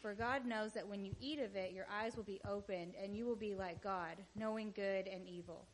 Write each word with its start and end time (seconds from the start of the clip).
for 0.00 0.14
God 0.14 0.46
knows 0.46 0.72
that 0.72 0.88
when 0.88 1.04
you 1.04 1.14
eat 1.20 1.38
of 1.38 1.56
it, 1.56 1.72
your 1.72 1.86
eyes 1.90 2.16
will 2.16 2.24
be 2.24 2.40
opened, 2.48 2.94
and 3.02 3.16
you 3.16 3.26
will 3.26 3.36
be 3.36 3.54
like 3.54 3.82
God, 3.82 4.16
knowing 4.34 4.72
good 4.74 5.06
and 5.06 5.26
evil. 5.26 5.66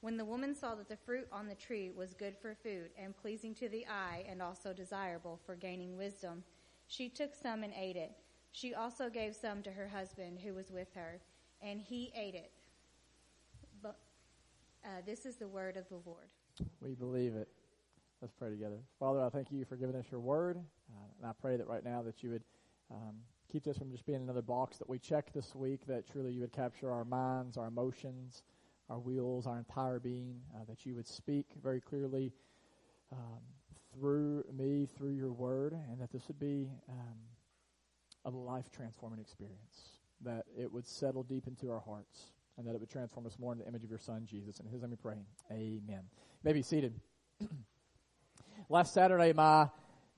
When 0.00 0.16
the 0.16 0.24
woman 0.24 0.54
saw 0.54 0.74
that 0.74 0.88
the 0.88 0.96
fruit 0.96 1.26
on 1.32 1.48
the 1.48 1.54
tree 1.54 1.90
was 1.90 2.12
good 2.12 2.36
for 2.36 2.54
food, 2.54 2.90
and 2.98 3.16
pleasing 3.16 3.54
to 3.56 3.68
the 3.68 3.86
eye, 3.86 4.24
and 4.28 4.42
also 4.42 4.72
desirable 4.72 5.40
for 5.46 5.56
gaining 5.56 5.96
wisdom, 5.96 6.44
she 6.86 7.08
took 7.08 7.34
some 7.34 7.62
and 7.62 7.72
ate 7.78 7.96
it. 7.96 8.12
She 8.52 8.74
also 8.74 9.08
gave 9.08 9.34
some 9.34 9.62
to 9.62 9.72
her 9.72 9.88
husband 9.88 10.38
who 10.38 10.54
was 10.54 10.70
with 10.70 10.88
her, 10.94 11.20
and 11.62 11.80
he 11.80 12.12
ate 12.14 12.34
it. 12.34 12.52
But 13.82 13.96
uh, 14.84 15.00
this 15.06 15.24
is 15.24 15.36
the 15.36 15.48
word 15.48 15.76
of 15.76 15.88
the 15.88 15.98
Lord. 16.04 16.28
We 16.80 16.94
believe 16.94 17.34
it. 17.34 17.48
Let's 18.20 18.34
pray 18.34 18.50
together. 18.50 18.78
Father, 18.98 19.22
I 19.22 19.28
thank 19.28 19.50
you 19.50 19.64
for 19.64 19.76
giving 19.76 19.96
us 19.96 20.04
your 20.10 20.20
word. 20.20 20.56
Uh, 20.56 21.06
and 21.18 21.28
I 21.28 21.32
pray 21.40 21.56
that 21.56 21.66
right 21.66 21.84
now 21.84 22.02
that 22.02 22.22
you 22.22 22.30
would 22.30 22.44
um, 22.90 23.16
keep 23.54 23.62
this 23.62 23.78
from 23.78 23.92
just 23.92 24.04
being 24.04 24.20
another 24.20 24.42
box 24.42 24.78
that 24.78 24.88
we 24.88 24.98
check 24.98 25.32
this 25.32 25.54
week, 25.54 25.86
that 25.86 26.10
truly 26.10 26.32
you 26.32 26.40
would 26.40 26.52
capture 26.52 26.90
our 26.90 27.04
minds, 27.04 27.56
our 27.56 27.68
emotions, 27.68 28.42
our 28.90 28.98
wills, 28.98 29.46
our 29.46 29.58
entire 29.58 30.00
being, 30.00 30.40
uh, 30.56 30.64
that 30.68 30.84
you 30.84 30.96
would 30.96 31.06
speak 31.06 31.46
very 31.62 31.80
clearly 31.80 32.32
um, 33.12 33.38
through 33.92 34.42
me, 34.52 34.88
through 34.98 35.12
your 35.12 35.30
word, 35.30 35.72
and 35.72 36.00
that 36.00 36.10
this 36.10 36.26
would 36.26 36.40
be 36.40 36.68
um, 36.88 37.14
a 38.24 38.30
life 38.30 38.72
transforming 38.72 39.20
experience, 39.20 40.00
that 40.20 40.46
it 40.58 40.72
would 40.72 40.84
settle 40.84 41.22
deep 41.22 41.46
into 41.46 41.70
our 41.70 41.78
hearts, 41.78 42.32
and 42.58 42.66
that 42.66 42.74
it 42.74 42.80
would 42.80 42.90
transform 42.90 43.24
us 43.24 43.38
more 43.38 43.52
in 43.52 43.60
the 43.60 43.68
image 43.68 43.84
of 43.84 43.88
your 43.90 44.00
Son, 44.00 44.26
Jesus. 44.28 44.58
In 44.58 44.66
his 44.66 44.80
name 44.82 44.90
we 44.90 44.96
pray. 44.96 45.18
Amen. 45.52 46.02
You 46.10 46.42
may 46.42 46.54
be 46.54 46.62
seated. 46.62 46.92
Last 48.68 48.92
Saturday, 48.92 49.32
my 49.32 49.68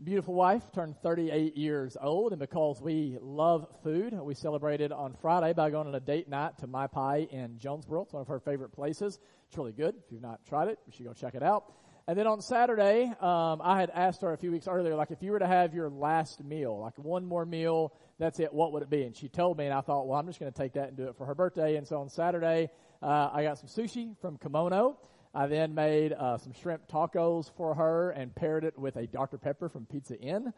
beautiful 0.02 0.34
wife 0.34 0.62
turned 0.74 0.94
38 1.02 1.56
years 1.56 1.96
old, 2.00 2.32
and 2.32 2.38
because 2.38 2.82
we 2.82 3.16
love 3.20 3.66
food, 3.82 4.12
we 4.12 4.34
celebrated 4.34 4.92
on 4.92 5.14
Friday 5.14 5.54
by 5.54 5.70
going 5.70 5.88
on 5.88 5.94
a 5.94 6.00
date 6.00 6.28
night 6.28 6.58
to 6.58 6.66
My 6.66 6.86
Pie 6.86 7.28
in 7.30 7.58
Jonesboro. 7.58 8.02
It's 8.02 8.12
one 8.12 8.20
of 8.20 8.28
her 8.28 8.38
favorite 8.38 8.72
places. 8.72 9.18
It's 9.48 9.56
really 9.56 9.72
good. 9.72 9.94
If 9.96 10.12
you've 10.12 10.20
not 10.20 10.44
tried 10.44 10.68
it, 10.68 10.78
you 10.86 10.92
should 10.92 11.06
go 11.06 11.14
check 11.14 11.34
it 11.34 11.42
out. 11.42 11.72
And 12.06 12.16
then 12.16 12.26
on 12.26 12.42
Saturday, 12.42 13.10
um, 13.20 13.60
I 13.64 13.80
had 13.80 13.90
asked 13.90 14.20
her 14.20 14.32
a 14.32 14.36
few 14.36 14.52
weeks 14.52 14.68
earlier, 14.68 14.94
like, 14.94 15.10
if 15.10 15.22
you 15.22 15.32
were 15.32 15.38
to 15.38 15.46
have 15.46 15.74
your 15.74 15.88
last 15.88 16.44
meal, 16.44 16.78
like 16.78 16.96
one 16.98 17.24
more 17.24 17.46
meal, 17.46 17.94
that's 18.18 18.38
it, 18.38 18.52
what 18.52 18.72
would 18.72 18.82
it 18.82 18.90
be? 18.90 19.02
And 19.04 19.16
she 19.16 19.28
told 19.28 19.56
me, 19.56 19.64
and 19.64 19.74
I 19.74 19.80
thought, 19.80 20.06
well, 20.06 20.18
I'm 20.18 20.26
just 20.26 20.38
going 20.38 20.52
to 20.52 20.56
take 20.56 20.74
that 20.74 20.88
and 20.88 20.96
do 20.96 21.08
it 21.08 21.16
for 21.16 21.24
her 21.24 21.34
birthday. 21.34 21.76
And 21.76 21.86
so 21.86 22.00
on 22.00 22.10
Saturday, 22.10 22.68
uh, 23.02 23.30
I 23.32 23.42
got 23.42 23.58
some 23.58 23.68
sushi 23.68 24.16
from 24.20 24.36
Kimono. 24.36 24.98
I 25.36 25.46
then 25.46 25.74
made 25.74 26.14
uh, 26.14 26.38
some 26.38 26.54
shrimp 26.54 26.88
tacos 26.88 27.50
for 27.58 27.74
her 27.74 28.10
and 28.12 28.34
paired 28.34 28.64
it 28.64 28.78
with 28.78 28.96
a 28.96 29.06
Dr. 29.06 29.36
Pepper 29.36 29.68
from 29.68 29.84
Pizza 29.84 30.18
Inn 30.18 30.50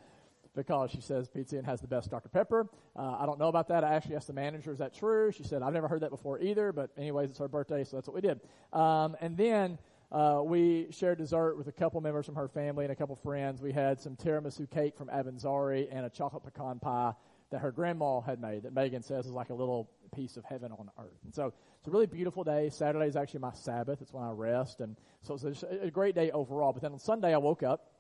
because 0.55 0.93
she 0.93 1.01
says 1.01 1.29
Pizza 1.29 1.59
Inn 1.59 1.65
has 1.65 1.81
the 1.81 1.89
best 1.89 2.13
Dr. 2.13 2.29
Pepper. 2.29 2.69
Uh, 2.95 3.17
I 3.19 3.27
don't 3.27 3.41
know 3.41 3.49
about 3.49 3.67
that. 3.69 3.83
I 3.83 3.95
actually 3.95 4.15
asked 4.15 4.29
the 4.29 4.35
manager, 4.35 4.71
is 4.71 4.79
that 4.79 4.95
true? 4.95 5.33
She 5.33 5.43
said, 5.43 5.63
I've 5.63 5.73
never 5.73 5.89
heard 5.89 6.03
that 6.03 6.11
before 6.11 6.41
either, 6.41 6.73
but 6.73 6.91
anyways, 6.97 7.31
it's 7.31 7.41
her 7.41 7.49
birthday, 7.49 7.83
so 7.83 7.97
that's 7.97 8.07
what 8.07 8.15
we 8.15 8.21
did. 8.21 8.41
Um, 8.73 9.17
and 9.21 9.37
then 9.37 9.79
uh, 10.13 10.43
we 10.45 10.87
shared 10.93 11.19
dessert 11.19 11.59
with 11.59 11.67
a 11.67 11.73
couple 11.73 12.01
members 12.01 12.25
from 12.25 12.37
her 12.37 12.47
family 12.47 12.85
and 12.85 12.93
a 12.93 12.97
couple 12.97 13.17
friends. 13.17 13.61
We 13.61 13.73
had 13.73 14.01
some 14.01 14.15
tiramisu 14.15 14.71
cake 14.71 14.97
from 14.97 15.09
Avanzare 15.09 15.89
and 15.91 16.07
a 16.07 16.11
chocolate 16.11 16.45
pecan 16.45 16.79
pie 16.79 17.15
that 17.51 17.59
her 17.61 17.73
grandma 17.73 18.21
had 18.21 18.41
made 18.41 18.63
that 18.63 18.75
Megan 18.75 19.03
says 19.03 19.27
is 19.27 19.33
like 19.33 19.51
a 19.51 19.55
little 19.55 19.91
piece 20.09 20.37
of 20.37 20.45
heaven 20.45 20.73
on 20.73 20.91
earth. 20.99 21.19
And 21.25 21.35
so 21.35 21.53
it's 21.79 21.89
a 21.89 21.91
really 21.91 22.07
beautiful 22.07 22.45
day. 22.45 22.71
Saturday 22.71 23.07
is 23.07 23.17
actually 23.17 23.41
my 23.41 23.53
Sabbath. 23.53 24.03
It's 24.03 24.13
when 24.13 24.25
I 24.25 24.31
rest. 24.31 24.81
And 24.81 24.97
so 25.23 25.35
it's 25.35 25.63
a, 25.63 25.87
a 25.87 25.91
great 25.91 26.15
day 26.15 26.31
overall. 26.31 26.73
But 26.73 26.83
then 26.83 26.93
on 26.93 26.99
Sunday, 26.99 27.35
I 27.35 27.39
woke 27.39 27.63
up, 27.63 27.93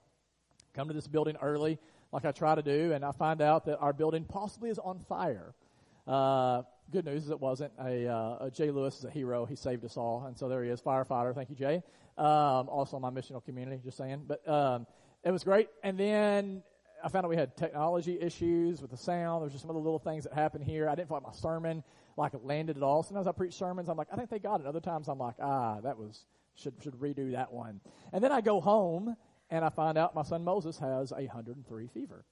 come 0.75 0.89
to 0.89 0.95
this 0.95 1.07
building 1.07 1.37
early, 1.41 1.79
like 2.13 2.25
I 2.25 2.33
try 2.33 2.55
to 2.55 2.63
do, 2.63 2.93
and 2.93 3.05
I 3.05 3.13
find 3.13 3.43
out 3.43 3.67
that 3.67 3.79
our 3.79 3.93
building 3.93 4.25
possibly 4.25 4.71
is 4.71 4.79
on 4.79 5.01
fire. 5.09 5.55
Uh, 6.07 6.63
good 6.91 7.05
news 7.05 7.25
is 7.25 7.31
it 7.31 7.41
wasn't. 7.41 7.73
A, 7.79 8.07
uh, 8.07 8.51
Jay 8.51 8.71
Lewis 8.71 8.99
is 8.99 9.05
a 9.05 9.11
hero. 9.11 9.45
He 9.45 9.57
saved 9.57 9.85
us 9.85 9.97
all. 9.97 10.25
And 10.27 10.37
so 10.37 10.49
there 10.49 10.65
he 10.65 10.71
is, 10.71 10.81
firefighter. 10.81 11.35
Thank 11.35 11.51
you, 11.51 11.57
Jay. 11.57 11.83
Um, 12.17 12.69
also 12.69 12.99
my 12.99 13.11
missional 13.11 13.45
community, 13.45 13.81
just 13.85 13.99
saying. 13.99 14.25
But 14.27 14.49
um, 14.49 14.87
it 15.23 15.31
was 15.31 15.45
great. 15.45 15.69
And 15.83 15.99
then 15.99 16.63
I 17.03 17.09
found 17.09 17.25
out 17.25 17.31
we 17.31 17.37
had 17.37 17.57
technology 17.57 18.19
issues 18.21 18.83
with 18.83 18.91
the 18.91 18.97
sound. 18.97 19.43
There's 19.43 19.53
just 19.53 19.63
some 19.63 19.71
other 19.71 19.81
little 19.81 19.99
things 19.99 20.25
that 20.25 20.33
happened 20.33 20.65
here. 20.65 20.89
I 20.89 20.95
didn't 20.95 21.09
feel 21.09 21.17
like 21.17 21.27
my 21.27 21.33
sermon 21.33 21.83
like 22.17 22.33
landed 22.43 22.77
at 22.77 22.83
all. 22.83 23.03
Sometimes 23.03 23.27
I 23.27 23.33
preach 23.33 23.55
sermons, 23.55 23.89
I'm 23.89 23.97
like, 23.97 24.09
I 24.13 24.17
think 24.17 24.31
they 24.31 24.39
got 24.39 24.61
it. 24.61 24.67
Other 24.67 24.81
times 24.81 25.09
I'm 25.09 25.19
like, 25.19 25.37
ah, 25.41 25.81
that 25.83 25.97
was 25.97 26.27
should 26.55 26.75
should 26.83 26.95
redo 26.95 27.33
that 27.33 27.53
one. 27.53 27.81
And 28.13 28.23
then 28.23 28.33
I 28.33 28.41
go 28.41 28.61
home 28.61 29.17
and 29.51 29.65
I 29.65 29.69
find 29.69 29.97
out 29.97 30.15
my 30.15 30.25
son 30.25 30.45
Moses 30.45 30.79
has 30.79 31.13
a 31.13 31.23
103 31.27 31.87
fever. 31.89 32.25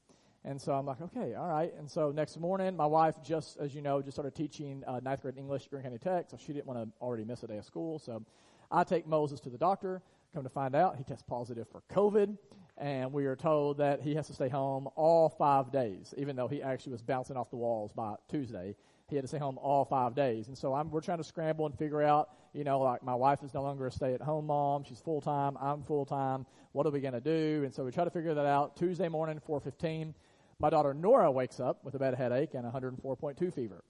And 0.45 0.61
so 0.61 0.73
I'm 0.73 0.87
like, 0.87 1.01
okay, 1.01 1.35
all 1.35 1.49
right. 1.49 1.73
And 1.77 1.91
so 1.91 2.13
next 2.13 2.39
morning, 2.39 2.77
my 2.77 2.87
wife 2.87 3.17
just, 3.25 3.57
as 3.59 3.75
you 3.75 3.83
know, 3.83 4.01
just 4.01 4.15
started 4.15 4.35
teaching 4.35 4.85
uh, 4.87 5.01
ninth 5.03 5.23
grade 5.23 5.37
English 5.37 5.65
at 5.65 5.71
Greene 5.71 5.83
County 5.83 5.99
Tech, 5.99 6.27
so 6.31 6.37
she 6.37 6.53
didn't 6.53 6.67
want 6.67 6.79
to 6.79 6.89
already 7.01 7.25
miss 7.25 7.43
a 7.43 7.49
day 7.49 7.57
of 7.57 7.65
school. 7.65 7.99
So 7.99 8.23
I 8.71 8.85
take 8.85 9.09
Moses 9.09 9.41
to 9.41 9.51
the 9.51 9.59
doctor. 9.59 10.03
Come 10.33 10.45
to 10.45 10.49
find 10.49 10.77
out, 10.77 10.97
he 10.97 11.05
tests 11.05 11.25
positive 11.27 11.67
for 11.69 11.83
COVID 11.91 12.37
and 12.79 13.13
we 13.13 13.27
are 13.27 13.37
told 13.37 13.79
that 13.79 14.03
he 14.03 14.15
has 14.15 14.27
to 14.27 14.35
stay 14.35 14.49
home 14.49 14.89
all 14.97 15.31
five 15.31 15.73
days, 15.73 16.13
even 16.19 16.37
though 16.37 16.49
he 16.49 16.63
actually 16.63 16.93
was 16.93 17.03
bouncing 17.03 17.37
off 17.37 17.51
the 17.51 17.57
walls 17.57 17.93
by 17.93 18.17
Tuesday. 18.29 18.75
He 19.09 19.17
had 19.17 19.23
to 19.23 19.29
stay 19.29 19.39
home 19.39 19.57
all 19.59 19.85
five 19.85 20.15
days. 20.15 20.49
And 20.49 20.59
so 20.59 20.75
I'm, 20.75 20.91
we're 20.91 21.01
trying 21.01 21.19
to 21.19 21.25
scramble 21.25 21.65
and 21.65 21.79
figure 21.79 22.03
out, 22.03 22.31
you 22.53 22.65
know, 22.65 22.81
like 22.81 23.03
my 23.03 23.15
wife 23.15 23.43
is 23.43 23.55
no 23.55 23.63
longer 23.63 23.87
a 23.87 23.91
stay 23.91 24.13
at 24.15 24.21
home 24.21 24.47
mom. 24.47 24.85
She's 24.85 25.01
full 25.01 25.21
time. 25.21 25.57
I'm 25.61 25.85
full 25.85 26.05
time. 26.05 26.45
What 26.73 26.87
are 26.87 26.91
we 26.91 27.01
going 27.01 27.15
to 27.15 27.21
do? 27.21 27.63
And 27.65 27.73
so 27.73 27.85
we 27.85 27.93
try 27.93 28.05
to 28.05 28.11
figure 28.11 28.35
that 28.35 28.47
out. 28.47 28.77
Tuesday 28.77 29.09
morning, 29.09 29.41
415, 29.47 30.15
my 30.59 30.71
daughter 30.71 30.93
Nora 30.93 31.31
wakes 31.31 31.61
up 31.61 31.85
with 31.85 31.95
a 31.95 31.99
bad 31.99 32.15
headache 32.15 32.55
and 32.55 32.65
104.2 32.71 33.55
fever. 33.55 33.85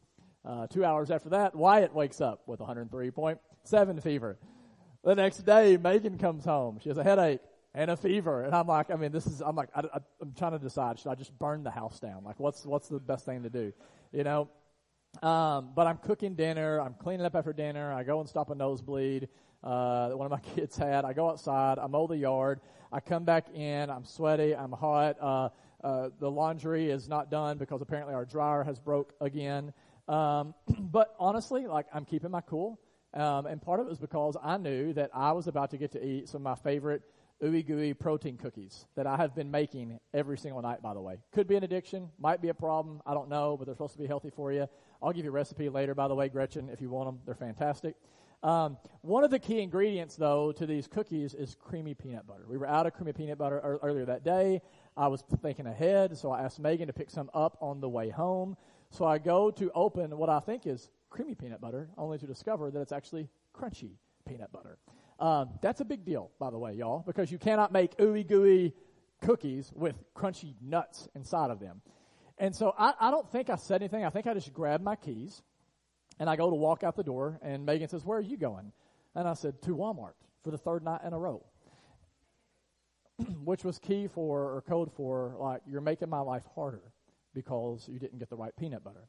Uh, 0.44 0.66
two 0.68 0.84
hours 0.84 1.10
after 1.10 1.30
that, 1.30 1.56
Wyatt 1.56 1.92
wakes 1.92 2.20
up 2.20 2.42
with 2.46 2.60
103.7 2.60 4.02
fever. 4.02 4.38
The 5.02 5.14
next 5.14 5.38
day, 5.38 5.76
Megan 5.76 6.18
comes 6.18 6.44
home. 6.44 6.78
She 6.80 6.88
has 6.88 6.98
a 6.98 7.04
headache 7.04 7.40
and 7.76 7.90
a 7.90 7.96
fever. 7.96 8.42
And 8.42 8.54
I'm 8.54 8.66
like, 8.66 8.90
I 8.90 8.96
mean, 8.96 9.12
this 9.12 9.26
is, 9.26 9.42
I'm 9.42 9.54
like, 9.54 9.68
I, 9.76 9.82
am 10.22 10.32
trying 10.36 10.52
to 10.52 10.58
decide, 10.58 10.98
should 10.98 11.10
I 11.10 11.14
just 11.14 11.38
burn 11.38 11.62
the 11.62 11.70
house 11.70 12.00
down? 12.00 12.24
Like, 12.24 12.40
what's, 12.40 12.64
what's 12.64 12.88
the 12.88 12.98
best 12.98 13.26
thing 13.26 13.42
to 13.42 13.50
do? 13.50 13.72
You 14.12 14.24
know? 14.24 14.48
Um, 15.22 15.70
but 15.76 15.86
I'm 15.86 15.98
cooking 15.98 16.34
dinner. 16.34 16.80
I'm 16.80 16.94
cleaning 16.94 17.26
up 17.26 17.36
after 17.36 17.52
dinner. 17.52 17.92
I 17.92 18.02
go 18.02 18.18
and 18.20 18.28
stop 18.28 18.50
a 18.50 18.54
nosebleed, 18.54 19.28
uh, 19.62 20.08
that 20.08 20.16
one 20.16 20.24
of 20.24 20.32
my 20.32 20.40
kids 20.54 20.76
had. 20.76 21.04
I 21.04 21.12
go 21.12 21.28
outside. 21.28 21.78
I 21.78 21.86
mow 21.86 22.06
the 22.06 22.16
yard. 22.16 22.60
I 22.90 23.00
come 23.00 23.24
back 23.24 23.54
in. 23.54 23.90
I'm 23.90 24.06
sweaty. 24.06 24.56
I'm 24.56 24.72
hot. 24.72 25.16
Uh, 25.20 25.48
uh, 25.84 26.08
the 26.18 26.30
laundry 26.30 26.90
is 26.90 27.10
not 27.10 27.30
done 27.30 27.58
because 27.58 27.82
apparently 27.82 28.14
our 28.14 28.24
dryer 28.24 28.64
has 28.64 28.78
broke 28.78 29.12
again. 29.20 29.74
Um, 30.08 30.54
but 30.80 31.14
honestly, 31.18 31.66
like, 31.66 31.86
I'm 31.92 32.06
keeping 32.06 32.30
my 32.30 32.40
cool. 32.40 32.80
Um, 33.12 33.44
and 33.44 33.60
part 33.60 33.80
of 33.80 33.86
it 33.86 33.90
was 33.90 33.98
because 33.98 34.36
I 34.42 34.56
knew 34.56 34.94
that 34.94 35.10
I 35.14 35.32
was 35.32 35.46
about 35.46 35.70
to 35.72 35.76
get 35.76 35.92
to 35.92 36.04
eat 36.04 36.28
some 36.30 36.38
of 36.38 36.42
my 36.42 36.70
favorite 36.70 37.02
ooey 37.42 37.66
gooey 37.66 37.94
protein 37.94 38.36
cookies 38.36 38.86
that 38.96 39.06
I 39.06 39.16
have 39.16 39.34
been 39.34 39.50
making 39.50 39.98
every 40.14 40.38
single 40.38 40.62
night, 40.62 40.82
by 40.82 40.94
the 40.94 41.00
way. 41.00 41.18
Could 41.32 41.46
be 41.46 41.56
an 41.56 41.64
addiction, 41.64 42.08
might 42.18 42.40
be 42.40 42.48
a 42.48 42.54
problem, 42.54 43.02
I 43.06 43.14
don't 43.14 43.28
know, 43.28 43.56
but 43.56 43.66
they're 43.66 43.74
supposed 43.74 43.94
to 43.94 43.98
be 43.98 44.06
healthy 44.06 44.30
for 44.30 44.52
you. 44.52 44.66
I'll 45.02 45.12
give 45.12 45.24
you 45.24 45.30
a 45.30 45.34
recipe 45.34 45.68
later, 45.68 45.94
by 45.94 46.08
the 46.08 46.14
way, 46.14 46.28
Gretchen, 46.28 46.70
if 46.70 46.80
you 46.80 46.88
want 46.88 47.08
them. 47.08 47.18
They're 47.26 47.34
fantastic. 47.34 47.94
Um, 48.42 48.76
one 49.02 49.24
of 49.24 49.30
the 49.30 49.38
key 49.38 49.60
ingredients, 49.60 50.16
though, 50.16 50.52
to 50.52 50.66
these 50.66 50.86
cookies 50.86 51.34
is 51.34 51.56
creamy 51.58 51.94
peanut 51.94 52.26
butter. 52.26 52.44
We 52.48 52.56
were 52.56 52.66
out 52.66 52.86
of 52.86 52.94
creamy 52.94 53.12
peanut 53.12 53.38
butter 53.38 53.56
er- 53.56 53.80
earlier 53.82 54.04
that 54.06 54.24
day. 54.24 54.62
I 54.96 55.08
was 55.08 55.22
thinking 55.42 55.66
ahead, 55.66 56.16
so 56.16 56.30
I 56.30 56.42
asked 56.42 56.60
Megan 56.60 56.86
to 56.86 56.92
pick 56.92 57.10
some 57.10 57.30
up 57.34 57.58
on 57.60 57.80
the 57.80 57.88
way 57.88 58.08
home. 58.08 58.56
So 58.90 59.04
I 59.04 59.18
go 59.18 59.50
to 59.50 59.70
open 59.74 60.16
what 60.16 60.28
I 60.28 60.40
think 60.40 60.66
is 60.66 60.90
creamy 61.10 61.34
peanut 61.34 61.60
butter, 61.60 61.88
only 61.98 62.18
to 62.18 62.26
discover 62.26 62.70
that 62.70 62.80
it's 62.80 62.92
actually 62.92 63.28
crunchy 63.54 63.96
peanut 64.26 64.52
butter. 64.52 64.78
Um, 65.18 65.50
that's 65.62 65.80
a 65.80 65.84
big 65.84 66.04
deal, 66.04 66.30
by 66.38 66.50
the 66.50 66.58
way, 66.58 66.74
y'all, 66.74 67.02
because 67.06 67.32
you 67.32 67.38
cannot 67.38 67.72
make 67.72 67.96
ooey 67.96 68.26
gooey 68.26 68.74
cookies 69.22 69.72
with 69.74 69.96
crunchy 70.14 70.54
nuts 70.60 71.08
inside 71.14 71.50
of 71.50 71.58
them. 71.58 71.80
And 72.38 72.54
so 72.54 72.74
I, 72.78 72.92
I 73.00 73.10
don't 73.10 73.30
think 73.30 73.48
I 73.48 73.56
said 73.56 73.80
anything. 73.82 74.04
I 74.04 74.10
think 74.10 74.26
I 74.26 74.34
just 74.34 74.52
grabbed 74.52 74.84
my 74.84 74.96
keys 74.96 75.42
and 76.18 76.28
I 76.28 76.36
go 76.36 76.48
to 76.50 76.56
walk 76.56 76.82
out 76.82 76.96
the 76.96 77.02
door, 77.02 77.38
and 77.42 77.66
Megan 77.66 77.88
says, 77.88 78.04
Where 78.04 78.18
are 78.18 78.22
you 78.22 78.36
going? 78.36 78.72
And 79.14 79.28
I 79.28 79.34
said, 79.34 79.60
To 79.62 79.76
Walmart 79.76 80.14
for 80.42 80.50
the 80.50 80.58
third 80.58 80.82
night 80.82 81.02
in 81.04 81.12
a 81.12 81.18
row. 81.18 81.44
Which 83.44 83.64
was 83.64 83.78
key 83.78 84.08
for, 84.08 84.54
or 84.54 84.62
code 84.62 84.90
for, 84.96 85.36
like, 85.38 85.62
you're 85.66 85.80
making 85.80 86.08
my 86.08 86.20
life 86.20 86.44
harder 86.54 86.82
because 87.34 87.88
you 87.88 87.98
didn't 87.98 88.18
get 88.18 88.30
the 88.30 88.36
right 88.36 88.54
peanut 88.56 88.82
butter. 88.82 89.08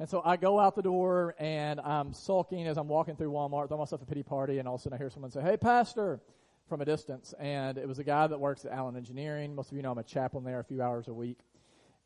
And 0.00 0.08
so 0.08 0.22
I 0.24 0.36
go 0.36 0.60
out 0.60 0.76
the 0.76 0.82
door 0.82 1.34
and 1.38 1.80
I'm 1.80 2.12
sulking 2.12 2.66
as 2.66 2.76
I'm 2.78 2.88
walking 2.88 3.16
through 3.16 3.32
Walmart, 3.32 3.68
throw 3.68 3.78
myself 3.78 4.00
a 4.02 4.06
pity 4.06 4.22
party, 4.22 4.58
and 4.58 4.68
all 4.68 4.76
of 4.76 4.80
a 4.80 4.82
sudden 4.82 4.96
I 4.96 4.98
hear 4.98 5.10
someone 5.10 5.30
say, 5.32 5.42
Hey, 5.42 5.56
Pastor, 5.56 6.20
from 6.68 6.80
a 6.80 6.84
distance. 6.84 7.34
And 7.38 7.78
it 7.78 7.88
was 7.88 7.98
a 7.98 8.04
guy 8.04 8.26
that 8.26 8.38
works 8.38 8.64
at 8.64 8.72
Allen 8.72 8.96
Engineering. 8.96 9.54
Most 9.54 9.70
of 9.70 9.76
you 9.76 9.82
know 9.82 9.90
I'm 9.90 9.98
a 9.98 10.04
chaplain 10.04 10.44
there 10.44 10.60
a 10.60 10.64
few 10.64 10.82
hours 10.82 11.08
a 11.08 11.14
week. 11.14 11.38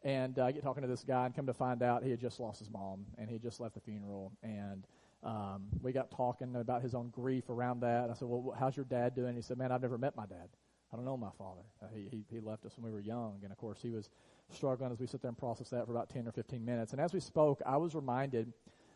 And 0.05 0.39
uh, 0.39 0.47
I 0.47 0.53
get 0.53 0.63
talking 0.63 0.83
to 0.83 0.89
this 0.89 1.05
guy 1.05 1.27
and 1.27 1.35
come 1.35 1.47
to 1.47 1.55
find 1.55 1.83
out 1.83 2.03
he 2.03 2.11
had 2.11 2.21
just 2.21 2.41
lost 2.41 2.59
his 2.59 2.71
mom 2.71 3.05
and 3.19 3.29
he 3.29 3.35
had 3.35 3.43
just 3.43 3.61
left 3.61 3.75
the 3.75 3.81
funeral. 3.81 4.33
And 4.43 4.85
um, 5.23 5.67
we 5.83 5.93
got 5.93 6.11
talking 6.11 6.57
about 6.57 6.83
his 6.83 6.95
own 6.95 7.11
grief 7.11 7.49
around 7.49 7.81
that. 7.81 8.11
I 8.11 8.15
said, 8.15 8.27
Well, 8.27 8.55
how's 8.59 8.77
your 8.77 8.87
dad 8.87 9.15
doing? 9.15 9.37
He 9.37 9.43
said, 9.43 9.59
Man, 9.59 9.71
I've 9.71 9.83
never 9.83 9.99
met 9.99 10.17
my 10.17 10.27
dad. 10.27 10.49
I 10.93 10.97
don't 10.97 11.05
know 11.05 11.17
my 11.17 11.31
father. 11.39 11.63
Uh, 11.83 11.87
he, 11.95 12.09
he, 12.11 12.25
he 12.31 12.41
left 12.41 12.67
us 12.67 12.73
when 12.77 12.85
we 12.85 12.91
were 12.91 13.01
young. 13.01 13.39
And 13.43 13.53
of 13.53 13.59
course, 13.59 13.79
he 13.81 13.91
was 13.91 14.11
struggling 14.55 14.93
as 14.93 15.01
we 15.01 15.07
sit 15.07 15.23
there 15.23 15.29
and 15.29 15.39
process 15.39 15.71
that 15.71 15.87
for 15.87 15.93
about 15.93 16.09
10 16.09 16.27
or 16.29 16.33
15 16.33 16.65
minutes. 16.65 16.93
And 16.93 17.01
as 17.01 17.13
we 17.13 17.21
spoke, 17.21 17.61
I 17.65 17.77
was 17.77 17.95
reminded 17.95 18.53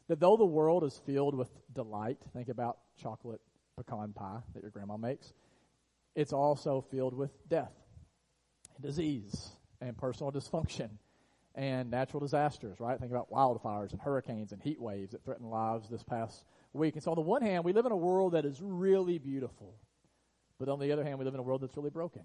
that 0.08 0.20
though 0.20 0.36
the 0.36 0.44
world 0.44 0.84
is 0.84 1.00
filled 1.04 1.34
with 1.34 1.50
delight, 1.72 2.18
think 2.32 2.48
about 2.48 2.78
chocolate 3.00 3.40
pecan 3.76 4.12
pie 4.12 4.40
that 4.54 4.62
your 4.62 4.70
grandma 4.70 4.96
makes, 4.96 5.32
it's 6.14 6.32
also 6.32 6.80
filled 6.90 7.14
with 7.14 7.30
death, 7.48 7.72
and 8.74 8.84
disease, 8.84 9.50
and 9.80 9.96
personal 9.96 10.32
dysfunction, 10.32 10.88
and 11.54 11.90
natural 11.90 12.20
disasters, 12.20 12.80
right? 12.80 12.98
Think 12.98 13.12
about 13.12 13.30
wildfires 13.30 13.92
and 13.92 14.00
hurricanes 14.00 14.52
and 14.52 14.62
heat 14.62 14.80
waves 14.80 15.12
that 15.12 15.24
threaten 15.24 15.50
lives 15.50 15.88
this 15.88 16.02
past 16.02 16.44
week. 16.72 16.94
And 16.94 17.02
so, 17.02 17.10
on 17.10 17.16
the 17.16 17.22
one 17.22 17.42
hand, 17.42 17.64
we 17.64 17.72
live 17.72 17.86
in 17.86 17.92
a 17.92 17.96
world 17.96 18.32
that 18.32 18.44
is 18.44 18.60
really 18.62 19.18
beautiful, 19.18 19.74
but 20.58 20.68
on 20.68 20.78
the 20.78 20.92
other 20.92 21.04
hand, 21.04 21.18
we 21.18 21.24
live 21.24 21.34
in 21.34 21.40
a 21.40 21.42
world 21.42 21.62
that's 21.62 21.76
really 21.76 21.90
broken. 21.90 22.22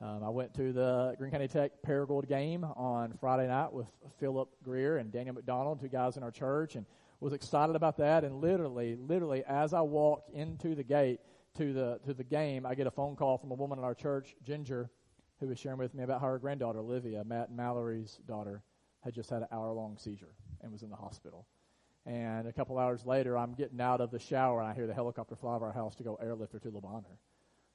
Um, 0.00 0.22
I 0.22 0.28
went 0.28 0.52
to 0.54 0.72
the 0.72 1.14
Greene 1.18 1.30
County 1.30 1.48
Tech 1.48 1.72
Paragould 1.86 2.28
game 2.28 2.64
on 2.64 3.14
Friday 3.18 3.48
night 3.48 3.72
with 3.72 3.86
Philip 4.20 4.50
Greer 4.62 4.98
and 4.98 5.10
Daniel 5.10 5.34
McDonald, 5.34 5.80
two 5.80 5.88
guys 5.88 6.18
in 6.18 6.22
our 6.22 6.30
church, 6.30 6.76
and 6.76 6.84
was 7.20 7.32
excited 7.32 7.74
about 7.76 7.96
that. 7.96 8.22
And 8.22 8.42
literally, 8.42 8.96
literally, 8.96 9.42
as 9.48 9.72
I 9.72 9.80
walked 9.80 10.30
into 10.34 10.74
the 10.74 10.84
gate 10.84 11.20
to 11.56 11.72
the 11.72 11.98
to 12.04 12.12
the 12.12 12.24
game, 12.24 12.66
I 12.66 12.74
get 12.74 12.86
a 12.86 12.90
phone 12.90 13.16
call 13.16 13.38
from 13.38 13.52
a 13.52 13.54
woman 13.54 13.78
in 13.78 13.84
our 13.84 13.94
church, 13.94 14.36
Ginger, 14.44 14.90
who 15.40 15.48
was 15.48 15.58
sharing 15.58 15.78
with 15.78 15.94
me 15.94 16.02
about 16.02 16.20
how 16.20 16.26
her 16.26 16.38
granddaughter, 16.38 16.80
Olivia, 16.80 17.24
Matt 17.24 17.50
Mallory's 17.50 18.20
daughter, 18.28 18.62
had 19.00 19.14
just 19.14 19.30
had 19.30 19.42
an 19.42 19.48
hour 19.50 19.72
long 19.72 19.96
seizure 19.96 20.34
and 20.60 20.70
was 20.70 20.82
in 20.82 20.90
the 20.90 20.96
hospital. 20.96 21.46
And 22.04 22.46
a 22.46 22.52
couple 22.52 22.78
hours 22.78 23.06
later, 23.06 23.36
I'm 23.36 23.54
getting 23.54 23.80
out 23.80 24.02
of 24.02 24.10
the 24.10 24.18
shower 24.18 24.60
and 24.60 24.68
I 24.68 24.74
hear 24.74 24.86
the 24.86 24.94
helicopter 24.94 25.36
fly 25.36 25.56
over 25.56 25.66
our 25.66 25.72
house 25.72 25.96
to 25.96 26.04
go 26.04 26.16
airlift 26.16 26.52
her 26.52 26.58
to 26.60 26.70
Le 26.70 26.80
Bonheur. 26.82 27.18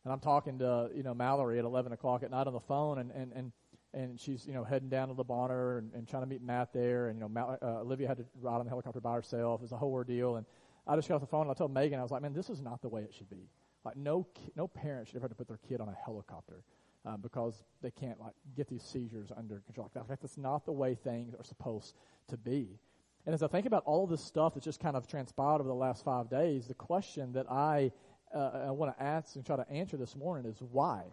And 0.03 0.11
I'm 0.11 0.19
talking 0.19 0.59
to, 0.59 0.89
you 0.95 1.03
know, 1.03 1.13
Mallory 1.13 1.59
at 1.59 1.65
11 1.65 1.91
o'clock 1.91 2.23
at 2.23 2.31
night 2.31 2.47
on 2.47 2.53
the 2.53 2.59
phone, 2.59 2.99
and, 2.99 3.11
and, 3.11 3.31
and, 3.33 3.51
and 3.93 4.19
she's, 4.19 4.47
you 4.47 4.53
know, 4.53 4.63
heading 4.63 4.89
down 4.89 5.09
to 5.09 5.13
Le 5.13 5.23
Bonheur 5.23 5.77
and, 5.77 5.93
and 5.93 6.07
trying 6.07 6.23
to 6.23 6.27
meet 6.27 6.41
Matt 6.41 6.73
there. 6.73 7.07
And, 7.07 7.17
you 7.17 7.21
know, 7.21 7.29
Mal- 7.29 7.57
uh, 7.61 7.81
Olivia 7.81 8.07
had 8.07 8.17
to 8.17 8.25
ride 8.41 8.57
on 8.57 8.65
the 8.65 8.69
helicopter 8.69 8.99
by 8.99 9.13
herself. 9.13 9.61
It 9.61 9.63
was 9.63 9.71
a 9.71 9.77
whole 9.77 9.91
ordeal. 9.91 10.37
And 10.37 10.45
I 10.87 10.95
just 10.95 11.07
got 11.07 11.15
off 11.15 11.21
the 11.21 11.27
phone 11.27 11.43
and 11.43 11.51
I 11.51 11.53
told 11.53 11.73
Megan, 11.73 11.99
I 11.99 12.01
was 12.01 12.11
like, 12.11 12.21
man, 12.21 12.33
this 12.33 12.49
is 12.49 12.61
not 12.61 12.81
the 12.81 12.89
way 12.89 13.01
it 13.01 13.13
should 13.13 13.29
be. 13.29 13.49
Like, 13.83 13.97
no, 13.97 14.27
no 14.55 14.67
parent 14.67 15.07
should 15.07 15.17
ever 15.17 15.25
have 15.25 15.31
to 15.31 15.35
put 15.35 15.47
their 15.47 15.59
kid 15.67 15.81
on 15.81 15.89
a 15.89 15.95
helicopter. 16.05 16.63
Uh, 17.03 17.17
because 17.17 17.63
they 17.81 17.89
can't 17.89 18.19
like 18.19 18.33
get 18.55 18.67
these 18.67 18.83
seizures 18.83 19.31
under 19.35 19.63
control. 19.65 19.89
Like, 19.95 20.07
fact, 20.07 20.21
that's 20.21 20.37
not 20.37 20.67
the 20.67 20.71
way 20.71 20.93
things 20.93 21.33
are 21.33 21.43
supposed 21.43 21.95
to 22.27 22.37
be. 22.37 22.77
And 23.25 23.33
as 23.33 23.41
I 23.41 23.47
think 23.47 23.65
about 23.65 23.83
all 23.85 24.03
of 24.03 24.11
this 24.11 24.23
stuff 24.23 24.53
that's 24.53 24.65
just 24.65 24.79
kind 24.79 24.95
of 24.95 25.07
transpired 25.07 25.61
over 25.61 25.67
the 25.67 25.73
last 25.73 26.05
five 26.05 26.29
days, 26.29 26.67
the 26.67 26.75
question 26.75 27.33
that 27.33 27.49
I 27.51 27.91
uh, 28.33 28.65
I 28.67 28.71
want 28.71 28.95
to 28.97 29.03
ask 29.03 29.35
and 29.35 29.45
try 29.45 29.55
to 29.55 29.69
answer 29.69 29.97
this 29.97 30.15
morning 30.15 30.49
is 30.49 30.57
why? 30.61 31.03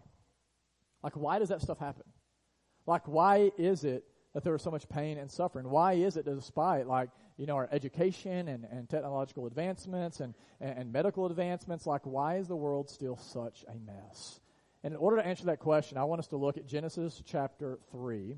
Like, 1.03 1.15
why 1.15 1.39
does 1.39 1.49
that 1.49 1.61
stuff 1.61 1.79
happen? 1.79 2.03
Like, 2.85 3.07
why 3.07 3.51
is 3.57 3.83
it 3.83 4.03
that 4.33 4.43
there 4.43 4.55
is 4.55 4.61
so 4.61 4.71
much 4.71 4.87
pain 4.89 5.17
and 5.17 5.29
suffering? 5.29 5.69
Why 5.69 5.93
is 5.93 6.17
it 6.17 6.25
despite, 6.25 6.87
like, 6.87 7.09
you 7.37 7.45
know, 7.45 7.55
our 7.55 7.69
education 7.71 8.47
and, 8.47 8.65
and 8.69 8.89
technological 8.89 9.47
advancements 9.47 10.19
and, 10.19 10.33
and, 10.59 10.77
and 10.77 10.91
medical 10.91 11.25
advancements, 11.25 11.85
like, 11.85 12.05
why 12.05 12.37
is 12.37 12.47
the 12.47 12.55
world 12.55 12.89
still 12.89 13.17
such 13.17 13.63
a 13.67 13.75
mess? 13.75 14.39
And 14.83 14.93
in 14.93 14.99
order 14.99 15.17
to 15.17 15.25
answer 15.25 15.45
that 15.45 15.59
question, 15.59 15.97
I 15.97 16.03
want 16.03 16.19
us 16.19 16.27
to 16.27 16.37
look 16.37 16.57
at 16.57 16.65
Genesis 16.65 17.21
chapter 17.25 17.79
3. 17.91 18.35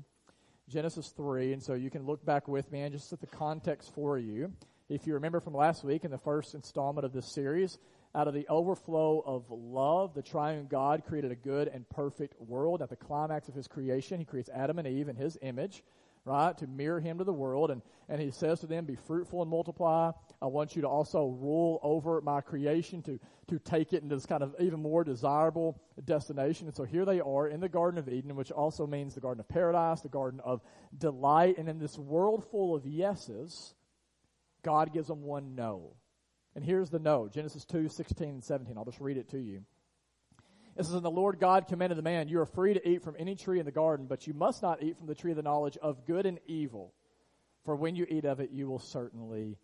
Genesis 0.68 1.12
3, 1.16 1.52
and 1.52 1.62
so 1.62 1.74
you 1.74 1.90
can 1.90 2.06
look 2.06 2.24
back 2.24 2.48
with 2.48 2.70
me 2.70 2.80
and 2.80 2.92
just 2.92 3.10
set 3.10 3.20
the 3.20 3.26
context 3.26 3.92
for 3.94 4.18
you. 4.18 4.52
If 4.88 5.06
you 5.06 5.14
remember 5.14 5.40
from 5.40 5.54
last 5.54 5.84
week 5.84 6.04
in 6.04 6.10
the 6.10 6.18
first 6.18 6.54
installment 6.54 7.04
of 7.04 7.12
this 7.12 7.26
series, 7.26 7.78
out 8.14 8.28
of 8.28 8.34
the 8.34 8.46
overflow 8.48 9.22
of 9.24 9.44
love, 9.50 10.14
the 10.14 10.22
triune 10.22 10.66
God 10.66 11.04
created 11.06 11.32
a 11.32 11.36
good 11.36 11.68
and 11.68 11.88
perfect 11.88 12.38
world. 12.40 12.82
At 12.82 12.90
the 12.90 12.96
climax 12.96 13.48
of 13.48 13.54
his 13.54 13.66
creation, 13.66 14.18
he 14.18 14.26
creates 14.26 14.50
Adam 14.50 14.78
and 14.78 14.86
Eve 14.86 15.08
in 15.08 15.16
his 15.16 15.38
image, 15.40 15.82
right, 16.26 16.56
to 16.58 16.66
mirror 16.66 17.00
him 17.00 17.18
to 17.18 17.24
the 17.24 17.32
world. 17.32 17.70
And, 17.70 17.80
and 18.10 18.20
he 18.20 18.30
says 18.30 18.60
to 18.60 18.66
them, 18.66 18.84
Be 18.84 18.96
fruitful 18.96 19.40
and 19.40 19.50
multiply. 19.50 20.12
I 20.42 20.46
want 20.46 20.76
you 20.76 20.82
to 20.82 20.88
also 20.88 21.28
rule 21.28 21.80
over 21.82 22.20
my 22.20 22.42
creation, 22.42 23.00
to, 23.04 23.18
to 23.48 23.58
take 23.58 23.94
it 23.94 24.02
into 24.02 24.14
this 24.14 24.26
kind 24.26 24.42
of 24.42 24.54
even 24.60 24.82
more 24.82 25.04
desirable 25.04 25.80
destination. 26.04 26.66
And 26.66 26.76
so 26.76 26.84
here 26.84 27.06
they 27.06 27.20
are 27.20 27.48
in 27.48 27.60
the 27.60 27.68
Garden 27.68 27.98
of 27.98 28.10
Eden, 28.10 28.36
which 28.36 28.50
also 28.50 28.86
means 28.86 29.14
the 29.14 29.20
Garden 29.20 29.40
of 29.40 29.48
Paradise, 29.48 30.02
the 30.02 30.10
Garden 30.10 30.40
of 30.44 30.60
Delight. 30.98 31.56
And 31.56 31.66
in 31.66 31.78
this 31.78 31.98
world 31.98 32.44
full 32.50 32.74
of 32.74 32.84
yeses, 32.84 33.72
God 34.62 34.92
gives 34.92 35.08
them 35.08 35.22
one 35.22 35.54
no. 35.54 35.96
And 36.54 36.64
here's 36.64 36.90
the 36.90 36.98
no 36.98 37.28
Genesis 37.28 37.64
2 37.64 37.88
16 37.88 38.28
and 38.28 38.44
17. 38.44 38.76
I'll 38.76 38.84
just 38.84 39.00
read 39.00 39.16
it 39.16 39.30
to 39.30 39.38
you. 39.38 39.64
It 40.76 40.84
says, 40.84 40.94
And 40.94 41.04
the 41.04 41.10
Lord 41.10 41.38
God 41.38 41.66
commanded 41.66 41.98
the 41.98 42.02
man, 42.02 42.28
You 42.28 42.40
are 42.40 42.46
free 42.46 42.74
to 42.74 42.88
eat 42.88 43.02
from 43.02 43.16
any 43.18 43.34
tree 43.34 43.58
in 43.58 43.66
the 43.66 43.72
garden, 43.72 44.06
but 44.06 44.26
you 44.26 44.34
must 44.34 44.62
not 44.62 44.82
eat 44.82 44.96
from 44.96 45.06
the 45.06 45.14
tree 45.14 45.30
of 45.30 45.36
the 45.36 45.42
knowledge 45.42 45.76
of 45.78 46.06
good 46.06 46.26
and 46.26 46.38
evil, 46.46 46.92
for 47.64 47.76
when 47.76 47.96
you 47.96 48.06
eat 48.08 48.24
of 48.24 48.40
it, 48.40 48.50
you 48.50 48.68
will 48.68 48.78
certainly 48.78 49.58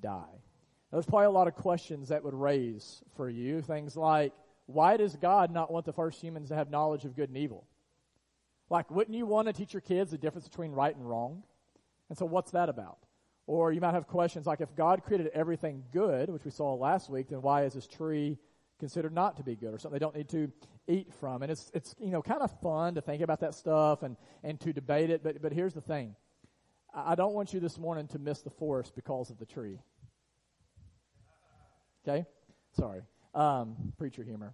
die. 0.00 0.42
Now, 0.90 0.96
there's 0.96 1.06
probably 1.06 1.26
a 1.26 1.30
lot 1.30 1.48
of 1.48 1.54
questions 1.54 2.08
that 2.08 2.24
would 2.24 2.34
raise 2.34 3.02
for 3.16 3.28
you. 3.28 3.60
Things 3.60 3.96
like, 3.96 4.32
why 4.66 4.96
does 4.96 5.16
God 5.16 5.50
not 5.50 5.70
want 5.70 5.84
the 5.84 5.92
first 5.92 6.20
humans 6.20 6.48
to 6.48 6.54
have 6.54 6.70
knowledge 6.70 7.04
of 7.04 7.14
good 7.14 7.28
and 7.28 7.38
evil? 7.38 7.66
Like, 8.70 8.90
wouldn't 8.90 9.16
you 9.16 9.26
want 9.26 9.46
to 9.48 9.52
teach 9.52 9.72
your 9.72 9.80
kids 9.80 10.10
the 10.10 10.18
difference 10.18 10.48
between 10.48 10.72
right 10.72 10.94
and 10.94 11.08
wrong? 11.08 11.42
And 12.08 12.18
so, 12.18 12.26
what's 12.26 12.50
that 12.52 12.68
about? 12.68 12.98
Or 13.48 13.72
you 13.72 13.80
might 13.80 13.94
have 13.94 14.06
questions 14.06 14.46
like 14.46 14.60
if 14.60 14.76
God 14.76 15.02
created 15.02 15.28
everything 15.32 15.82
good, 15.90 16.28
which 16.28 16.44
we 16.44 16.50
saw 16.50 16.74
last 16.74 17.08
week, 17.08 17.30
then 17.30 17.40
why 17.40 17.64
is 17.64 17.72
this 17.72 17.86
tree 17.86 18.36
considered 18.78 19.14
not 19.14 19.38
to 19.38 19.42
be 19.42 19.56
good 19.56 19.72
or 19.72 19.78
something 19.78 19.98
they 19.98 20.04
don't 20.04 20.14
need 20.14 20.28
to 20.28 20.52
eat 20.86 21.14
from? 21.14 21.42
And 21.42 21.50
it's, 21.50 21.70
it's 21.72 21.94
you 21.98 22.10
know, 22.10 22.20
kind 22.20 22.42
of 22.42 22.50
fun 22.60 22.94
to 22.96 23.00
think 23.00 23.22
about 23.22 23.40
that 23.40 23.54
stuff 23.54 24.02
and, 24.02 24.18
and 24.44 24.60
to 24.60 24.74
debate 24.74 25.08
it. 25.08 25.22
But, 25.22 25.40
but 25.40 25.54
here's 25.54 25.72
the 25.72 25.80
thing 25.80 26.14
I 26.94 27.14
don't 27.14 27.32
want 27.32 27.54
you 27.54 27.58
this 27.58 27.78
morning 27.78 28.06
to 28.08 28.18
miss 28.18 28.42
the 28.42 28.50
forest 28.50 28.92
because 28.94 29.30
of 29.30 29.38
the 29.38 29.46
tree. 29.46 29.78
Okay? 32.06 32.26
Sorry. 32.76 33.00
Um, 33.34 33.94
preacher 33.96 34.24
humor. 34.24 34.52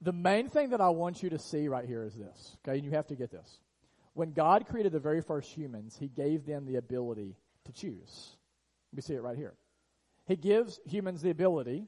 The 0.00 0.12
main 0.12 0.48
thing 0.48 0.70
that 0.70 0.80
I 0.80 0.88
want 0.88 1.22
you 1.22 1.30
to 1.30 1.38
see 1.38 1.68
right 1.68 1.86
here 1.86 2.02
is 2.02 2.14
this. 2.14 2.56
Okay? 2.64 2.78
And 2.78 2.84
you 2.84 2.90
have 2.90 3.06
to 3.06 3.14
get 3.14 3.30
this. 3.30 3.60
When 4.16 4.32
God 4.32 4.66
created 4.66 4.92
the 4.92 4.98
very 4.98 5.20
first 5.20 5.52
humans, 5.52 5.94
He 6.00 6.08
gave 6.08 6.46
them 6.46 6.64
the 6.64 6.76
ability 6.76 7.36
to 7.66 7.72
choose. 7.72 8.34
We 8.94 9.02
see 9.02 9.12
it 9.12 9.20
right 9.20 9.36
here. 9.36 9.52
He 10.24 10.36
gives 10.36 10.80
humans 10.86 11.20
the 11.20 11.28
ability 11.28 11.84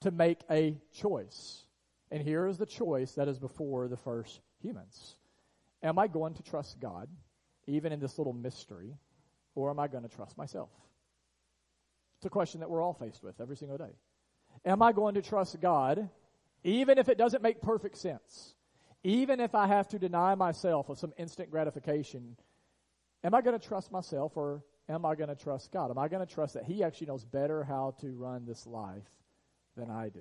to 0.00 0.10
make 0.10 0.38
a 0.50 0.78
choice. 0.94 1.66
And 2.10 2.22
here 2.22 2.46
is 2.46 2.56
the 2.56 2.64
choice 2.64 3.12
that 3.12 3.28
is 3.28 3.38
before 3.38 3.88
the 3.88 3.98
first 3.98 4.40
humans. 4.62 5.16
Am 5.82 5.98
I 5.98 6.06
going 6.06 6.32
to 6.32 6.42
trust 6.42 6.80
God, 6.80 7.10
even 7.66 7.92
in 7.92 8.00
this 8.00 8.16
little 8.16 8.32
mystery, 8.32 8.96
or 9.54 9.68
am 9.68 9.78
I 9.78 9.86
going 9.86 10.04
to 10.04 10.08
trust 10.08 10.38
myself? 10.38 10.70
It's 12.16 12.24
a 12.24 12.30
question 12.30 12.60
that 12.60 12.70
we're 12.70 12.82
all 12.82 12.94
faced 12.94 13.22
with 13.22 13.38
every 13.38 13.58
single 13.58 13.76
day. 13.76 13.92
Am 14.64 14.80
I 14.80 14.92
going 14.92 15.16
to 15.16 15.22
trust 15.22 15.60
God, 15.60 16.08
even 16.64 16.96
if 16.96 17.10
it 17.10 17.18
doesn't 17.18 17.42
make 17.42 17.60
perfect 17.60 17.98
sense? 17.98 18.54
Even 19.02 19.40
if 19.40 19.54
I 19.54 19.66
have 19.66 19.88
to 19.88 19.98
deny 19.98 20.34
myself 20.34 20.88
of 20.88 20.98
some 20.98 21.12
instant 21.16 21.50
gratification, 21.50 22.36
am 23.24 23.34
I 23.34 23.40
going 23.40 23.58
to 23.58 23.66
trust 23.66 23.90
myself 23.90 24.36
or 24.36 24.62
am 24.88 25.06
I 25.06 25.14
going 25.14 25.28
to 25.28 25.36
trust 25.36 25.72
God? 25.72 25.90
Am 25.90 25.98
I 25.98 26.08
going 26.08 26.26
to 26.26 26.32
trust 26.32 26.54
that 26.54 26.64
He 26.64 26.82
actually 26.82 27.06
knows 27.06 27.24
better 27.24 27.64
how 27.64 27.94
to 28.00 28.12
run 28.12 28.44
this 28.46 28.66
life 28.66 29.08
than 29.76 29.90
I 29.90 30.08
do? 30.10 30.20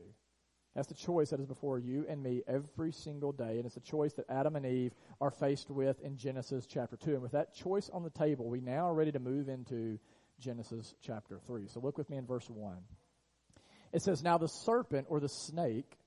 That's 0.75 0.87
the 0.87 0.93
choice 0.93 1.31
that 1.31 1.39
is 1.39 1.45
before 1.45 1.79
you 1.79 2.05
and 2.07 2.21
me 2.21 2.43
every 2.47 2.91
single 2.91 3.31
day. 3.31 3.57
And 3.57 3.65
it's 3.65 3.75
a 3.75 3.81
choice 3.81 4.13
that 4.13 4.29
Adam 4.29 4.55
and 4.55 4.65
Eve 4.65 4.93
are 5.19 5.31
faced 5.31 5.69
with 5.69 5.99
in 6.01 6.15
Genesis 6.15 6.65
chapter 6.65 6.95
2. 6.95 7.13
And 7.13 7.21
with 7.21 7.31
that 7.31 7.53
choice 7.53 7.89
on 7.91 8.03
the 8.03 8.11
table, 8.11 8.47
we 8.47 8.61
now 8.61 8.87
are 8.87 8.93
ready 8.93 9.11
to 9.11 9.19
move 9.19 9.49
into 9.49 9.99
Genesis 10.39 10.93
chapter 11.01 11.39
3. 11.47 11.67
So 11.67 11.79
look 11.79 11.97
with 11.97 12.09
me 12.09 12.17
in 12.17 12.25
verse 12.25 12.49
1. 12.49 12.77
It 13.91 14.03
says, 14.03 14.23
Now 14.23 14.37
the 14.37 14.47
serpent 14.47 15.07
or 15.09 15.19
the 15.19 15.27
snake 15.27 15.97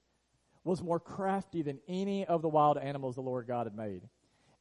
was 0.64 0.82
more 0.82 1.00
crafty 1.00 1.62
than 1.62 1.78
any 1.88 2.24
of 2.24 2.42
the 2.42 2.48
wild 2.48 2.78
animals 2.78 3.16
the 3.16 3.20
Lord 3.20 3.46
God 3.46 3.66
had 3.66 3.76
made. 3.76 4.02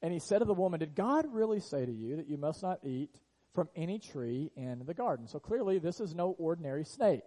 And 0.01 0.11
he 0.11 0.19
said 0.19 0.39
to 0.39 0.45
the 0.45 0.53
woman, 0.53 0.79
Did 0.79 0.95
God 0.95 1.25
really 1.31 1.59
say 1.59 1.85
to 1.85 1.91
you 1.91 2.15
that 2.17 2.27
you 2.27 2.37
must 2.37 2.63
not 2.63 2.79
eat 2.83 3.11
from 3.53 3.69
any 3.75 3.99
tree 3.99 4.51
in 4.55 4.83
the 4.85 4.93
garden? 4.93 5.27
So 5.27 5.39
clearly, 5.39 5.77
this 5.77 5.99
is 5.99 6.15
no 6.15 6.35
ordinary 6.39 6.85
snake. 6.85 7.23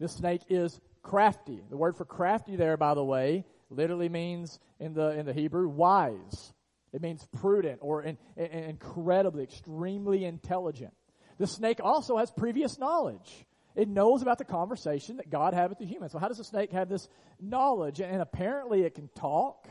This 0.00 0.12
snake 0.12 0.42
is 0.48 0.80
crafty. 1.02 1.62
The 1.70 1.76
word 1.76 1.96
for 1.96 2.04
crafty 2.04 2.56
there, 2.56 2.76
by 2.76 2.94
the 2.94 3.04
way, 3.04 3.44
literally 3.70 4.08
means 4.08 4.58
in 4.80 4.94
the, 4.94 5.10
in 5.10 5.26
the 5.26 5.32
Hebrew, 5.32 5.68
wise. 5.68 6.52
It 6.92 7.02
means 7.02 7.26
prudent 7.40 7.78
or 7.80 8.02
in, 8.02 8.18
in, 8.36 8.46
incredibly, 8.46 9.44
extremely 9.44 10.24
intelligent. 10.24 10.94
The 11.38 11.46
snake 11.46 11.80
also 11.82 12.16
has 12.16 12.30
previous 12.30 12.78
knowledge. 12.78 13.46
It 13.74 13.88
knows 13.88 14.22
about 14.22 14.38
the 14.38 14.44
conversation 14.44 15.16
that 15.16 15.30
God 15.30 15.52
had 15.52 15.68
with 15.68 15.78
the 15.78 15.84
human. 15.84 16.08
So 16.08 16.18
how 16.18 16.28
does 16.28 16.38
the 16.38 16.44
snake 16.44 16.72
have 16.72 16.88
this 16.88 17.08
knowledge? 17.40 18.00
And 18.00 18.22
apparently 18.22 18.82
it 18.82 18.94
can 18.94 19.08
talk. 19.16 19.68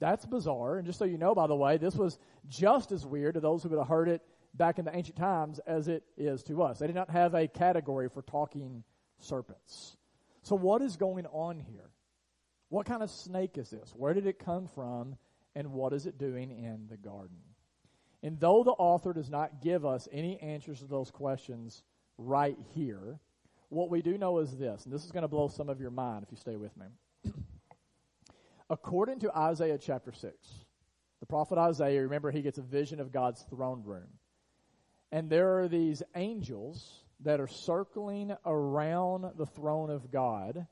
That's 0.00 0.26
bizarre. 0.26 0.78
And 0.78 0.86
just 0.86 0.98
so 0.98 1.04
you 1.04 1.18
know, 1.18 1.34
by 1.34 1.46
the 1.46 1.54
way, 1.54 1.76
this 1.76 1.94
was 1.94 2.18
just 2.48 2.90
as 2.90 3.06
weird 3.06 3.34
to 3.34 3.40
those 3.40 3.62
who 3.62 3.68
would 3.68 3.78
have 3.78 3.88
heard 3.88 4.08
it 4.08 4.22
back 4.54 4.78
in 4.78 4.84
the 4.84 4.96
ancient 4.96 5.16
times 5.16 5.60
as 5.66 5.88
it 5.88 6.02
is 6.16 6.42
to 6.44 6.62
us. 6.62 6.78
They 6.78 6.86
did 6.86 6.96
not 6.96 7.10
have 7.10 7.34
a 7.34 7.46
category 7.46 8.08
for 8.08 8.22
talking 8.22 8.82
serpents. 9.18 9.96
So, 10.42 10.56
what 10.56 10.82
is 10.82 10.96
going 10.96 11.26
on 11.26 11.60
here? 11.60 11.90
What 12.68 12.86
kind 12.86 13.02
of 13.02 13.10
snake 13.10 13.58
is 13.58 13.70
this? 13.70 13.92
Where 13.94 14.14
did 14.14 14.26
it 14.26 14.38
come 14.38 14.66
from? 14.66 15.16
And 15.54 15.72
what 15.72 15.92
is 15.92 16.06
it 16.06 16.18
doing 16.18 16.50
in 16.50 16.86
the 16.88 16.96
garden? 16.96 17.38
And 18.22 18.38
though 18.38 18.64
the 18.64 18.72
author 18.72 19.12
does 19.12 19.30
not 19.30 19.62
give 19.62 19.86
us 19.86 20.08
any 20.12 20.38
answers 20.38 20.80
to 20.80 20.86
those 20.86 21.10
questions 21.10 21.82
right 22.18 22.58
here, 22.74 23.18
what 23.68 23.90
we 23.90 24.02
do 24.02 24.18
know 24.18 24.38
is 24.38 24.56
this, 24.56 24.84
and 24.84 24.92
this 24.92 25.04
is 25.04 25.12
going 25.12 25.22
to 25.22 25.28
blow 25.28 25.48
some 25.48 25.68
of 25.68 25.80
your 25.80 25.90
mind 25.90 26.24
if 26.24 26.30
you 26.30 26.36
stay 26.36 26.56
with 26.56 26.72
me. 26.76 26.86
According 28.70 29.20
to 29.20 29.36
Isaiah 29.36 29.78
chapter 29.78 30.12
6, 30.12 30.34
the 31.20 31.26
prophet 31.26 31.58
Isaiah, 31.58 32.02
remember, 32.02 32.30
he 32.30 32.42
gets 32.42 32.58
a 32.58 32.62
vision 32.62 33.00
of 33.00 33.12
God's 33.12 33.42
throne 33.50 33.82
room. 33.84 34.08
And 35.10 35.30
there 35.30 35.60
are 35.60 35.68
these 35.68 36.02
angels 36.14 37.02
that 37.20 37.40
are 37.40 37.48
circling 37.48 38.36
around 38.44 39.24
the 39.36 39.46
throne 39.46 39.90
of 39.90 40.10
God 40.10 40.66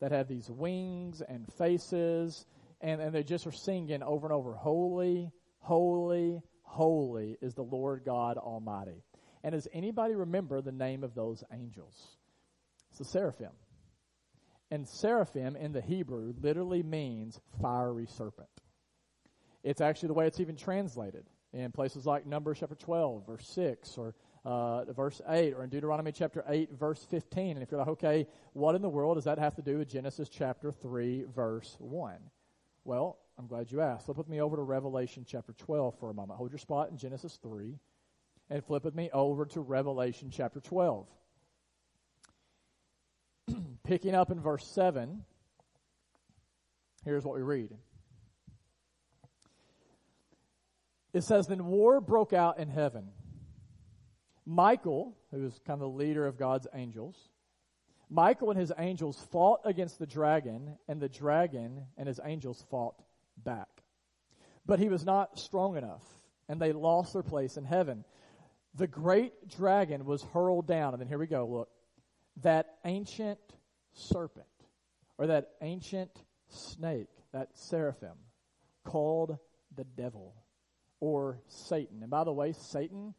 that 0.00 0.12
have 0.12 0.28
these 0.28 0.50
wings 0.50 1.20
and 1.20 1.46
faces, 1.54 2.46
and, 2.80 3.00
and 3.00 3.14
they 3.14 3.22
just 3.22 3.46
are 3.46 3.52
singing 3.52 4.02
over 4.02 4.26
and 4.26 4.34
over, 4.34 4.54
Holy, 4.54 5.30
holy, 5.60 6.40
holy 6.62 7.36
is 7.40 7.54
the 7.54 7.62
Lord 7.62 8.02
God 8.04 8.36
Almighty. 8.36 9.02
And 9.42 9.52
does 9.52 9.68
anybody 9.72 10.14
remember 10.14 10.60
the 10.60 10.72
name 10.72 11.04
of 11.04 11.14
those 11.14 11.44
angels? 11.52 12.16
It's 12.90 12.98
the 12.98 13.04
seraphim. 13.04 13.52
And 14.70 14.86
seraphim 14.86 15.56
in 15.56 15.72
the 15.72 15.80
Hebrew 15.80 16.34
literally 16.40 16.82
means 16.82 17.40
fiery 17.62 18.06
serpent. 18.06 18.48
It's 19.62 19.80
actually 19.80 20.08
the 20.08 20.14
way 20.14 20.26
it's 20.26 20.40
even 20.40 20.56
translated 20.56 21.24
in 21.52 21.72
places 21.72 22.04
like 22.04 22.26
Numbers 22.26 22.58
chapter 22.60 22.74
12, 22.74 23.26
verse 23.26 23.48
6, 23.54 23.96
or 23.96 24.14
uh, 24.44 24.84
verse 24.92 25.20
8 25.28 25.54
or 25.54 25.64
in 25.64 25.70
Deuteronomy 25.70 26.12
chapter 26.12 26.44
8, 26.46 26.72
verse 26.72 27.04
15. 27.10 27.56
And 27.56 27.62
if 27.62 27.70
you're 27.70 27.80
like, 27.80 27.88
okay, 27.88 28.26
what 28.52 28.74
in 28.74 28.82
the 28.82 28.88
world 28.88 29.16
does 29.16 29.24
that 29.24 29.38
have 29.38 29.54
to 29.56 29.62
do 29.62 29.78
with 29.78 29.88
Genesis 29.88 30.28
chapter 30.28 30.70
3, 30.70 31.24
verse 31.34 31.76
1? 31.78 32.16
Well, 32.84 33.18
I'm 33.38 33.46
glad 33.46 33.70
you 33.70 33.80
asked. 33.80 34.06
Flip 34.06 34.16
with 34.16 34.28
me 34.28 34.40
over 34.40 34.56
to 34.56 34.62
Revelation 34.62 35.24
chapter 35.26 35.52
12 35.52 35.98
for 35.98 36.10
a 36.10 36.14
moment. 36.14 36.38
Hold 36.38 36.50
your 36.50 36.58
spot 36.58 36.90
in 36.90 36.96
Genesis 36.96 37.38
3 37.42 37.78
and 38.50 38.64
flip 38.64 38.84
with 38.84 38.94
me 38.94 39.10
over 39.12 39.46
to 39.46 39.60
Revelation 39.60 40.30
chapter 40.30 40.60
12. 40.60 41.06
Picking 43.84 44.14
up 44.14 44.30
in 44.30 44.40
verse 44.40 44.66
7, 44.66 45.24
here's 47.04 47.24
what 47.24 47.36
we 47.36 47.42
read. 47.42 47.70
It 51.12 51.24
says, 51.24 51.46
Then 51.46 51.66
war 51.66 52.00
broke 52.00 52.32
out 52.32 52.58
in 52.58 52.68
heaven. 52.68 53.08
Michael, 54.44 55.16
who 55.30 55.44
is 55.44 55.60
kind 55.66 55.80
of 55.82 55.92
the 55.92 55.98
leader 55.98 56.26
of 56.26 56.38
God's 56.38 56.66
angels, 56.74 57.16
Michael 58.10 58.50
and 58.50 58.58
his 58.58 58.72
angels 58.78 59.20
fought 59.30 59.60
against 59.64 59.98
the 59.98 60.06
dragon, 60.06 60.78
and 60.88 61.00
the 61.00 61.08
dragon 61.08 61.84
and 61.98 62.08
his 62.08 62.20
angels 62.24 62.64
fought 62.70 62.94
back. 63.36 63.68
But 64.64 64.78
he 64.78 64.88
was 64.88 65.04
not 65.04 65.38
strong 65.38 65.76
enough, 65.76 66.04
and 66.48 66.60
they 66.60 66.72
lost 66.72 67.12
their 67.12 67.22
place 67.22 67.56
in 67.56 67.64
heaven. 67.64 68.04
The 68.74 68.86
great 68.86 69.48
dragon 69.48 70.04
was 70.04 70.22
hurled 70.22 70.66
down, 70.66 70.94
and 70.94 71.00
then 71.00 71.08
here 71.08 71.18
we 71.18 71.26
go, 71.26 71.46
look. 71.46 71.68
That 72.42 72.76
ancient 72.84 73.40
serpent, 73.92 74.46
or 75.16 75.26
that 75.26 75.50
ancient 75.60 76.10
snake, 76.48 77.08
that 77.32 77.48
seraphim, 77.54 78.16
called 78.84 79.38
the 79.74 79.84
devil, 79.84 80.34
or 81.00 81.40
Satan. 81.48 82.02
And 82.02 82.10
by 82.10 82.22
the 82.22 82.32
way, 82.32 82.52
Satan 82.52 83.14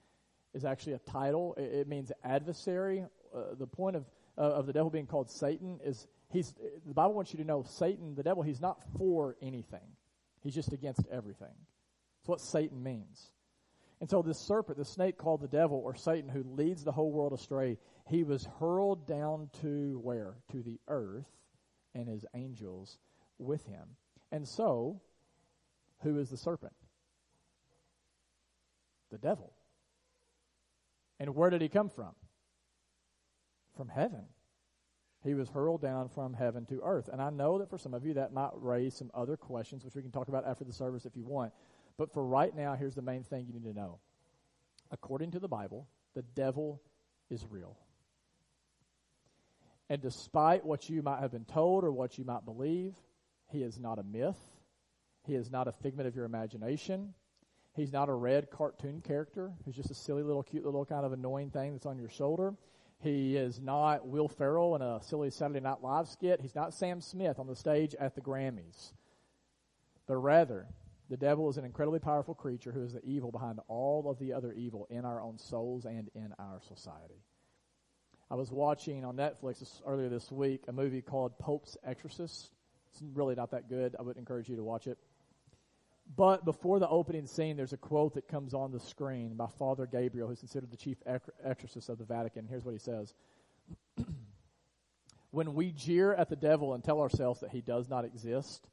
is 0.53 0.63
actually 0.63 0.93
a 0.93 0.99
title. 0.99 1.53
It, 1.57 1.63
it 1.63 1.87
means 1.87 2.11
adversary. 2.23 3.05
Uh, 3.35 3.55
the 3.57 3.67
point 3.67 3.97
of 3.97 4.05
uh, 4.37 4.41
of 4.41 4.65
the 4.65 4.73
devil 4.73 4.89
being 4.89 5.05
called 5.05 5.29
Satan 5.29 5.79
is 5.83 6.07
he's 6.31 6.53
the 6.85 6.93
Bible 6.93 7.13
wants 7.13 7.33
you 7.33 7.39
to 7.39 7.45
know 7.45 7.63
Satan, 7.63 8.15
the 8.15 8.23
devil, 8.23 8.41
he's 8.41 8.61
not 8.61 8.81
for 8.97 9.35
anything. 9.41 9.95
He's 10.41 10.55
just 10.55 10.71
against 10.71 11.05
everything. 11.11 11.53
That's 12.21 12.29
what 12.29 12.41
Satan 12.41 12.81
means. 12.81 13.31
And 14.01 14.09
so 14.09 14.21
this 14.21 14.39
serpent, 14.39 14.77
the 14.77 14.85
snake 14.85 15.17
called 15.17 15.41
the 15.41 15.47
devil 15.47 15.81
or 15.83 15.93
Satan, 15.93 16.29
who 16.29 16.43
leads 16.43 16.83
the 16.83 16.91
whole 16.91 17.11
world 17.11 17.33
astray, 17.33 17.77
he 18.07 18.23
was 18.23 18.47
hurled 18.59 19.05
down 19.05 19.49
to 19.61 19.99
where? 20.01 20.35
To 20.51 20.63
the 20.63 20.79
earth 20.87 21.27
and 21.93 22.07
his 22.07 22.25
angels 22.33 22.97
with 23.37 23.65
him. 23.65 23.95
And 24.31 24.47
so, 24.47 25.01
who 26.01 26.17
is 26.17 26.29
the 26.29 26.37
serpent? 26.37 26.73
The 29.11 29.17
devil. 29.17 29.53
And 31.19 31.35
where 31.35 31.49
did 31.49 31.61
he 31.61 31.67
come 31.67 31.89
from? 31.89 32.13
From 33.75 33.89
heaven. 33.89 34.25
He 35.23 35.33
was 35.33 35.49
hurled 35.49 35.81
down 35.81 36.07
from 36.07 36.33
heaven 36.33 36.65
to 36.67 36.79
earth. 36.83 37.09
And 37.11 37.21
I 37.21 37.29
know 37.29 37.57
that 37.59 37.69
for 37.69 37.77
some 37.77 37.93
of 37.93 38.05
you 38.05 38.13
that 38.13 38.31
might 38.31 38.51
raise 38.53 38.95
some 38.95 39.11
other 39.13 39.35
questions, 39.35 39.83
which 39.83 39.95
we 39.95 40.01
can 40.01 40.11
talk 40.11 40.29
about 40.29 40.47
after 40.47 40.63
the 40.63 40.71
service 40.71 41.05
if 41.05 41.17
you 41.17 41.25
want. 41.25 41.51
But 41.99 42.13
for 42.13 42.23
right 42.23 42.55
now, 42.55 42.75
here's 42.75 42.95
the 42.95 43.01
main 43.01 43.23
thing 43.23 43.45
you 43.45 43.53
need 43.53 43.65
to 43.65 43.73
know. 43.77 43.99
According 44.89 45.31
to 45.31 45.39
the 45.39 45.49
Bible, 45.49 45.85
the 46.15 46.21
devil 46.21 46.81
is 47.29 47.45
real. 47.49 47.75
And 49.89 50.01
despite 50.01 50.65
what 50.65 50.89
you 50.89 51.03
might 51.03 51.19
have 51.19 51.31
been 51.31 51.43
told 51.43 51.83
or 51.83 51.91
what 51.91 52.17
you 52.17 52.23
might 52.23 52.45
believe, 52.45 52.95
he 53.51 53.63
is 53.63 53.77
not 53.77 53.99
a 53.99 54.03
myth. 54.03 54.39
He 55.25 55.35
is 55.35 55.51
not 55.51 55.67
a 55.67 55.73
figment 55.73 56.07
of 56.07 56.15
your 56.15 56.23
imagination. 56.23 57.13
He's 57.75 57.91
not 57.91 58.07
a 58.07 58.13
red 58.13 58.49
cartoon 58.49 59.01
character 59.01 59.51
who's 59.65 59.75
just 59.75 59.91
a 59.91 59.95
silly 59.95 60.23
little, 60.23 60.41
cute 60.41 60.63
little 60.63 60.85
kind 60.85 61.05
of 61.05 61.11
annoying 61.11 61.49
thing 61.49 61.73
that's 61.73 61.85
on 61.85 61.99
your 61.99 62.09
shoulder. 62.09 62.55
He 62.99 63.35
is 63.35 63.59
not 63.59 64.07
Will 64.07 64.29
Ferrell 64.29 64.73
in 64.77 64.81
a 64.81 65.01
silly 65.03 65.31
Saturday 65.31 65.59
Night 65.59 65.83
Live 65.83 66.07
skit. 66.07 66.39
He's 66.39 66.55
not 66.55 66.73
Sam 66.73 67.01
Smith 67.01 67.39
on 67.39 67.47
the 67.47 67.57
stage 67.57 67.93
at 67.99 68.15
the 68.15 68.21
Grammys. 68.21 68.93
But 70.07 70.15
rather, 70.15 70.65
the 71.09 71.17
devil 71.17 71.49
is 71.49 71.57
an 71.57 71.65
incredibly 71.65 71.99
powerful 71.99 72.35
creature 72.35 72.71
who 72.71 72.83
is 72.83 72.93
the 72.93 73.03
evil 73.03 73.31
behind 73.31 73.59
all 73.67 74.09
of 74.09 74.19
the 74.19 74.33
other 74.33 74.53
evil 74.53 74.87
in 74.89 75.05
our 75.05 75.21
own 75.21 75.39
souls 75.39 75.85
and 75.85 76.09
in 76.13 76.33
our 76.37 76.59
society. 76.67 77.23
I 78.29 78.35
was 78.35 78.51
watching 78.51 79.03
on 79.03 79.17
Netflix 79.17 79.81
earlier 79.87 80.07
this 80.07 80.31
week 80.31 80.65
a 80.67 80.71
movie 80.71 81.01
called 81.01 81.39
Pope's 81.39 81.77
Exorcist. 81.83 82.51
It's 82.91 83.03
really 83.15 83.33
not 83.33 83.51
that 83.51 83.67
good. 83.67 83.95
I 83.97 84.03
would 84.03 84.17
encourage 84.17 84.49
you 84.49 84.55
to 84.57 84.63
watch 84.63 84.85
it. 84.85 84.99
But 86.15 86.45
before 86.45 86.79
the 86.79 86.87
opening 86.87 87.25
scene, 87.25 87.57
there's 87.57 87.73
a 87.73 87.77
quote 87.77 88.13
that 88.15 88.27
comes 88.27 88.53
on 88.53 88.71
the 88.71 88.79
screen 88.79 89.35
by 89.35 89.47
Father 89.57 89.87
Gabriel, 89.87 90.27
who's 90.27 90.39
considered 90.39 90.71
the 90.71 90.77
chief 90.77 90.97
exorcist 91.43 91.89
of 91.89 91.97
the 91.97 92.05
Vatican. 92.05 92.47
Here's 92.47 92.65
what 92.65 92.73
he 92.73 92.79
says 92.79 93.13
When 95.31 95.55
we 95.55 95.71
jeer 95.71 96.13
at 96.13 96.29
the 96.29 96.35
devil 96.35 96.73
and 96.73 96.83
tell 96.83 97.01
ourselves 97.01 97.39
that 97.39 97.51
he 97.51 97.61
does 97.61 97.89
not 97.89 98.05
exist, 98.05 98.67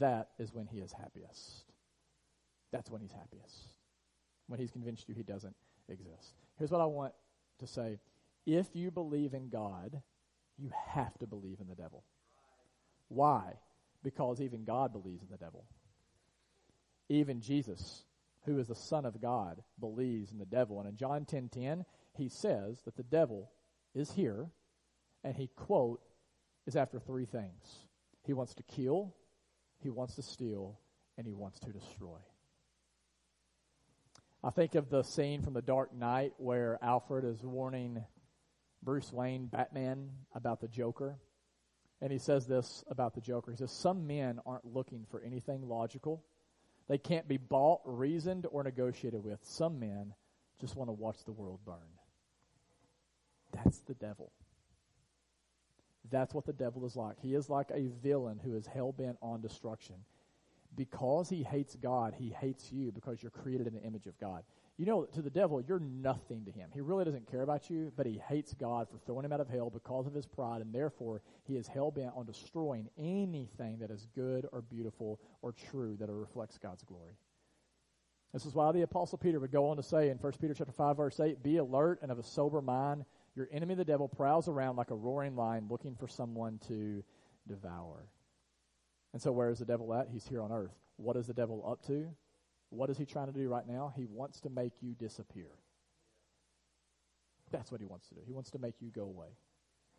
that 0.00 0.28
is 0.38 0.52
when 0.52 0.66
he 0.66 0.78
is 0.78 0.92
happiest. 0.92 1.67
That's 2.72 2.90
when 2.90 3.00
he's 3.00 3.12
happiest. 3.12 3.74
When 4.46 4.58
he's 4.58 4.70
convinced 4.70 5.08
you 5.08 5.14
he 5.14 5.22
doesn't 5.22 5.56
exist. 5.88 6.34
Here's 6.58 6.70
what 6.70 6.80
I 6.80 6.86
want 6.86 7.14
to 7.60 7.66
say 7.66 7.98
if 8.46 8.74
you 8.74 8.90
believe 8.90 9.34
in 9.34 9.48
God, 9.48 10.00
you 10.56 10.70
have 10.86 11.16
to 11.18 11.26
believe 11.26 11.60
in 11.60 11.68
the 11.68 11.74
devil. 11.74 12.02
Why? 13.08 13.54
Because 14.02 14.40
even 14.40 14.64
God 14.64 14.92
believes 14.92 15.22
in 15.22 15.28
the 15.30 15.36
devil. 15.36 15.64
Even 17.08 17.40
Jesus, 17.40 18.04
who 18.44 18.58
is 18.58 18.68
the 18.68 18.74
Son 18.74 19.04
of 19.04 19.20
God, 19.20 19.62
believes 19.80 20.32
in 20.32 20.38
the 20.38 20.44
devil. 20.44 20.80
And 20.80 20.88
in 20.88 20.96
John 20.96 21.24
10 21.24 21.48
10, 21.48 21.84
he 22.16 22.28
says 22.28 22.80
that 22.84 22.96
the 22.96 23.02
devil 23.02 23.50
is 23.94 24.12
here, 24.12 24.50
and 25.24 25.36
he, 25.36 25.48
quote, 25.56 26.00
is 26.66 26.76
after 26.76 26.98
three 26.98 27.24
things 27.24 27.86
he 28.24 28.34
wants 28.34 28.54
to 28.54 28.62
kill, 28.62 29.14
he 29.78 29.88
wants 29.88 30.14
to 30.16 30.22
steal, 30.22 30.78
and 31.16 31.26
he 31.26 31.32
wants 31.32 31.58
to 31.60 31.70
destroy. 31.70 32.18
I 34.42 34.50
think 34.50 34.76
of 34.76 34.88
the 34.88 35.02
scene 35.02 35.42
from 35.42 35.54
The 35.54 35.62
Dark 35.62 35.92
Knight 35.92 36.32
where 36.38 36.78
Alfred 36.80 37.24
is 37.24 37.42
warning 37.42 38.04
Bruce 38.82 39.12
Wayne, 39.12 39.46
Batman, 39.46 40.10
about 40.32 40.60
the 40.60 40.68
Joker. 40.68 41.16
And 42.00 42.12
he 42.12 42.18
says 42.18 42.46
this 42.46 42.84
about 42.88 43.16
the 43.16 43.20
Joker. 43.20 43.50
He 43.50 43.56
says, 43.56 43.72
Some 43.72 44.06
men 44.06 44.38
aren't 44.46 44.64
looking 44.64 45.06
for 45.10 45.20
anything 45.20 45.68
logical. 45.68 46.22
They 46.88 46.98
can't 46.98 47.26
be 47.26 47.36
bought, 47.36 47.80
reasoned, 47.84 48.46
or 48.52 48.62
negotiated 48.62 49.24
with. 49.24 49.40
Some 49.42 49.80
men 49.80 50.14
just 50.60 50.76
want 50.76 50.88
to 50.88 50.92
watch 50.92 51.24
the 51.24 51.32
world 51.32 51.58
burn. 51.66 51.76
That's 53.52 53.80
the 53.80 53.94
devil. 53.94 54.30
That's 56.10 56.32
what 56.32 56.46
the 56.46 56.52
devil 56.52 56.86
is 56.86 56.94
like. 56.94 57.18
He 57.20 57.34
is 57.34 57.50
like 57.50 57.70
a 57.74 57.88
villain 58.02 58.40
who 58.42 58.54
is 58.54 58.66
hell 58.66 58.92
bent 58.92 59.18
on 59.20 59.40
destruction. 59.40 59.96
Because 60.76 61.28
he 61.28 61.42
hates 61.42 61.76
God, 61.76 62.14
he 62.16 62.30
hates 62.30 62.70
you 62.72 62.92
because 62.92 63.22
you're 63.22 63.30
created 63.30 63.66
in 63.66 63.74
the 63.74 63.82
image 63.82 64.06
of 64.06 64.18
God. 64.18 64.44
You 64.76 64.86
know, 64.86 65.04
to 65.06 65.22
the 65.22 65.30
devil, 65.30 65.60
you're 65.60 65.80
nothing 65.80 66.44
to 66.44 66.52
him. 66.52 66.70
He 66.72 66.80
really 66.80 67.04
doesn't 67.04 67.28
care 67.28 67.42
about 67.42 67.68
you, 67.68 67.92
but 67.96 68.06
he 68.06 68.22
hates 68.28 68.54
God 68.54 68.88
for 68.88 68.98
throwing 68.98 69.24
him 69.24 69.32
out 69.32 69.40
of 69.40 69.48
hell 69.48 69.70
because 69.70 70.06
of 70.06 70.14
his 70.14 70.24
pride, 70.24 70.60
and 70.60 70.72
therefore 70.72 71.20
he 71.44 71.56
is 71.56 71.66
hell 71.66 71.90
bent 71.90 72.12
on 72.14 72.26
destroying 72.26 72.88
anything 72.96 73.78
that 73.80 73.90
is 73.90 74.06
good 74.14 74.46
or 74.52 74.62
beautiful 74.62 75.18
or 75.42 75.52
true 75.52 75.96
that 75.98 76.08
reflects 76.08 76.58
God's 76.58 76.84
glory. 76.84 77.14
This 78.32 78.46
is 78.46 78.54
why 78.54 78.70
the 78.70 78.82
apostle 78.82 79.18
Peter 79.18 79.40
would 79.40 79.50
go 79.50 79.68
on 79.68 79.78
to 79.78 79.82
say 79.82 80.10
in 80.10 80.18
1 80.18 80.32
Peter 80.40 80.54
chapter 80.54 80.72
5 80.72 80.96
verse 80.96 81.18
8, 81.18 81.42
"Be 81.42 81.56
alert 81.56 82.00
and 82.02 82.12
of 82.12 82.18
a 82.18 82.22
sober 82.22 82.62
mind. 82.62 83.04
Your 83.34 83.48
enemy 83.50 83.74
the 83.74 83.84
devil 83.84 84.06
prowls 84.06 84.48
around 84.48 84.76
like 84.76 84.90
a 84.90 84.96
roaring 84.96 85.34
lion 85.34 85.66
looking 85.68 85.96
for 85.96 86.06
someone 86.06 86.58
to 86.68 87.02
devour." 87.48 88.06
And 89.12 89.22
so 89.22 89.32
where 89.32 89.50
is 89.50 89.58
the 89.58 89.64
devil 89.64 89.92
at? 89.94 90.08
He's 90.08 90.26
here 90.26 90.42
on 90.42 90.52
earth. 90.52 90.74
What 90.96 91.16
is 91.16 91.26
the 91.26 91.34
devil 91.34 91.64
up 91.66 91.86
to? 91.86 92.08
What 92.70 92.90
is 92.90 92.98
he 92.98 93.06
trying 93.06 93.28
to 93.28 93.32
do 93.32 93.48
right 93.48 93.66
now? 93.66 93.92
He 93.96 94.04
wants 94.04 94.40
to 94.42 94.50
make 94.50 94.72
you 94.80 94.94
disappear. 94.94 95.48
That's 97.50 97.72
what 97.72 97.80
he 97.80 97.86
wants 97.86 98.08
to 98.08 98.14
do. 98.14 98.20
He 98.26 98.32
wants 98.32 98.50
to 98.50 98.58
make 98.58 98.74
you 98.80 98.90
go 98.90 99.04
away. 99.04 99.28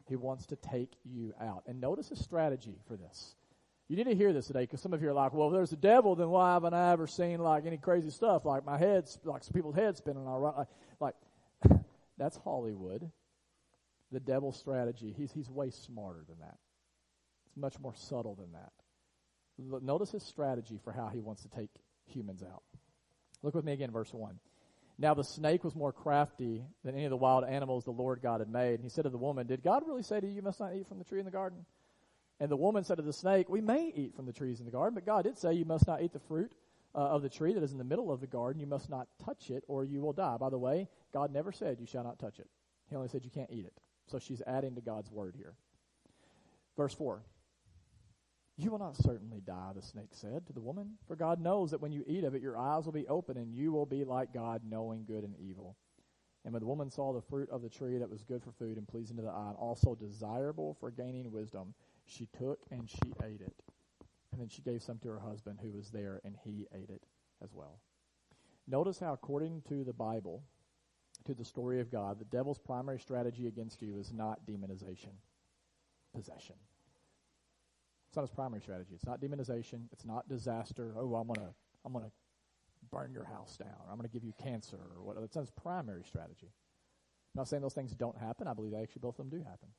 He 0.06 0.16
wants 0.16 0.46
to 0.48 0.56
take 0.56 0.92
you 1.04 1.34
out. 1.42 1.64
And 1.68 1.82
notice 1.82 2.10
his 2.10 2.20
strategy 2.20 2.78
for 2.88 2.96
this. 2.96 3.36
You 3.88 3.96
need 3.96 4.06
to 4.06 4.16
hear 4.16 4.34
this 4.34 4.46
today 4.48 4.62
because 4.62 4.82
some 4.82 4.94
of 4.94 5.02
you 5.02 5.10
are 5.10 5.14
like, 5.14 5.34
well, 5.34 5.48
if 5.48 5.54
there's 5.54 5.72
a 5.72 5.78
devil, 5.78 6.16
then 6.16 6.30
why 6.30 6.54
haven't 6.54 6.76
I 6.76 6.92
ever 6.92 7.08
seen 7.08 7.40
like 7.40 7.66
any 7.66 7.78
crazy 7.78 8.12
stuff 8.12 8.46
like 8.46 8.64
my 8.64 8.78
head's, 8.78 9.18
like 9.24 9.44
some 9.44 9.54
people's 9.54 9.76
heads 9.76 9.98
spinning 9.98 10.28
all 10.28 10.40
right? 10.40 10.68
Like, 11.00 11.16
like 11.66 11.82
that's 12.18 12.38
Hollywood. 12.38 13.10
The 14.12 14.20
devil's 14.20 14.58
strategy, 14.58 15.14
he's, 15.16 15.32
he's 15.32 15.50
way 15.50 15.72
smarter 15.72 16.24
than 16.28 16.40
that. 16.40 16.58
It's 17.48 17.58
much 17.58 17.80
more 17.80 17.94
subtle 17.96 18.36
than 18.36 18.52
that. 18.54 18.72
Notice 19.82 20.12
his 20.12 20.24
strategy 20.24 20.80
for 20.84 20.92
how 20.92 21.08
he 21.08 21.20
wants 21.20 21.44
to 21.44 21.50
take 21.50 21.70
humans 22.06 22.44
out. 22.44 22.64
Look 23.44 23.56
with 23.56 23.66
me 23.66 23.74
again, 23.74 23.92
verse 23.92 24.14
1. 24.14 24.40
Now 24.98 25.14
the 25.14 25.24
snake 25.24 25.64
was 25.64 25.76
more 25.76 25.94
crafty 25.94 26.64
than 26.84 26.96
any 26.96 27.06
of 27.06 27.10
the 27.10 27.18
wild 27.18 27.46
animals 27.46 27.86
the 27.86 27.92
Lord 27.92 28.22
God 28.22 28.42
had 28.42 28.50
made. 28.50 28.76
And 28.76 28.84
he 28.84 28.90
said 28.90 29.06
to 29.06 29.10
the 29.10 29.18
woman, 29.18 29.48
Did 29.48 29.64
God 29.64 29.84
really 29.88 30.04
say 30.04 30.20
to 30.20 30.28
you, 30.28 30.34
You 30.34 30.42
must 30.42 30.60
not 30.60 30.76
eat 30.76 30.88
from 30.88 30.98
the 30.98 31.06
tree 31.06 31.20
in 31.20 31.26
the 31.26 31.32
garden? 31.32 31.66
And 32.42 32.52
the 32.52 32.58
woman 32.58 32.84
said 32.84 32.98
to 32.98 33.04
the 33.04 33.14
snake, 33.14 33.50
We 33.50 33.62
may 33.62 33.92
eat 33.96 34.16
from 34.16 34.26
the 34.26 34.34
trees 34.34 34.60
in 34.60 34.66
the 34.66 34.72
garden, 34.72 34.96
but 34.96 35.06
God 35.06 35.24
did 35.24 35.38
say, 35.38 35.54
You 35.54 35.66
must 35.66 35.88
not 35.88 36.02
eat 36.02 36.12
the 36.12 36.20
fruit 36.20 36.52
uh, 36.94 37.00
of 37.00 37.22
the 37.22 37.30
tree 37.30 37.54
that 37.54 37.64
is 37.64 37.72
in 37.72 37.78
the 37.78 37.84
middle 37.84 38.12
of 38.12 38.20
the 38.20 38.28
garden. 38.28 38.60
You 38.60 38.68
must 38.68 38.90
not 38.90 39.08
touch 39.24 39.50
it, 39.50 39.64
or 39.68 39.86
you 39.86 40.02
will 40.02 40.14
die. 40.14 40.36
By 40.38 40.50
the 40.50 40.58
way, 40.58 40.90
God 41.14 41.32
never 41.32 41.54
said, 41.54 41.80
You 41.80 41.86
shall 41.86 42.04
not 42.04 42.20
touch 42.20 42.40
it. 42.40 42.48
He 42.90 42.96
only 42.96 43.08
said, 43.08 43.24
You 43.24 43.32
can't 43.32 43.52
eat 43.52 43.66
it. 43.66 43.78
So 44.08 44.20
she's 44.20 44.42
adding 44.46 44.76
to 44.76 44.82
God's 44.82 45.12
word 45.12 45.36
here. 45.38 45.54
Verse 46.76 46.94
4 46.94 47.22
you 48.60 48.72
will 48.72 48.80
not 48.80 48.98
certainly 48.98 49.40
die, 49.40 49.72
the 49.74 49.82
snake 49.82 50.10
said 50.12 50.46
to 50.46 50.54
the 50.54 50.60
woman, 50.60 50.98
for 51.08 51.16
God 51.16 51.40
knows 51.40 51.72
that 51.72 51.80
when 51.80 51.94
you 51.94 52.04
eat 52.06 52.26
of 52.26 52.36
it, 52.36 52.42
your 52.42 52.58
eyes 52.58 52.84
will 52.84 52.92
be 52.92 53.08
open, 53.08 53.38
and 53.38 53.54
you 53.54 53.72
will 53.72 53.86
be 53.86 54.04
like 54.04 54.34
God, 54.34 54.64
knowing 54.70 55.06
good 55.06 55.24
and 55.24 55.36
evil. 55.40 55.78
And 56.44 56.54
when 56.54 56.60
the 56.60 56.68
woman 56.68 56.90
saw 56.90 57.14
the 57.14 57.22
fruit 57.22 57.50
of 57.52 57.62
the 57.62 57.70
tree 57.70 57.98
that 57.98 58.10
was 58.10 58.24
good 58.24 58.44
for 58.44 58.52
food 58.52 58.78
and 58.78 58.86
pleasing 58.86 59.16
to 59.16 59.22
the 59.22 59.30
eye, 59.30 59.48
and 59.48 59.58
also 59.58 59.96
desirable 59.96 60.76
for 60.80 60.92
gaining 60.92 61.32
wisdom, 61.32 61.74
she 62.06 62.28
took 62.38 62.60
and 62.70 62.90
she 62.90 63.14
ate 63.24 63.42
it. 63.42 63.56
And 64.32 64.42
then 64.42 64.50
she 64.50 64.62
gave 64.62 64.82
some 64.82 65.00
to 65.00 65.10
her 65.10 65.20
husband 65.20 65.60
who 65.62 65.72
was 65.72 65.90
there, 65.90 66.20
and 66.26 66.36
he 66.44 66.68
ate 66.76 66.90
it 66.90 67.04
as 67.42 67.54
well. 67.54 67.80
Notice 68.68 69.00
how, 69.00 69.14
according 69.14 69.62
to 69.70 69.86
the 69.86 69.94
Bible, 69.94 70.44
to 71.26 71.34
the 71.34 71.46
story 71.46 71.80
of 71.80 71.92
God, 71.92 72.20
the 72.20 72.26
devil's 72.26 72.60
primary 72.60 73.00
strategy 73.00 73.48
against 73.48 73.82
you 73.82 73.98
is 73.98 74.12
not 74.12 74.46
demonization, 74.46 75.16
possession. 76.14 76.56
It's 78.10 78.16
not 78.16 78.24
his 78.24 78.32
primary 78.32 78.62
strategy. 78.62 78.96
It's 78.96 79.06
not 79.06 79.22
demonization. 79.22 79.84
It's 79.92 80.04
not 80.04 80.28
disaster. 80.28 80.96
Oh, 80.98 81.14
I'm 81.14 81.28
gonna 81.28 81.54
I'm 81.86 81.94
gonna 81.94 82.12
burn 82.92 83.14
your 83.14 83.24
house 83.24 83.56
down. 83.56 83.70
Or 83.86 83.92
I'm 83.92 83.98
gonna 83.98 84.08
give 84.08 84.24
you 84.24 84.34
cancer 84.42 84.80
or 84.98 85.04
whatever. 85.04 85.26
It's 85.26 85.36
not 85.36 85.42
his 85.42 85.52
primary 85.52 86.04
strategy. 86.04 86.48
I'm 86.48 87.40
not 87.42 87.48
saying 87.48 87.62
those 87.62 87.76
things 87.76 87.92
don't 87.92 88.18
happen. 88.18 88.48
I 88.48 88.54
believe 88.54 88.74
actually 88.74 89.02
both 89.02 89.20
of 89.20 89.30
them 89.30 89.40
do 89.40 89.44
happen. 89.44 89.70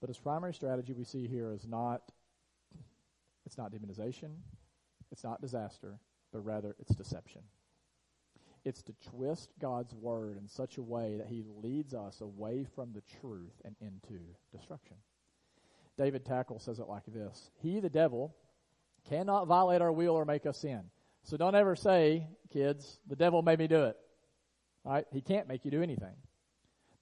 But 0.00 0.10
his 0.10 0.18
primary 0.18 0.54
strategy 0.54 0.92
we 0.92 1.02
see 1.02 1.26
here 1.26 1.52
is 1.52 1.66
not 1.66 2.02
it's 3.44 3.58
not 3.58 3.72
demonization, 3.72 4.30
it's 5.10 5.24
not 5.24 5.40
disaster, 5.40 5.98
but 6.32 6.44
rather 6.44 6.76
it's 6.78 6.94
deception. 6.94 7.42
It's 8.64 8.82
to 8.82 8.94
twist 9.10 9.50
God's 9.60 9.92
word 9.92 10.38
in 10.38 10.46
such 10.46 10.78
a 10.78 10.82
way 10.82 11.16
that 11.18 11.26
he 11.26 11.42
leads 11.62 11.94
us 11.94 12.20
away 12.20 12.64
from 12.76 12.92
the 12.92 13.02
truth 13.20 13.60
and 13.64 13.74
into 13.80 14.20
destruction. 14.52 14.96
David 15.96 16.24
Takle 16.24 16.58
says 16.58 16.80
it 16.80 16.88
like 16.88 17.04
this 17.06 17.50
He, 17.60 17.80
the 17.80 17.90
devil, 17.90 18.34
cannot 19.08 19.46
violate 19.46 19.82
our 19.82 19.92
will 19.92 20.14
or 20.14 20.24
make 20.24 20.46
us 20.46 20.58
sin. 20.58 20.82
So 21.22 21.36
don't 21.36 21.54
ever 21.54 21.74
say, 21.74 22.26
kids, 22.52 22.98
the 23.08 23.16
devil 23.16 23.42
made 23.42 23.58
me 23.58 23.66
do 23.66 23.84
it. 23.84 23.96
Right? 24.84 25.06
He 25.10 25.22
can't 25.22 25.48
make 25.48 25.64
you 25.64 25.70
do 25.70 25.82
anything. 25.82 26.14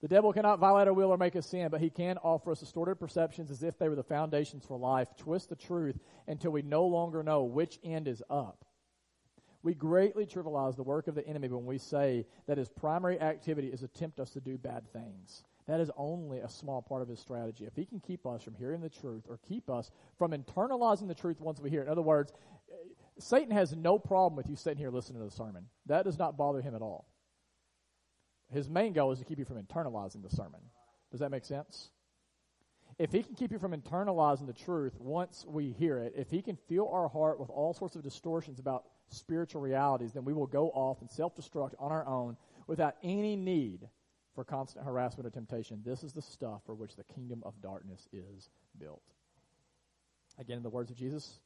The 0.01 0.07
devil 0.07 0.33
cannot 0.33 0.59
violate 0.59 0.87
our 0.87 0.93
will 0.93 1.11
or 1.11 1.17
make 1.17 1.35
us 1.35 1.47
sin, 1.47 1.69
but 1.69 1.79
he 1.79 1.89
can 1.89 2.17
offer 2.17 2.51
us 2.51 2.59
distorted 2.59 2.95
perceptions 2.95 3.49
as 3.49 3.63
if 3.63 3.77
they 3.77 3.87
were 3.87 3.95
the 3.95 4.03
foundations 4.03 4.65
for 4.65 4.77
life, 4.77 5.07
twist 5.17 5.49
the 5.49 5.55
truth 5.55 5.97
until 6.27 6.51
we 6.51 6.61
no 6.61 6.85
longer 6.85 7.23
know 7.23 7.43
which 7.43 7.79
end 7.83 8.09
is 8.09 8.21
up. 8.29 8.65
We 9.61 9.73
greatly 9.73 10.25
trivialize 10.25 10.75
the 10.75 10.83
work 10.83 11.07
of 11.07 11.15
the 11.15 11.25
enemy 11.25 11.47
when 11.47 11.65
we 11.65 11.77
say 11.77 12.25
that 12.47 12.57
his 12.57 12.67
primary 12.67 13.19
activity 13.21 13.69
is 13.69 13.79
to 13.79 13.87
tempt 13.87 14.19
us 14.19 14.31
to 14.31 14.41
do 14.41 14.57
bad 14.57 14.91
things. 14.91 15.45
That 15.67 15.79
is 15.79 15.89
only 15.95 16.39
a 16.39 16.49
small 16.49 16.81
part 16.81 17.01
of 17.01 17.07
his 17.07 17.19
strategy. 17.19 17.65
If 17.65 17.75
he 17.75 17.85
can 17.85 17.99
keep 17.99 18.25
us 18.25 18.43
from 18.43 18.55
hearing 18.55 18.81
the 18.81 18.89
truth 18.89 19.23
or 19.29 19.39
keep 19.47 19.69
us 19.69 19.91
from 20.17 20.31
internalizing 20.31 21.07
the 21.07 21.15
truth 21.15 21.39
once 21.39 21.59
we 21.59 21.69
hear 21.69 21.81
it, 21.81 21.85
in 21.85 21.91
other 21.91 22.01
words, 22.01 22.33
Satan 23.19 23.51
has 23.51 23.75
no 23.75 23.97
problem 23.97 24.35
with 24.35 24.49
you 24.49 24.55
sitting 24.55 24.77
here 24.77 24.89
listening 24.89 25.19
to 25.19 25.25
the 25.25 25.35
sermon. 25.35 25.65
That 25.85 26.03
does 26.03 26.19
not 26.19 26.37
bother 26.37 26.61
him 26.61 26.75
at 26.75 26.81
all. 26.81 27.07
His 28.51 28.69
main 28.69 28.93
goal 28.93 29.11
is 29.11 29.19
to 29.19 29.25
keep 29.25 29.39
you 29.39 29.45
from 29.45 29.61
internalizing 29.61 30.21
the 30.21 30.29
sermon. 30.29 30.61
Does 31.11 31.21
that 31.21 31.31
make 31.31 31.45
sense? 31.45 31.91
If 32.99 33.11
he 33.11 33.23
can 33.23 33.35
keep 33.35 33.51
you 33.51 33.57
from 33.57 33.71
internalizing 33.71 34.45
the 34.45 34.53
truth 34.53 34.93
once 34.99 35.45
we 35.47 35.71
hear 35.71 35.97
it, 35.97 36.13
if 36.15 36.29
he 36.29 36.41
can 36.41 36.57
fill 36.67 36.89
our 36.89 37.07
heart 37.07 37.39
with 37.39 37.49
all 37.49 37.73
sorts 37.73 37.95
of 37.95 38.03
distortions 38.03 38.59
about 38.59 38.85
spiritual 39.09 39.61
realities, 39.61 40.13
then 40.13 40.25
we 40.25 40.33
will 40.33 40.45
go 40.45 40.69
off 40.69 41.01
and 41.01 41.09
self 41.09 41.35
destruct 41.35 41.73
on 41.79 41.91
our 41.91 42.05
own 42.05 42.37
without 42.67 42.95
any 43.03 43.35
need 43.35 43.87
for 44.33 44.43
constant 44.43 44.85
harassment 44.85 45.27
or 45.27 45.29
temptation. 45.29 45.81
This 45.85 46.03
is 46.03 46.13
the 46.13 46.21
stuff 46.21 46.61
for 46.65 46.75
which 46.75 46.95
the 46.95 47.03
kingdom 47.03 47.43
of 47.45 47.61
darkness 47.61 48.07
is 48.11 48.49
built. 48.79 49.03
Again, 50.39 50.57
in 50.57 50.63
the 50.63 50.69
words 50.69 50.89
of 50.89 50.97
Jesus, 50.97 51.39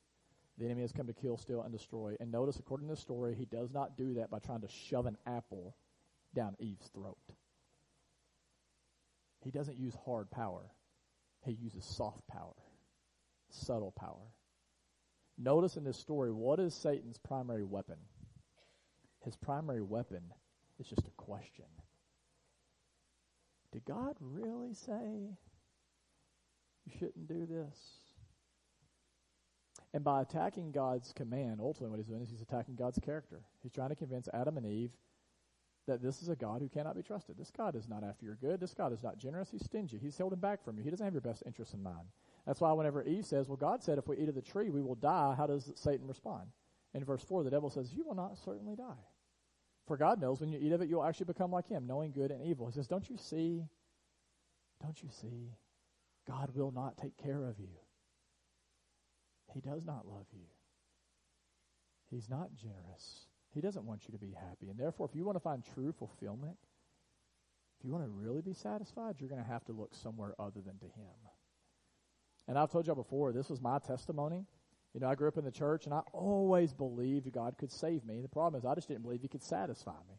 the 0.58 0.66
enemy 0.66 0.82
has 0.82 0.92
come 0.92 1.08
to 1.08 1.14
kill, 1.14 1.38
steal, 1.38 1.62
and 1.62 1.72
destroy. 1.72 2.16
And 2.20 2.32
notice, 2.32 2.58
according 2.58 2.88
to 2.88 2.96
the 2.96 3.02
story, 3.02 3.36
he 3.36 3.46
does 3.46 3.72
not 3.72 3.98
do 3.98 4.16
that 4.16 4.32
by 4.32 4.40
trying 4.40 4.62
to 4.62 4.68
shove 4.68 5.06
an 5.06 5.18
apple 5.26 5.76
down 6.34 6.56
Eve's 6.60 6.88
throat. 6.88 7.18
He 9.44 9.52
doesn't 9.52 9.78
use 9.78 9.96
hard 10.06 10.32
power, 10.32 10.72
he 11.46 11.52
uses 11.52 11.86
soft 11.86 12.26
power, 12.28 12.56
subtle 13.50 13.92
power. 13.92 14.34
Notice 15.38 15.78
in 15.78 15.84
this 15.84 15.98
story, 15.98 16.32
what 16.32 16.60
is 16.60 16.74
Satan's 16.74 17.20
primary 17.20 17.64
weapon? 17.64 17.98
His 19.24 19.36
primary 19.36 19.84
weapon 19.84 20.22
is 20.80 20.88
just 20.88 21.08
a 21.08 21.12
question. 21.12 21.66
Did 23.72 23.86
God 23.86 24.16
really 24.20 24.74
say 24.74 25.36
you 26.86 26.92
shouldn't 26.98 27.28
do 27.28 27.46
this? 27.46 27.78
And 29.94 30.04
by 30.04 30.22
attacking 30.22 30.72
God's 30.72 31.14
command, 31.14 31.60
ultimately 31.60 31.90
what 31.90 32.00
he's 32.00 32.08
doing 32.08 32.22
is 32.22 32.30
he's 32.30 32.42
attacking 32.42 32.76
God's 32.76 33.00
character. 33.00 33.42
He's 33.64 33.72
trying 33.72 33.90
to 33.90 33.96
convince 33.96 34.30
Adam 34.34 34.58
and 34.58 34.66
Eve 34.66 34.92
that 35.88 36.02
this 36.02 36.22
is 36.22 36.30
a 36.30 36.36
God 36.36 36.62
who 36.62 36.68
cannot 36.68 36.96
be 36.96 37.02
trusted. 37.02 37.38
This 37.38 37.50
God 37.50 37.76
is 37.76 37.88
not 37.88 38.04
after 38.04 38.26
your 38.26 38.36
good. 38.36 38.60
This 38.60 38.74
God 38.74 38.92
is 38.92 39.02
not 39.02 39.18
generous. 39.18 39.50
He's 39.50 39.64
stingy. 39.64 39.98
He's 39.98 40.18
holding 40.18 40.40
back 40.40 40.64
from 40.64 40.78
you. 40.78 40.84
He 40.84 40.90
doesn't 40.90 41.06
have 41.06 41.14
your 41.14 41.22
best 41.22 41.44
interests 41.46 41.74
in 41.74 41.82
mind. 41.82 42.08
That's 42.46 42.60
why 42.60 42.72
whenever 42.74 43.04
Eve 43.04 43.26
says, 43.26 43.48
well, 43.48 43.58
God 43.58 43.82
said 43.82 43.98
if 43.98 44.08
we 44.08 44.18
eat 44.18 44.30
of 44.30 44.36
the 44.36 44.42
tree, 44.42 44.70
we 44.70 44.82
will 44.82 44.96
die, 44.96 45.34
how 45.38 45.48
does 45.48 45.72
Satan 45.76 46.08
respond? 46.08 46.48
In 46.94 47.04
verse 47.04 47.24
4, 47.24 47.44
the 47.44 47.50
devil 47.50 47.70
says, 47.70 47.94
you 47.94 48.06
will 48.06 48.16
not 48.16 48.38
certainly 48.38 48.76
die. 48.76 48.84
For 49.88 49.96
God 49.98 50.20
knows 50.20 50.42
when 50.42 50.52
you 50.52 50.60
eat 50.62 50.74
of 50.74 50.82
it, 50.82 50.90
you'll 50.90 51.04
actually 51.04 51.28
become 51.28 51.52
like 51.52 51.68
him, 51.68 51.88
knowing 51.88 52.12
good 52.12 52.30
and 52.30 52.44
evil. 52.44 52.68
He 52.68 52.74
says, 52.74 52.88
Don't 52.88 53.10
you 53.10 53.18
see? 53.18 53.64
Don't 54.82 55.02
you 55.02 55.10
see? 55.22 55.54
God 56.28 56.52
will 56.54 56.72
not 56.72 56.98
take 56.98 57.18
care 57.18 57.46
of 57.46 57.58
you. 57.58 57.70
He 59.54 59.62
does 59.62 59.86
not 59.86 60.06
love 60.06 60.26
you. 60.34 60.46
He's 62.12 62.30
not 62.30 62.54
generous. 62.54 63.28
He 63.54 63.62
doesn't 63.62 63.86
want 63.86 64.08
you 64.08 64.12
to 64.12 64.20
be 64.20 64.32
happy. 64.32 64.70
And 64.70 64.78
therefore, 64.78 65.08
if 65.10 65.16
you 65.16 65.24
want 65.24 65.38
to 65.38 65.42
find 65.42 65.64
true 65.74 65.94
fulfillment, 65.98 66.58
if 67.80 67.86
you 67.86 67.92
want 67.92 68.04
to 68.04 68.10
really 68.10 68.42
be 68.42 68.54
satisfied, 68.54 69.16
you're 69.20 69.30
going 69.30 69.42
to 69.42 69.48
have 69.48 69.64
to 69.66 69.72
look 69.72 69.96
somewhere 69.96 70.36
other 70.38 70.62
than 70.62 70.78
to 70.80 70.86
Him. 70.86 71.16
And 72.48 72.58
I've 72.58 72.72
told 72.72 72.88
y'all 72.88 72.96
before, 72.96 73.32
this 73.32 73.50
was 73.50 73.62
my 73.62 73.80
testimony. 73.80 74.46
You 74.98 75.02
know, 75.02 75.10
I 75.10 75.14
grew 75.14 75.28
up 75.28 75.38
in 75.38 75.46
the 75.46 75.52
church 75.52 75.86
and 75.86 75.94
I 75.94 76.00
always 76.12 76.74
believed 76.74 77.32
God 77.32 77.56
could 77.60 77.72
save 77.72 78.04
me. 78.04 78.20
The 78.20 78.28
problem 78.28 78.58
is 78.58 78.66
I 78.66 78.74
just 78.74 78.88
didn't 78.88 79.04
believe 79.04 79.22
He 79.22 79.28
could 79.28 79.44
satisfy 79.44 79.92
me. 79.92 80.16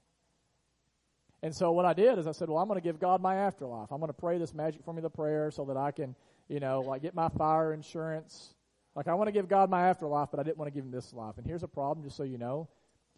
And 1.42 1.52
so 1.52 1.72
what 1.72 1.84
I 1.84 1.94
did 1.94 2.16
is 2.16 2.28
I 2.28 2.30
said, 2.30 2.48
well, 2.48 2.58
I'm 2.58 2.68
going 2.68 2.80
to 2.80 2.84
give 2.84 3.00
God 3.00 3.20
my 3.20 3.34
afterlife. 3.34 3.90
I'm 3.90 3.98
going 3.98 4.06
to 4.06 4.12
pray 4.12 4.38
this 4.38 4.54
magic 4.54 4.84
formula 4.84 5.10
prayer 5.10 5.50
so 5.50 5.64
that 5.64 5.76
I 5.76 5.90
can, 5.90 6.14
you 6.48 6.60
know, 6.60 6.78
like 6.78 7.02
get 7.02 7.12
my 7.12 7.28
fire 7.28 7.72
insurance. 7.72 8.54
Like 8.94 9.08
I 9.08 9.14
want 9.14 9.26
to 9.26 9.32
give 9.32 9.48
God 9.48 9.68
my 9.68 9.88
afterlife, 9.88 10.28
but 10.30 10.38
I 10.38 10.44
didn't 10.44 10.58
want 10.58 10.68
to 10.72 10.74
give 10.74 10.84
him 10.84 10.92
this 10.92 11.12
life. 11.12 11.38
And 11.38 11.44
here's 11.44 11.64
a 11.64 11.68
problem, 11.68 12.04
just 12.04 12.16
so 12.16 12.22
you 12.22 12.38
know. 12.38 12.68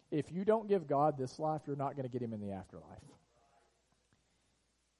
If 0.09 0.31
you 0.31 0.43
don't 0.43 0.67
give 0.67 0.87
God 0.87 1.15
this 1.15 1.37
life, 1.37 1.61
you're 1.67 1.75
not 1.75 1.95
going 1.95 2.09
to 2.09 2.11
get 2.11 2.23
him 2.23 2.33
in 2.33 2.41
the 2.41 2.53
afterlife. 2.53 3.03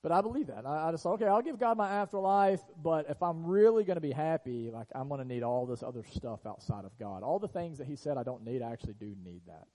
But 0.03 0.11
I 0.11 0.21
believe 0.21 0.47
that. 0.47 0.65
I, 0.65 0.87
I 0.87 0.91
just, 0.91 1.05
okay, 1.05 1.25
I'll 1.25 1.43
give 1.43 1.59
God 1.59 1.77
my 1.77 1.87
afterlife, 1.87 2.61
but 2.81 3.05
if 3.09 3.21
I'm 3.21 3.45
really 3.45 3.83
going 3.83 3.97
to 3.97 4.01
be 4.01 4.11
happy, 4.11 4.71
like 4.71 4.87
I'm 4.95 5.07
going 5.07 5.21
to 5.21 5.27
need 5.27 5.43
all 5.43 5.67
this 5.67 5.83
other 5.83 6.03
stuff 6.11 6.39
outside 6.45 6.85
of 6.85 6.97
God. 6.97 7.21
All 7.21 7.37
the 7.37 7.47
things 7.47 7.77
that 7.77 7.87
he 7.87 7.95
said 7.95 8.17
I 8.17 8.23
don't 8.23 8.43
need, 8.43 8.63
I 8.63 8.71
actually 8.71 8.95
do 8.99 9.15
need 9.23 9.41
that. 9.45 9.67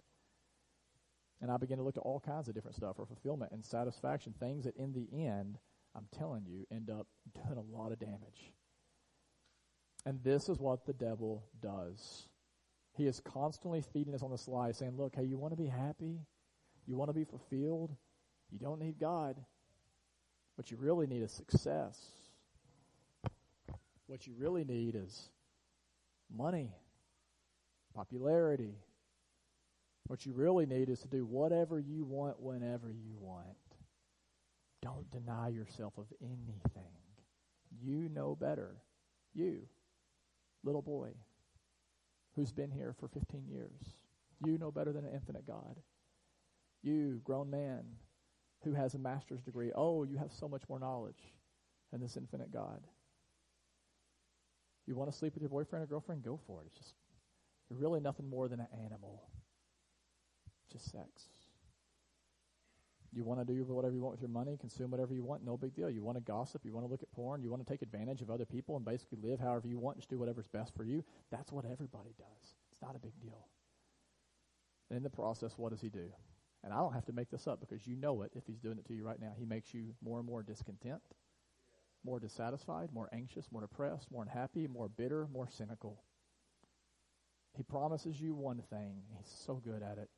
And 1.40 1.50
I 1.50 1.58
began 1.58 1.76
to 1.78 1.84
look 1.84 1.96
at 1.96 2.02
all 2.02 2.18
kinds 2.18 2.48
of 2.48 2.54
different 2.54 2.76
stuff 2.76 2.96
for 2.96 3.06
fulfillment 3.06 3.52
and 3.52 3.64
satisfaction, 3.64 4.34
things 4.40 4.64
that 4.64 4.76
in 4.76 4.92
the 4.92 5.06
end, 5.12 5.58
I'm 5.94 6.06
telling 6.18 6.44
you, 6.44 6.66
end 6.72 6.90
up 6.90 7.06
doing 7.34 7.58
a 7.58 7.76
lot 7.76 7.92
of 7.92 8.00
damage. 8.00 8.52
And 10.04 10.22
this 10.24 10.48
is 10.48 10.58
what 10.58 10.86
the 10.86 10.92
devil 10.92 11.44
does. 11.60 12.28
He 12.96 13.06
is 13.06 13.20
constantly 13.20 13.82
feeding 13.92 14.14
us 14.14 14.22
on 14.22 14.30
the 14.30 14.38
sly, 14.38 14.72
saying, 14.72 14.96
Look, 14.96 15.14
hey, 15.14 15.24
you 15.24 15.36
want 15.36 15.52
to 15.52 15.62
be 15.62 15.66
happy? 15.66 16.20
You 16.86 16.96
want 16.96 17.10
to 17.10 17.14
be 17.14 17.24
fulfilled? 17.24 17.94
You 18.50 18.58
don't 18.58 18.80
need 18.80 18.98
God. 18.98 19.36
What 20.56 20.70
you 20.70 20.76
really 20.78 21.06
need 21.06 21.22
is 21.22 21.32
success. 21.32 21.98
What 24.06 24.26
you 24.26 24.34
really 24.38 24.64
need 24.64 24.94
is 24.94 25.28
money, 26.30 26.70
popularity, 27.94 28.74
what 30.06 30.24
you 30.24 30.32
really 30.32 30.66
need 30.66 30.88
is 30.88 31.00
to 31.00 31.08
do 31.08 31.24
whatever 31.24 31.80
you 31.80 32.04
want 32.04 32.40
whenever 32.40 32.88
you 32.88 33.16
want. 33.18 33.46
Don't 34.82 35.10
deny 35.10 35.48
yourself 35.48 35.94
of 35.98 36.06
anything. 36.20 36.92
You 37.82 38.08
know 38.08 38.36
better. 38.36 38.76
You, 39.34 39.62
little 40.62 40.82
boy, 40.82 41.10
who's 42.36 42.52
been 42.52 42.70
here 42.70 42.94
for 43.00 43.08
15 43.08 43.46
years, 43.48 43.96
you 44.44 44.58
know 44.58 44.70
better 44.70 44.92
than 44.92 45.04
an 45.04 45.12
infinite 45.12 45.46
God. 45.46 45.76
You, 46.82 47.20
grown 47.24 47.50
man, 47.50 47.84
who 48.66 48.74
has 48.74 48.94
a 48.94 48.98
master's 48.98 49.40
degree, 49.40 49.70
oh, 49.74 50.02
you 50.02 50.18
have 50.18 50.32
so 50.32 50.48
much 50.48 50.62
more 50.68 50.78
knowledge 50.78 51.32
than 51.90 52.00
this 52.00 52.16
infinite 52.16 52.52
God. 52.52 52.80
You 54.86 54.94
want 54.94 55.10
to 55.10 55.16
sleep 55.16 55.34
with 55.34 55.42
your 55.42 55.50
boyfriend 55.50 55.82
or 55.82 55.86
girlfriend? 55.86 56.22
Go 56.22 56.38
for 56.46 56.60
it. 56.60 56.66
It's 56.66 56.78
just, 56.78 56.94
you're 57.70 57.78
really 57.78 58.00
nothing 58.00 58.28
more 58.28 58.48
than 58.48 58.60
an 58.60 58.68
animal 58.84 59.22
just 60.72 60.90
sex. 60.90 61.22
You 63.12 63.24
want 63.24 63.40
to 63.40 63.46
do 63.46 63.64
whatever 63.64 63.94
you 63.94 64.02
want 64.02 64.12
with 64.12 64.20
your 64.20 64.30
money, 64.30 64.58
consume 64.60 64.90
whatever 64.90 65.14
you 65.14 65.24
want, 65.24 65.44
no 65.44 65.56
big 65.56 65.74
deal. 65.74 65.88
You 65.88 66.02
want 66.02 66.18
to 66.18 66.20
gossip, 66.20 66.62
you 66.64 66.74
want 66.74 66.86
to 66.86 66.90
look 66.90 67.02
at 67.02 67.10
porn, 67.12 67.42
you 67.42 67.50
want 67.50 67.66
to 67.66 67.72
take 67.72 67.80
advantage 67.80 68.20
of 68.20 68.30
other 68.30 68.44
people 68.44 68.76
and 68.76 68.84
basically 68.84 69.18
live 69.22 69.40
however 69.40 69.68
you 69.68 69.78
want, 69.78 69.96
just 69.96 70.10
do 70.10 70.18
whatever's 70.18 70.48
best 70.48 70.74
for 70.76 70.84
you. 70.84 71.02
That's 71.30 71.50
what 71.50 71.64
everybody 71.64 72.10
does. 72.18 72.54
It's 72.72 72.82
not 72.82 72.94
a 72.94 72.98
big 72.98 73.18
deal. 73.20 73.46
In 74.90 75.02
the 75.02 75.10
process, 75.10 75.54
what 75.56 75.70
does 75.70 75.80
he 75.80 75.88
do? 75.88 76.12
And 76.66 76.74
I 76.74 76.78
don't 76.78 76.94
have 76.94 77.06
to 77.06 77.12
make 77.12 77.30
this 77.30 77.46
up 77.46 77.60
because 77.60 77.86
you 77.86 77.94
know 77.94 78.22
it 78.22 78.32
if 78.34 78.42
he's 78.44 78.58
doing 78.58 78.76
it 78.76 78.86
to 78.88 78.92
you 78.92 79.04
right 79.04 79.20
now. 79.20 79.32
He 79.38 79.44
makes 79.44 79.72
you 79.72 79.94
more 80.04 80.18
and 80.18 80.26
more 80.26 80.42
discontent, 80.42 81.00
more 82.04 82.18
dissatisfied, 82.18 82.88
more 82.92 83.08
anxious, 83.12 83.46
more 83.52 83.60
depressed, 83.60 84.10
more 84.10 84.24
unhappy, 84.24 84.66
more 84.66 84.88
bitter, 84.88 85.28
more 85.32 85.46
cynical. 85.48 86.02
He 87.56 87.62
promises 87.62 88.20
you 88.20 88.34
one 88.34 88.62
thing. 88.68 89.02
He's 89.16 89.32
so 89.46 89.62
good 89.64 89.80
at 89.80 89.98
it 89.98 90.10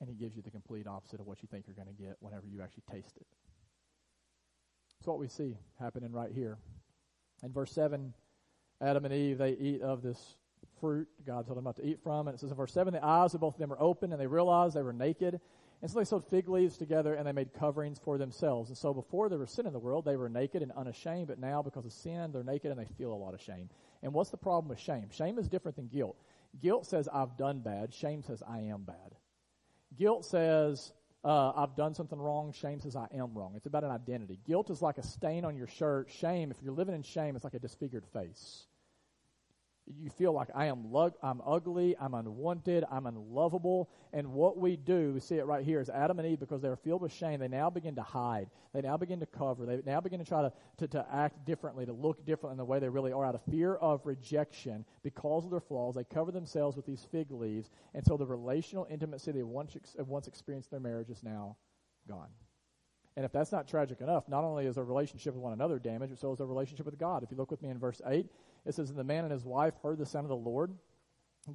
and 0.00 0.08
he 0.08 0.14
gives 0.14 0.34
you 0.34 0.42
the 0.42 0.50
complete 0.50 0.86
opposite 0.86 1.20
of 1.20 1.26
what 1.26 1.42
you 1.42 1.48
think 1.50 1.66
you're 1.66 1.76
going 1.76 1.94
to 1.94 2.02
get 2.02 2.16
whenever 2.20 2.46
you 2.46 2.62
actually 2.62 2.82
taste 2.90 3.16
it. 3.16 3.26
That's 4.98 5.06
what 5.06 5.18
we 5.18 5.28
see 5.28 5.56
happening 5.78 6.10
right 6.10 6.30
here. 6.32 6.58
In 7.42 7.52
verse 7.52 7.72
7, 7.72 8.14
Adam 8.80 9.04
and 9.04 9.14
Eve, 9.14 9.38
they 9.38 9.52
eat 9.52 9.82
of 9.82 10.02
this 10.02 10.36
fruit 10.84 11.08
God 11.26 11.46
told 11.46 11.56
them 11.56 11.64
not 11.64 11.76
to 11.76 11.86
eat 11.86 11.98
from. 12.02 12.28
And 12.28 12.34
it 12.34 12.40
says 12.40 12.50
in 12.50 12.56
verse 12.58 12.74
7, 12.74 12.92
the 12.92 13.02
eyes 13.02 13.32
of 13.32 13.40
both 13.40 13.54
of 13.54 13.58
them 13.58 13.70
were 13.70 13.80
open, 13.80 14.12
and 14.12 14.20
they 14.20 14.26
realized 14.26 14.76
they 14.76 14.82
were 14.82 14.92
naked. 14.92 15.40
And 15.80 15.90
so 15.90 15.98
they 15.98 16.04
sewed 16.04 16.26
fig 16.26 16.46
leaves 16.46 16.76
together, 16.76 17.14
and 17.14 17.26
they 17.26 17.32
made 17.32 17.54
coverings 17.54 17.98
for 17.98 18.18
themselves. 18.18 18.68
And 18.68 18.76
so 18.76 18.92
before 18.92 19.30
there 19.30 19.38
was 19.38 19.50
sin 19.50 19.66
in 19.66 19.72
the 19.72 19.78
world, 19.78 20.04
they 20.04 20.16
were 20.16 20.28
naked 20.28 20.60
and 20.60 20.70
unashamed. 20.72 21.28
But 21.28 21.38
now, 21.38 21.62
because 21.62 21.86
of 21.86 21.92
sin, 21.94 22.32
they're 22.32 22.44
naked 22.44 22.70
and 22.70 22.78
they 22.78 22.84
feel 22.98 23.14
a 23.14 23.16
lot 23.16 23.32
of 23.32 23.40
shame. 23.40 23.70
And 24.02 24.12
what's 24.12 24.28
the 24.28 24.36
problem 24.36 24.68
with 24.68 24.78
shame? 24.78 25.08
Shame 25.10 25.38
is 25.38 25.48
different 25.48 25.76
than 25.76 25.88
guilt. 25.88 26.18
Guilt 26.60 26.84
says, 26.84 27.08
I've 27.10 27.38
done 27.38 27.60
bad. 27.60 27.94
Shame 27.94 28.22
says, 28.22 28.42
I 28.46 28.58
am 28.58 28.82
bad. 28.82 29.16
Guilt 29.96 30.26
says, 30.26 30.92
uh, 31.24 31.52
I've 31.56 31.76
done 31.76 31.94
something 31.94 32.18
wrong. 32.18 32.52
Shame 32.52 32.80
says, 32.80 32.94
I 32.94 33.06
am 33.14 33.32
wrong. 33.32 33.54
It's 33.56 33.66
about 33.66 33.84
an 33.84 33.90
identity. 33.90 34.38
Guilt 34.46 34.68
is 34.68 34.82
like 34.82 34.98
a 34.98 35.02
stain 35.02 35.46
on 35.46 35.56
your 35.56 35.66
shirt. 35.66 36.10
Shame, 36.10 36.50
if 36.50 36.58
you're 36.62 36.74
living 36.74 36.94
in 36.94 37.02
shame, 37.02 37.36
it's 37.36 37.44
like 37.44 37.54
a 37.54 37.58
disfigured 37.58 38.04
face 38.12 38.66
you 39.86 40.08
feel 40.10 40.32
like 40.32 40.48
I 40.54 40.66
am 40.66 40.90
lug- 40.90 41.16
I'm 41.22 41.42
ugly, 41.44 41.94
I'm 41.98 42.14
unwanted, 42.14 42.84
I'm 42.90 43.06
unlovable. 43.06 43.90
And 44.12 44.32
what 44.32 44.56
we 44.56 44.76
do, 44.76 45.12
we 45.12 45.20
see 45.20 45.36
it 45.36 45.44
right 45.46 45.64
here, 45.64 45.80
is 45.80 45.90
Adam 45.90 46.18
and 46.18 46.26
Eve, 46.28 46.40
because 46.40 46.62
they're 46.62 46.76
filled 46.76 47.02
with 47.02 47.12
shame, 47.12 47.40
they 47.40 47.48
now 47.48 47.68
begin 47.68 47.94
to 47.96 48.02
hide. 48.02 48.48
They 48.72 48.80
now 48.80 48.96
begin 48.96 49.20
to 49.20 49.26
cover. 49.26 49.66
They 49.66 49.80
now 49.84 50.00
begin 50.00 50.20
to 50.20 50.24
try 50.24 50.42
to, 50.42 50.52
to, 50.78 50.88
to 50.88 51.06
act 51.12 51.44
differently, 51.44 51.84
to 51.84 51.92
look 51.92 52.24
different 52.24 52.52
in 52.52 52.58
the 52.58 52.64
way 52.64 52.78
they 52.78 52.88
really 52.88 53.12
are 53.12 53.24
out 53.24 53.34
of 53.34 53.42
fear 53.50 53.74
of 53.74 54.00
rejection 54.04 54.84
because 55.02 55.44
of 55.44 55.50
their 55.50 55.60
flaws. 55.60 55.94
They 55.94 56.04
cover 56.04 56.32
themselves 56.32 56.76
with 56.76 56.86
these 56.86 57.06
fig 57.12 57.30
leaves. 57.30 57.70
And 57.94 58.04
so 58.04 58.16
the 58.16 58.26
relational 58.26 58.86
intimacy 58.90 59.32
they 59.32 59.42
once, 59.42 59.76
uh, 59.98 60.04
once 60.04 60.28
experienced 60.28 60.72
in 60.72 60.82
their 60.82 60.90
marriage 60.90 61.10
is 61.10 61.22
now 61.22 61.56
gone. 62.08 62.28
And 63.16 63.24
if 63.24 63.32
that's 63.32 63.52
not 63.52 63.68
tragic 63.68 64.00
enough, 64.00 64.28
not 64.28 64.42
only 64.42 64.66
is 64.66 64.74
their 64.74 64.84
relationship 64.84 65.34
with 65.34 65.42
one 65.42 65.52
another 65.52 65.78
damaged, 65.78 66.10
but 66.10 66.18
so 66.18 66.32
is 66.32 66.38
their 66.38 66.48
relationship 66.48 66.86
with 66.86 66.98
God. 66.98 67.22
If 67.22 67.30
you 67.30 67.36
look 67.36 67.50
with 67.50 67.62
me 67.62 67.68
in 67.68 67.78
verse 67.78 68.00
8, 68.04 68.26
it 68.66 68.74
says, 68.74 68.90
And 68.90 68.98
the 68.98 69.04
man 69.04 69.24
and 69.24 69.32
his 69.32 69.44
wife 69.44 69.74
heard 69.82 69.98
the 69.98 70.06
sound 70.06 70.24
of 70.24 70.30
the 70.30 70.36
Lord 70.36 70.72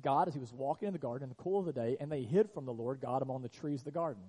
God 0.02 0.28
as 0.28 0.34
he 0.34 0.40
was 0.40 0.54
walking 0.54 0.88
in 0.88 0.94
the 0.94 1.00
garden 1.00 1.24
in 1.24 1.30
the 1.30 1.44
cool 1.44 1.60
of 1.60 1.66
the 1.66 1.74
day, 1.74 1.98
and 2.00 2.12
they 2.12 2.24
hid 2.24 2.52
from 2.52 2.66
the 2.66 2.74
Lord 2.74 3.00
God 3.02 3.22
among 3.22 3.42
the 3.42 3.50
trees 3.50 3.82
of 3.82 3.86
the 3.86 3.92
garden. 3.92 4.22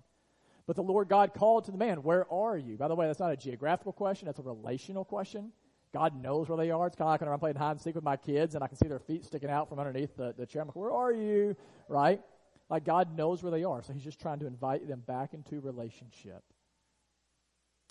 But 0.66 0.77
the 0.77 0.83
Lord 0.83 1.09
God 1.09 1.35
called 1.35 1.64
to 1.64 1.71
the 1.71 1.79
man, 1.79 2.03
Where 2.03 2.31
are 2.33 2.57
you? 2.57 2.77
By 2.77 2.88
the 2.88 2.95
way, 2.95 3.07
that's 3.07 3.21
not 3.21 3.33
a 3.33 3.37
geographical 3.37 3.93
question, 3.93 4.27
that's 4.27 4.38
a 4.38 4.43
relational 4.43 5.05
question. 5.05 5.53
God 5.93 6.23
knows 6.23 6.49
where 6.49 6.57
they 6.57 6.71
are. 6.71 6.87
It's 6.87 6.95
kind 6.95 7.09
of 7.09 7.12
like 7.12 7.21
when 7.21 7.31
I'm 7.31 7.40
playing 7.40 7.57
hide 7.57 7.73
and 7.73 7.81
seek 7.81 7.97
with 7.97 8.05
my 8.05 8.16
kids 8.16 8.55
and 8.55 8.62
I 8.62 8.69
can 8.69 8.77
see 8.77 8.87
their 8.87 9.01
feet 9.01 9.25
sticking 9.25 9.51
out 9.51 9.69
from 9.69 9.81
underneath 9.81 10.16
the, 10.16 10.33
the 10.38 10.47
chair. 10.47 10.62
I'm 10.62 10.69
like, 10.69 10.77
Where 10.77 10.93
are 10.93 11.12
you? 11.12 11.57
Right? 11.88 12.21
Like 12.69 12.85
God 12.85 13.16
knows 13.16 13.43
where 13.43 13.51
they 13.51 13.64
are. 13.64 13.83
So 13.83 13.93
he's 13.93 14.05
just 14.05 14.21
trying 14.21 14.38
to 14.38 14.47
invite 14.47 14.87
them 14.87 15.03
back 15.07 15.35
into 15.35 15.61
relationship. 15.61 16.45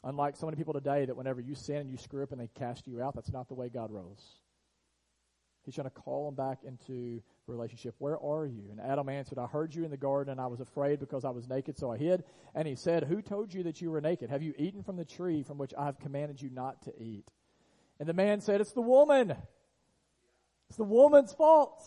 Unlike 0.06 0.38
so 0.38 0.46
many 0.46 0.56
people 0.56 0.74
today 0.74 1.04
that 1.04 1.18
whenever 1.18 1.42
you 1.42 1.56
sin 1.56 1.76
and 1.78 1.90
you 1.90 1.98
screw 1.98 2.24
up 2.24 2.32
and 2.32 2.40
they 2.40 2.48
cast 2.48 2.88
you 2.88 3.02
out, 3.02 3.16
that's 3.16 3.34
not 3.34 3.50
the 3.50 3.54
way 3.54 3.68
God 3.68 3.92
rolls. 3.92 4.24
He's 5.66 5.76
trying 5.76 5.90
to 5.90 5.92
call 5.92 6.26
them 6.26 6.36
back 6.36 6.60
into 6.64 7.22
relationship. 7.48 7.96
Where 8.00 8.20
are 8.20 8.46
you? 8.46 8.70
And 8.72 8.80
Adam 8.80 9.10
answered, 9.10 9.38
I 9.38 9.46
heard 9.46 9.76
you 9.76 9.84
in 9.84 9.92
the 9.92 9.98
garden, 9.98 10.32
and 10.32 10.42
I 10.42 10.48
was 10.48 10.60
afraid 10.60 11.00
because 11.00 11.26
I 11.26 11.30
was 11.30 11.48
naked, 11.48 11.78
so 11.78 11.92
I 11.92 11.98
hid. 11.98 12.24
And 12.56 12.68
he 12.68 12.76
said, 12.76 13.04
Who 13.04 13.22
told 13.22 13.54
you 13.54 13.64
that 13.64 13.82
you 13.82 13.92
were 13.92 14.02
naked? 14.02 14.30
Have 14.30 14.42
you 14.42 14.54
eaten 14.58 14.84
from 14.84 14.96
the 14.96 15.06
tree 15.06 15.44
from 15.44 15.58
which 15.58 15.74
I 15.78 15.86
have 15.86 16.00
commanded 16.00 16.42
you 16.42 16.50
not 16.50 16.84
to 16.84 16.94
eat? 17.02 17.30
And 18.00 18.08
the 18.08 18.14
man 18.14 18.42
said, 18.42 18.62
It's 18.62 18.74
the 18.74 18.82
woman. 18.82 19.36
It's 20.70 20.78
the 20.78 20.84
woman's 20.84 21.34
fault. 21.34 21.84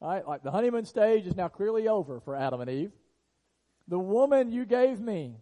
All 0.00 0.10
right, 0.10 0.26
like 0.26 0.42
the 0.42 0.50
honeymoon 0.50 0.84
stage 0.84 1.26
is 1.26 1.36
now 1.36 1.48
clearly 1.48 1.88
over 1.88 2.20
for 2.20 2.34
Adam 2.34 2.60
and 2.60 2.68
Eve. 2.68 2.92
The 3.88 3.98
woman 3.98 4.50
you 4.50 4.66
gave 4.66 5.00
me, 5.00 5.36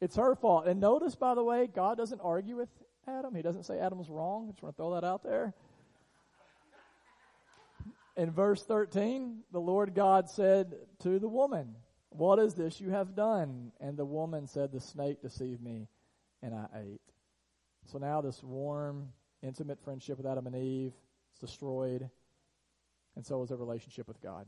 it's 0.00 0.16
her 0.16 0.34
fault. 0.34 0.66
And 0.66 0.80
notice, 0.80 1.14
by 1.14 1.34
the 1.34 1.44
way, 1.44 1.68
God 1.72 1.96
doesn't 1.96 2.20
argue 2.20 2.56
with 2.56 2.70
Adam. 3.06 3.34
He 3.34 3.42
doesn't 3.42 3.64
say 3.64 3.78
Adam's 3.78 4.10
wrong. 4.10 4.48
I 4.48 4.52
just 4.52 4.62
want 4.62 4.74
to 4.74 4.82
throw 4.82 4.94
that 4.94 5.04
out 5.04 5.22
there. 5.22 5.54
In 8.16 8.30
verse 8.30 8.64
13, 8.64 9.42
the 9.52 9.60
Lord 9.60 9.94
God 9.94 10.30
said 10.30 10.74
to 11.00 11.18
the 11.18 11.28
woman, 11.28 11.74
What 12.10 12.38
is 12.38 12.54
this 12.54 12.80
you 12.80 12.90
have 12.90 13.14
done? 13.14 13.72
And 13.80 13.96
the 13.96 14.06
woman 14.06 14.46
said, 14.46 14.72
The 14.72 14.80
snake 14.80 15.20
deceived 15.20 15.62
me, 15.62 15.88
and 16.42 16.54
I 16.54 16.66
ate. 16.74 17.00
So 17.86 17.98
now 17.98 18.22
this 18.22 18.42
warm, 18.42 19.10
intimate 19.42 19.82
friendship 19.84 20.16
with 20.16 20.26
Adam 20.26 20.46
and 20.46 20.56
Eve 20.56 20.92
is 21.34 21.38
destroyed, 21.40 22.08
and 23.16 23.24
so 23.24 23.42
is 23.42 23.50
their 23.50 23.58
relationship 23.58 24.08
with 24.08 24.20
God. 24.22 24.46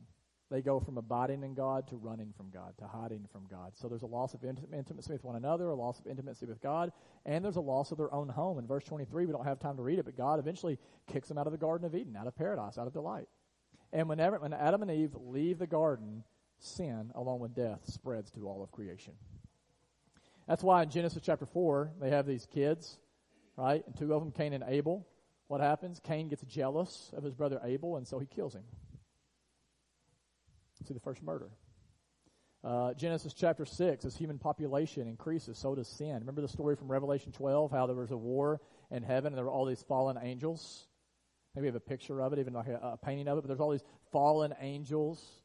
They 0.51 0.63
go 0.63 0.81
from 0.81 0.97
abiding 0.97 1.43
in 1.43 1.53
God 1.53 1.89
to 1.89 1.97
running 1.97 2.33
from 2.35 2.49
God, 2.49 2.73
to 2.79 2.87
hiding 2.87 3.27
from 3.31 3.47
God. 3.51 3.73
So 3.75 3.87
there's 3.87 4.03
a 4.03 4.07
loss 4.07 4.33
of 4.33 4.43
intimacy 4.45 5.13
with 5.13 5.23
one 5.23 5.37
another, 5.37 5.69
a 5.69 5.75
loss 5.75 6.01
of 6.01 6.07
intimacy 6.07 6.47
with 6.47 6.63
God, 6.63 6.91
and 7.27 7.45
there's 7.45 7.57
a 7.57 7.61
loss 7.61 7.93
of 7.93 7.99
their 7.99 8.13
own 8.15 8.31
home. 8.31 8.59
In 8.59 8.67
verse 8.67 8.85
23, 8.85 9.27
we 9.27 9.33
don't 9.33 9.45
have 9.45 9.59
time 9.59 9.77
to 9.77 9.83
read 9.83 9.99
it, 9.99 10.07
but 10.07 10.17
God 10.17 10.39
eventually 10.39 10.79
kicks 11.07 11.29
them 11.29 11.37
out 11.37 11.47
of 11.47 11.53
the 11.53 11.59
Garden 11.59 11.87
of 11.87 11.95
Eden, 11.95 12.17
out 12.17 12.27
of 12.27 12.35
paradise, 12.35 12.79
out 12.79 12.87
of 12.87 12.95
delight. 12.95 13.29
And 13.93 14.09
whenever, 14.09 14.39
when 14.39 14.53
Adam 14.53 14.83
and 14.83 14.91
Eve 14.91 15.15
leave 15.15 15.59
the 15.59 15.67
garden, 15.67 16.25
sin, 16.59 17.11
along 17.15 17.41
with 17.41 17.55
death, 17.55 17.81
spreads 17.87 18.31
to 18.33 18.47
all 18.49 18.63
of 18.63 18.71
creation. 18.71 19.15
That's 20.47 20.63
why 20.63 20.83
in 20.83 20.91
Genesis 20.91 21.23
chapter 21.23 21.47
4, 21.47 21.93
they 22.01 22.11
have 22.11 22.27
these 22.27 22.47
kids, 22.47 22.99
right? 23.57 23.85
And 23.87 23.97
two 23.97 24.15
of 24.15 24.23
them, 24.23 24.33
Cain 24.33 24.53
and 24.53 24.65
Abel. 24.67 25.07
What 25.47 25.61
happens? 25.61 26.01
Cain 26.01 26.29
gets 26.29 26.43
jealous 26.43 27.11
of 27.17 27.23
his 27.23 27.35
brother 27.35 27.61
Abel, 27.65 27.97
and 27.97 28.07
so 28.07 28.19
he 28.19 28.27
kills 28.27 28.55
him. 28.55 28.65
See 30.87 30.95
the 30.95 31.01
first 31.01 31.23
murder. 31.23 31.51
Uh, 32.65 32.93
Genesis 32.95 33.35
chapter 33.35 33.65
6, 33.65 34.05
as 34.05 34.17
human 34.17 34.39
population 34.39 35.07
increases, 35.07 35.59
so 35.59 35.75
does 35.75 35.89
sin. 35.89 36.15
Remember 36.19 36.41
the 36.41 36.49
story 36.49 36.77
from 36.77 36.91
Revelation 36.91 37.31
12, 37.33 37.71
how 37.71 37.87
there 37.87 37.97
was 37.97 38.11
a 38.11 38.17
war 38.17 38.61
in 38.91 39.03
heaven 39.03 39.29
and 39.33 39.37
there 39.37 39.45
were 39.45 39.51
all 39.51 39.65
these 39.65 39.83
fallen 39.83 40.19
angels? 40.21 40.89
Maybe 41.55 41.65
we 41.65 41.69
have 41.69 41.77
a 41.77 41.81
picture 41.81 42.21
of 42.21 42.33
it, 42.33 42.39
even 42.39 42.53
like 42.53 42.69
a, 42.69 42.81
a 42.83 42.97
painting 42.97 43.29
of 43.29 43.39
it, 43.39 43.43
but 43.43 43.49
there's 43.49 43.61
all 43.61 43.71
these 43.71 43.85
fallen 44.13 44.55
angels 44.61 45.41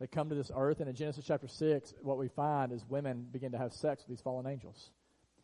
that 0.00 0.10
come 0.10 0.28
to 0.28 0.34
this 0.34 0.50
earth. 0.54 0.80
And 0.80 0.88
in 0.88 0.94
Genesis 0.94 1.24
chapter 1.24 1.46
6, 1.46 1.94
what 2.02 2.18
we 2.18 2.28
find 2.28 2.72
is 2.72 2.84
women 2.88 3.26
begin 3.30 3.52
to 3.52 3.58
have 3.58 3.72
sex 3.72 4.02
with 4.02 4.08
these 4.16 4.22
fallen 4.22 4.46
angels. 4.46 4.90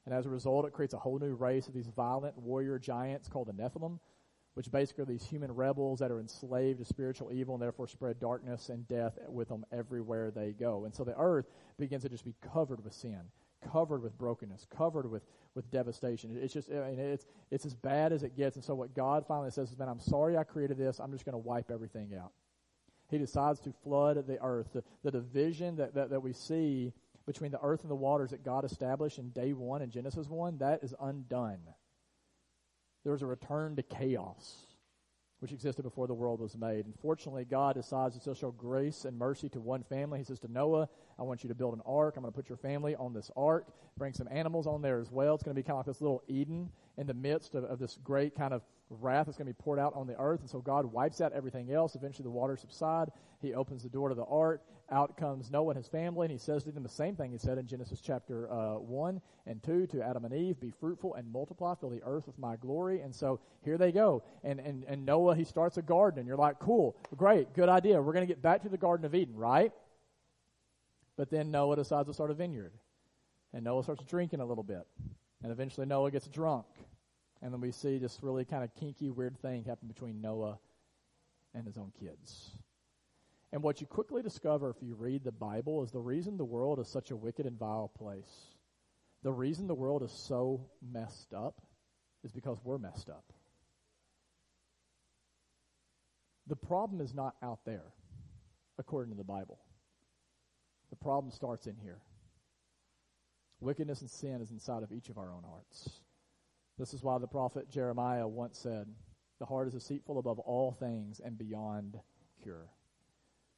And 0.04 0.14
as 0.14 0.26
a 0.26 0.30
result, 0.30 0.64
it 0.66 0.72
creates 0.72 0.94
a 0.94 0.98
whole 0.98 1.18
new 1.18 1.34
race 1.34 1.68
of 1.68 1.74
these 1.74 1.86
violent 1.86 2.36
warrior 2.38 2.78
giants 2.78 3.28
called 3.28 3.48
the 3.48 3.52
Nephilim, 3.52 3.98
which 4.54 4.70
basically 4.72 5.02
are 5.02 5.06
these 5.06 5.24
human 5.24 5.52
rebels 5.52 6.00
that 6.00 6.10
are 6.10 6.18
enslaved 6.18 6.78
to 6.78 6.84
spiritual 6.84 7.30
evil 7.30 7.54
and 7.54 7.62
therefore 7.62 7.86
spread 7.86 8.18
darkness 8.18 8.70
and 8.70 8.88
death 8.88 9.18
with 9.28 9.48
them 9.48 9.64
everywhere 9.70 10.30
they 10.30 10.52
go. 10.52 10.86
And 10.86 10.94
so 10.94 11.04
the 11.04 11.14
earth 11.16 11.46
begins 11.78 12.02
to 12.02 12.08
just 12.08 12.24
be 12.24 12.34
covered 12.52 12.82
with 12.82 12.94
sin, 12.94 13.20
covered 13.72 14.02
with 14.02 14.16
brokenness, 14.18 14.66
covered 14.76 15.10
with, 15.10 15.22
with 15.54 15.70
devastation. 15.70 16.38
It's 16.40 16.54
just, 16.54 16.70
I 16.70 16.90
mean, 16.90 16.98
it's, 16.98 17.26
it's 17.50 17.66
as 17.66 17.74
bad 17.74 18.12
as 18.12 18.22
it 18.22 18.36
gets. 18.36 18.56
And 18.56 18.64
so 18.64 18.74
what 18.74 18.94
God 18.94 19.26
finally 19.26 19.50
says 19.50 19.70
is, 19.70 19.78
man, 19.78 19.88
I'm 19.88 20.00
sorry 20.00 20.36
I 20.36 20.44
created 20.44 20.78
this. 20.78 20.98
I'm 20.98 21.12
just 21.12 21.24
going 21.24 21.34
to 21.34 21.38
wipe 21.38 21.70
everything 21.70 22.14
out. 22.14 22.32
He 23.10 23.18
decides 23.18 23.60
to 23.60 23.72
flood 23.84 24.26
the 24.26 24.38
earth. 24.42 24.68
The, 24.72 24.84
the 25.02 25.10
division 25.10 25.76
that, 25.76 25.94
that, 25.94 26.10
that 26.10 26.20
we 26.20 26.32
see 26.32 26.92
between 27.26 27.50
the 27.50 27.60
earth 27.62 27.82
and 27.82 27.90
the 27.90 27.96
waters 27.96 28.30
that 28.30 28.44
God 28.44 28.64
established 28.64 29.18
in 29.18 29.30
day 29.30 29.52
one 29.52 29.82
in 29.82 29.90
Genesis 29.90 30.28
1, 30.28 30.58
that 30.58 30.82
is 30.82 30.94
undone. 31.00 31.60
There's 33.04 33.22
a 33.22 33.26
return 33.26 33.76
to 33.76 33.82
chaos, 33.82 34.66
which 35.40 35.52
existed 35.52 35.82
before 35.82 36.06
the 36.06 36.14
world 36.14 36.40
was 36.40 36.56
made. 36.56 36.84
And 36.84 36.94
fortunately, 37.00 37.44
God 37.44 37.76
decides 37.76 38.18
to 38.18 38.34
show 38.34 38.50
grace 38.50 39.04
and 39.04 39.16
mercy 39.16 39.48
to 39.50 39.60
one 39.60 39.84
family. 39.84 40.18
He 40.18 40.24
says 40.24 40.40
to 40.40 40.50
Noah, 40.50 40.88
I 41.18 41.22
want 41.22 41.44
you 41.44 41.48
to 41.48 41.54
build 41.54 41.74
an 41.74 41.82
ark. 41.86 42.14
I'm 42.16 42.22
going 42.22 42.32
to 42.32 42.36
put 42.36 42.48
your 42.48 42.58
family 42.58 42.96
on 42.96 43.12
this 43.12 43.30
ark, 43.36 43.66
bring 43.96 44.12
some 44.12 44.28
animals 44.30 44.66
on 44.66 44.82
there 44.82 44.98
as 44.98 45.10
well. 45.10 45.34
It's 45.34 45.44
going 45.44 45.54
to 45.54 45.62
be 45.62 45.64
kind 45.64 45.78
of 45.78 45.86
like 45.86 45.94
this 45.94 46.00
little 46.00 46.22
Eden 46.28 46.70
in 46.96 47.06
the 47.06 47.14
midst 47.14 47.54
of, 47.54 47.64
of 47.64 47.78
this 47.78 47.98
great 48.02 48.34
kind 48.34 48.52
of 48.52 48.62
wrath 48.90 49.26
that's 49.26 49.38
going 49.38 49.46
to 49.46 49.52
be 49.52 49.62
poured 49.62 49.78
out 49.78 49.94
on 49.94 50.06
the 50.06 50.18
earth. 50.18 50.40
And 50.40 50.50
so 50.50 50.60
God 50.60 50.86
wipes 50.86 51.20
out 51.20 51.32
everything 51.32 51.72
else. 51.72 51.94
Eventually 51.94 52.24
the 52.24 52.30
waters 52.30 52.60
subside. 52.60 53.10
He 53.40 53.54
opens 53.54 53.82
the 53.82 53.88
door 53.88 54.08
to 54.08 54.14
the 54.14 54.24
ark. 54.24 54.62
Out 54.90 55.18
comes 55.18 55.50
Noah 55.50 55.70
and 55.70 55.76
his 55.76 55.88
family, 55.88 56.24
and 56.24 56.32
he 56.32 56.38
says 56.38 56.64
to 56.64 56.72
them 56.72 56.82
the 56.82 56.88
same 56.88 57.14
thing 57.14 57.30
he 57.30 57.36
said 57.36 57.58
in 57.58 57.66
Genesis 57.66 58.00
chapter 58.00 58.50
uh, 58.50 58.78
1 58.78 59.20
and 59.46 59.62
2 59.62 59.86
to 59.88 60.02
Adam 60.02 60.24
and 60.24 60.32
Eve, 60.32 60.58
be 60.58 60.70
fruitful 60.70 61.14
and 61.14 61.30
multiply, 61.30 61.74
fill 61.74 61.90
the 61.90 62.02
earth 62.04 62.26
with 62.26 62.38
my 62.38 62.56
glory. 62.56 63.02
And 63.02 63.14
so 63.14 63.40
here 63.64 63.76
they 63.76 63.92
go. 63.92 64.22
And, 64.42 64.58
and, 64.60 64.84
and 64.88 65.04
Noah, 65.04 65.36
he 65.36 65.44
starts 65.44 65.76
a 65.76 65.82
garden, 65.82 66.20
and 66.20 66.26
you're 66.26 66.38
like, 66.38 66.58
cool, 66.58 66.96
great, 67.16 67.52
good 67.54 67.68
idea. 67.68 68.00
We're 68.00 68.14
going 68.14 68.26
to 68.26 68.32
get 68.32 68.40
back 68.40 68.62
to 68.62 68.70
the 68.70 68.78
Garden 68.78 69.04
of 69.04 69.14
Eden, 69.14 69.36
right? 69.36 69.72
But 71.18 71.30
then 71.30 71.50
Noah 71.50 71.76
decides 71.76 72.08
to 72.08 72.14
start 72.14 72.30
a 72.30 72.34
vineyard. 72.34 72.72
And 73.52 73.64
Noah 73.64 73.82
starts 73.82 74.02
drinking 74.04 74.40
a 74.40 74.46
little 74.46 74.64
bit. 74.64 74.86
And 75.42 75.52
eventually 75.52 75.86
Noah 75.86 76.10
gets 76.10 76.28
drunk. 76.28 76.66
And 77.42 77.52
then 77.52 77.60
we 77.60 77.72
see 77.72 77.98
this 77.98 78.18
really 78.22 78.44
kind 78.44 78.64
of 78.64 78.74
kinky, 78.74 79.10
weird 79.10 79.38
thing 79.40 79.64
happen 79.64 79.86
between 79.86 80.20
Noah 80.22 80.58
and 81.54 81.66
his 81.66 81.76
own 81.76 81.92
kids. 82.00 82.57
And 83.52 83.62
what 83.62 83.80
you 83.80 83.86
quickly 83.86 84.22
discover 84.22 84.70
if 84.70 84.82
you 84.82 84.94
read 84.94 85.24
the 85.24 85.32
Bible 85.32 85.82
is 85.82 85.90
the 85.90 86.00
reason 86.00 86.36
the 86.36 86.44
world 86.44 86.78
is 86.80 86.88
such 86.88 87.10
a 87.10 87.16
wicked 87.16 87.46
and 87.46 87.58
vile 87.58 87.88
place, 87.88 88.54
the 89.22 89.32
reason 89.32 89.66
the 89.66 89.74
world 89.74 90.02
is 90.02 90.12
so 90.12 90.68
messed 90.82 91.32
up 91.32 91.60
is 92.24 92.32
because 92.32 92.58
we're 92.62 92.78
messed 92.78 93.08
up. 93.08 93.24
The 96.46 96.56
problem 96.56 97.00
is 97.00 97.14
not 97.14 97.36
out 97.42 97.60
there, 97.64 97.92
according 98.78 99.12
to 99.12 99.16
the 99.16 99.24
Bible. 99.24 99.58
The 100.90 100.96
problem 100.96 101.30
starts 101.30 101.66
in 101.66 101.76
here. 101.76 101.98
Wickedness 103.60 104.02
and 104.02 104.10
sin 104.10 104.40
is 104.40 104.50
inside 104.50 104.82
of 104.82 104.92
each 104.92 105.08
of 105.08 105.18
our 105.18 105.32
own 105.32 105.42
hearts. 105.42 106.00
This 106.78 106.94
is 106.94 107.02
why 107.02 107.18
the 107.18 107.26
prophet 107.26 107.68
Jeremiah 107.70 108.26
once 108.26 108.58
said, 108.58 108.86
The 109.40 109.46
heart 109.46 109.66
is 109.66 109.74
deceitful 109.74 110.18
above 110.18 110.38
all 110.38 110.72
things 110.72 111.20
and 111.22 111.36
beyond 111.36 111.98
cure. 112.42 112.68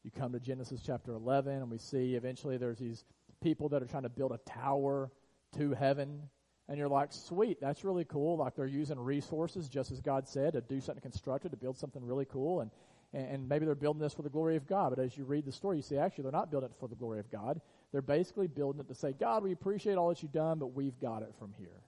You 0.03 0.11
come 0.11 0.33
to 0.33 0.41
Genesis 0.41 0.81
chapter 0.85 1.13
11, 1.13 1.53
and 1.53 1.71
we 1.71 1.79
see 1.79 2.15
eventually 2.15 2.57
there's 2.57 2.79
these 2.79 3.05
people 3.43 3.69
that 3.71 3.83
are 3.83 3.87
trying 3.87 4.05
to 4.05 4.09
build 4.09 4.33
a 4.33 4.39
tower 4.51 5.11
to 5.57 5.73
heaven. 5.73 6.23
And 6.69 6.79
you're 6.79 6.89
like, 6.89 7.13
sweet, 7.13 7.61
that's 7.61 7.85
really 7.85 8.05
cool. 8.05 8.39
Like 8.39 8.55
they're 8.55 8.67
using 8.67 8.99
resources, 8.99 9.69
just 9.69 9.91
as 9.91 10.01
God 10.01 10.29
said, 10.29 10.55
to 10.55 10.61
do 10.61 10.81
something 10.81 11.03
constructed, 11.03 11.51
to 11.51 11.57
build 11.57 11.77
something 11.77 12.05
really 12.05 12.25
cool. 12.25 12.61
And, 12.61 12.71
and 13.13 13.49
maybe 13.49 13.67
they're 13.67 13.75
building 13.75 14.01
this 14.01 14.15
for 14.15 14.23
the 14.23 14.31
glory 14.31 14.57
of 14.57 14.67
God. 14.67 14.95
But 14.95 15.03
as 15.05 15.17
you 15.19 15.25
read 15.25 15.45
the 15.45 15.53
story, 15.53 15.79
you 15.79 15.83
see 15.83 15.97
actually 15.97 16.23
they're 16.23 16.33
not 16.33 16.51
building 16.51 16.71
it 16.71 16.77
for 16.79 16.89
the 16.89 16.95
glory 16.95 17.19
of 17.19 17.31
God. 17.31 17.61
They're 17.93 18.03
basically 18.03 18.47
building 18.47 18.81
it 18.81 18.89
to 18.89 18.95
say, 18.95 19.13
God, 19.13 19.43
we 19.43 19.53
appreciate 19.53 19.97
all 19.97 20.09
that 20.11 20.23
you've 20.23 20.33
done, 20.33 20.61
but 20.61 20.75
we've 20.75 20.99
got 21.01 21.23
it 21.23 21.35
from 21.39 21.53
here. 21.59 21.83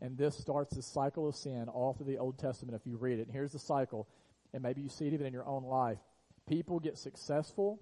And 0.00 0.16
this 0.16 0.36
starts 0.36 0.74
the 0.74 0.82
cycle 0.82 1.28
of 1.28 1.36
sin 1.36 1.68
all 1.68 1.92
through 1.92 2.06
the 2.06 2.18
Old 2.18 2.38
Testament 2.38 2.80
if 2.80 2.86
you 2.86 2.96
read 2.96 3.18
it. 3.18 3.26
And 3.26 3.32
here's 3.32 3.52
the 3.52 3.58
cycle. 3.58 4.08
And 4.54 4.62
maybe 4.62 4.80
you 4.80 4.88
see 4.88 5.06
it 5.06 5.12
even 5.12 5.26
in 5.26 5.32
your 5.32 5.46
own 5.46 5.64
life. 5.64 5.98
People 6.48 6.80
get 6.80 6.96
successful. 6.98 7.80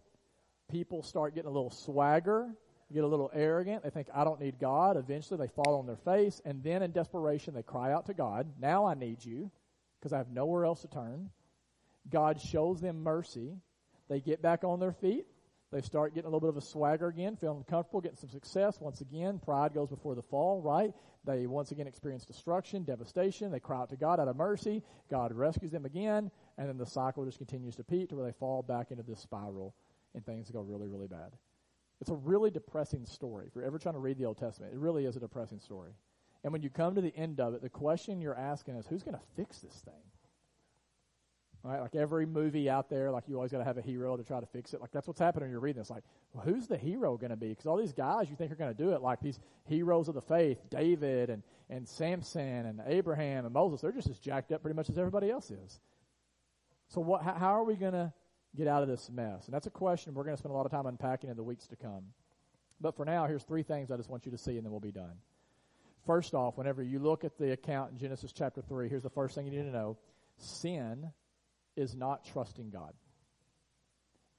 People 0.70 1.02
start 1.02 1.35
getting 1.35 1.48
a 1.48 1.52
little 1.52 1.70
swagger, 1.70 2.48
get 2.92 3.05
a 3.05 3.07
little 3.07 3.31
arrogant. 3.33 3.85
They 3.85 3.90
think, 3.90 4.09
I 4.12 4.24
don't 4.24 4.40
need 4.40 4.59
God. 4.59 4.96
Eventually 4.96 5.38
they 5.38 5.52
fall 5.52 5.79
on 5.79 5.87
their 5.87 5.96
face. 5.96 6.42
And 6.44 6.62
then 6.64 6.83
in 6.83 6.90
desperation, 6.90 7.55
they 7.55 7.62
cry 7.62 7.92
out 7.92 8.07
to 8.07 8.14
God, 8.14 8.52
Now 8.61 8.87
I 8.87 8.94
need 8.94 9.24
you 9.24 9.50
because 9.98 10.12
I 10.12 10.18
have 10.18 10.31
nowhere 10.31 10.64
else 10.64 10.83
to 10.83 10.88
turn. 10.88 11.31
God 12.11 12.40
shows 12.40 12.81
them 12.81 13.02
mercy. 13.02 13.57
They 14.09 14.20
get 14.20 14.42
back 14.42 14.64
on 14.64 14.81
their 14.81 14.92
feet. 14.92 15.26
They 15.72 15.81
start 15.81 16.14
getting 16.14 16.26
a 16.26 16.29
little 16.29 16.40
bit 16.40 16.50
of 16.50 16.57
a 16.57 16.66
swagger 16.66 17.09
again, 17.09 17.37
feeling 17.37 17.64
comfortable, 17.64 18.00
getting 18.00 18.16
some 18.16 18.31
success. 18.31 18.81
Once 18.81 19.00
again, 19.00 19.40
pride 19.40 19.74
goes 19.74 19.90
before 19.90 20.14
the 20.14 20.22
fall, 20.22 20.62
right? 20.62 20.92
They 21.24 21.46
once 21.46 21.72
again 21.72 21.88
experience 21.88 22.24
destruction, 22.24 22.85
devastation. 22.85 23.50
They 23.50 23.59
cry 23.59 23.79
out 23.79 23.90
to 23.90 23.96
God 23.96 24.20
out 24.20 24.29
of 24.29 24.37
mercy. 24.37 24.85
God 25.11 25.33
rescues 25.33 25.72
them 25.72 25.85
again, 25.85 26.31
and 26.57 26.68
then 26.68 26.79
the 26.79 26.87
cycle 26.87 27.24
just 27.24 27.38
continues 27.38 27.74
to 27.76 27.83
repeat 27.83 28.11
to 28.11 28.16
where 28.16 28.24
they 28.24 28.38
fall 28.38 28.62
back 28.62 28.92
into 28.92 29.02
this 29.02 29.20
spiral 29.20 29.74
and 30.14 30.24
things 30.24 30.50
go 30.50 30.61
really, 30.61 30.87
really 30.87 31.09
bad. 31.09 31.33
It's 32.00 32.11
a 32.11 32.14
really 32.14 32.50
depressing 32.50 33.05
story. 33.07 33.46
If 33.48 33.55
you're 33.55 33.64
ever 33.64 33.79
trying 33.79 33.94
to 33.94 34.00
read 34.00 34.18
the 34.18 34.26
Old 34.26 34.38
Testament, 34.38 34.72
it 34.72 34.79
really 34.79 35.05
is 35.05 35.16
a 35.16 35.20
depressing 35.20 35.61
story. 35.61 35.92
And 36.44 36.52
when 36.52 36.62
you 36.62 36.70
come 36.70 36.94
to 36.94 37.00
the 37.00 37.14
end 37.16 37.40
of 37.40 37.55
it, 37.55 37.62
the 37.62 37.68
question 37.68 38.20
you're 38.20 38.38
asking 38.38 38.76
is, 38.76 38.87
who's 38.87 39.02
going 39.02 39.16
to 39.16 39.24
fix 39.35 39.59
this 39.59 39.83
thing? 39.85 39.94
Right? 41.66 41.81
Like 41.81 41.96
every 41.96 42.26
movie 42.26 42.70
out 42.70 42.88
there, 42.88 43.11
like 43.11 43.24
you 43.26 43.35
always 43.35 43.50
got 43.50 43.59
to 43.59 43.64
have 43.64 43.76
a 43.76 43.83
hero 43.83 44.16
to 44.16 44.22
try 44.22 44.38
to 44.38 44.46
fix 44.46 44.72
it. 44.72 44.81
Like 44.81 44.92
that's 44.92 45.09
what's 45.09 45.18
happening 45.18 45.46
when 45.46 45.50
you're 45.50 45.61
reading 45.61 45.81
this. 45.81 45.90
Like, 45.90 46.05
well, 46.33 46.44
who's 46.44 46.68
the 46.68 46.76
hero 46.76 47.16
going 47.16 47.31
to 47.31 47.37
be? 47.37 47.48
Because 47.48 47.66
all 47.66 47.76
these 47.76 47.92
guys 47.92 48.31
you 48.31 48.37
think 48.37 48.52
are 48.52 48.57
going 48.57 48.72
to 48.72 48.83
do 48.83 48.92
it, 48.92 49.02
like 49.02 49.20
these 49.20 49.40
heroes 49.64 50.07
of 50.07 50.14
the 50.14 50.20
faith, 50.20 50.59
David 50.70 51.29
and, 51.29 51.42
and 51.68 51.88
Samson 51.88 52.66
and 52.66 52.81
Abraham 52.87 53.46
and 53.46 53.52
Moses, 53.52 53.81
they're 53.81 53.90
just 53.90 54.09
as 54.09 54.20
jacked 54.20 54.52
up 54.52 54.62
pretty 54.62 54.76
much 54.76 54.88
as 54.88 54.96
everybody 54.96 55.29
else 55.29 55.50
is. 55.50 55.81
So 56.88 57.00
what, 57.00 57.22
how, 57.22 57.35
how 57.35 57.55
are 57.57 57.64
we 57.64 57.74
going 57.74 57.94
to 57.94 58.12
get 58.57 58.68
out 58.68 58.85
of 58.85 58.88
this 58.88 59.11
mess? 59.11 59.46
And 59.46 59.52
that's 59.52 59.66
a 59.66 59.70
question 59.70 60.14
we're 60.14 60.22
going 60.22 60.37
to 60.37 60.40
spend 60.40 60.52
a 60.52 60.57
lot 60.57 60.66
of 60.66 60.72
time 60.72 60.87
unpacking 60.87 61.31
in 61.31 61.37
the 61.37 61.42
weeks 61.42 61.66
to 61.66 61.76
come. 61.76 62.05
But 62.81 62.94
for 62.94 63.05
now, 63.05 63.26
here's 63.26 63.42
three 63.42 63.64
things 63.64 63.90
I 63.90 63.96
just 63.96 64.09
want 64.09 64.24
you 64.24 64.31
to 64.31 64.38
see 64.38 64.57
and 64.57 64.64
then 64.64 64.70
we'll 64.70 64.79
be 64.79 64.92
done. 64.92 65.14
First 66.07 66.33
off, 66.33 66.57
whenever 66.57 66.81
you 66.81 67.00
look 67.00 67.24
at 67.24 67.37
the 67.38 67.50
account 67.50 67.90
in 67.90 67.98
Genesis 67.98 68.31
chapter 68.31 68.62
3, 68.62 68.88
here's 68.88 69.02
the 69.02 69.11
first 69.11 69.35
thing 69.35 69.46
you 69.46 69.50
need 69.50 69.64
to 69.64 69.72
know. 69.72 69.96
Sin 70.38 71.11
is 71.77 71.95
not 71.95 72.25
trusting 72.25 72.71
God. 72.71 72.93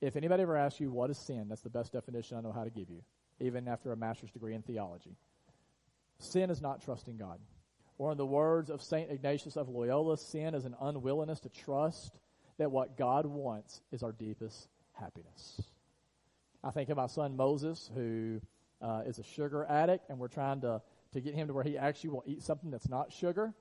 If 0.02 0.16
anybody 0.16 0.44
ever 0.44 0.58
asks 0.58 0.80
you 0.80 0.92
what 0.92 1.10
is 1.10 1.18
sin, 1.18 1.48
that's 1.50 1.62
the 1.62 1.70
best 1.70 1.92
definition 1.92 2.38
I 2.38 2.42
know 2.42 2.52
how 2.52 2.64
to 2.64 2.70
give 2.70 2.90
you, 2.90 3.02
even 3.40 3.68
after 3.68 3.92
a 3.92 3.98
master's 3.98 4.32
degree 4.32 4.54
in 4.54 4.62
theology. 4.62 5.16
Sin 6.20 6.50
is 6.50 6.62
not 6.62 6.84
trusting 6.84 7.18
God. 7.18 7.40
Or 7.98 8.12
in 8.12 8.18
the 8.18 8.26
words 8.26 8.70
of 8.70 8.82
St. 8.82 9.10
Ignatius 9.10 9.58
of 9.58 9.70
Loyola, 9.70 10.18
sin 10.18 10.54
is 10.54 10.66
an 10.66 10.76
unwillingness 10.80 11.40
to 11.42 11.50
trust 11.50 12.20
that 12.60 12.72
what 12.72 12.98
God 12.98 13.26
wants 13.26 13.82
is 13.92 14.04
our 14.04 14.12
deepest 14.12 14.68
happiness. 14.94 15.62
I 16.64 16.72
think 16.72 16.90
of 16.90 16.98
my 16.98 17.08
son 17.08 17.36
Moses, 17.36 17.90
who 17.96 18.40
uh, 18.82 19.04
is 19.06 19.20
a 19.20 19.24
sugar 19.24 19.66
addict, 19.66 20.10
and 20.10 20.20
we're 20.20 20.28
trying 20.28 20.62
to, 20.62 20.82
to 21.14 21.22
get 21.22 21.34
him 21.34 21.48
to 21.48 21.54
where 21.54 21.64
he 21.64 21.78
actually 21.78 22.12
will 22.12 22.24
eat 22.28 22.44
something 22.44 22.70
that's 22.70 22.90
not 22.90 23.12
sugar. 23.12 23.54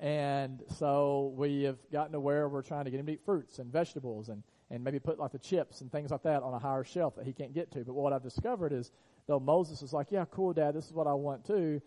And 0.00 0.62
so 0.78 1.32
we 1.36 1.62
have 1.62 1.78
gotten 1.90 2.12
to 2.12 2.20
where 2.20 2.48
we're 2.48 2.62
trying 2.62 2.84
to 2.84 2.90
get 2.90 3.00
him 3.00 3.06
to 3.06 3.12
eat 3.12 3.24
fruits 3.24 3.58
and 3.58 3.72
vegetables 3.72 4.28
and, 4.28 4.42
and 4.70 4.84
maybe 4.84 4.98
put 4.98 5.18
like 5.18 5.32
the 5.32 5.38
chips 5.38 5.80
and 5.80 5.90
things 5.90 6.10
like 6.10 6.22
that 6.24 6.42
on 6.42 6.52
a 6.52 6.58
higher 6.58 6.84
shelf 6.84 7.16
that 7.16 7.24
he 7.24 7.32
can't 7.32 7.54
get 7.54 7.70
to. 7.72 7.84
But 7.84 7.94
what 7.94 8.12
I've 8.12 8.22
discovered 8.22 8.72
is, 8.72 8.92
though 9.26 9.40
Moses 9.40 9.82
is 9.82 9.92
like, 9.92 10.08
yeah, 10.10 10.24
cool, 10.30 10.52
Dad, 10.52 10.74
this 10.74 10.86
is 10.86 10.92
what 10.92 11.06
I 11.06 11.14
want 11.14 11.46
too, 11.46 11.80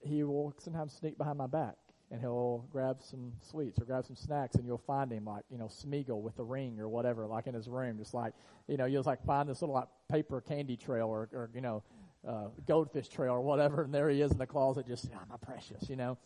he 0.00 0.24
will 0.24 0.54
sometimes 0.58 0.92
sneak 0.92 1.18
behind 1.18 1.38
my 1.38 1.46
back 1.46 1.76
and 2.10 2.20
he'll 2.20 2.66
grab 2.72 2.98
some 3.00 3.32
sweets 3.42 3.78
or 3.80 3.84
grab 3.84 4.04
some 4.04 4.16
snacks 4.16 4.56
and 4.56 4.66
you'll 4.66 4.78
find 4.78 5.12
him 5.12 5.24
like, 5.24 5.44
you 5.50 5.58
know, 5.58 5.66
Smeagol 5.66 6.22
with 6.22 6.36
the 6.36 6.44
ring 6.44 6.80
or 6.80 6.88
whatever, 6.88 7.26
like 7.26 7.46
in 7.46 7.54
his 7.54 7.68
room. 7.68 7.98
Just 7.98 8.14
like, 8.14 8.32
you 8.66 8.76
know, 8.76 8.86
you'll 8.86 9.02
like 9.02 9.24
find 9.24 9.48
this 9.48 9.60
little 9.60 9.74
like 9.74 9.88
paper 10.10 10.40
candy 10.40 10.76
trail 10.76 11.06
or, 11.06 11.28
or 11.32 11.50
you 11.54 11.60
know, 11.60 11.82
uh, 12.26 12.48
goldfish 12.66 13.08
trail 13.08 13.32
or 13.32 13.40
whatever, 13.40 13.84
and 13.84 13.94
there 13.94 14.08
he 14.08 14.20
is 14.20 14.32
in 14.32 14.38
the 14.38 14.46
closet, 14.46 14.86
just, 14.86 15.08
oh, 15.14 15.18
my 15.30 15.36
precious, 15.36 15.88
you 15.88 15.96
know. 15.96 16.18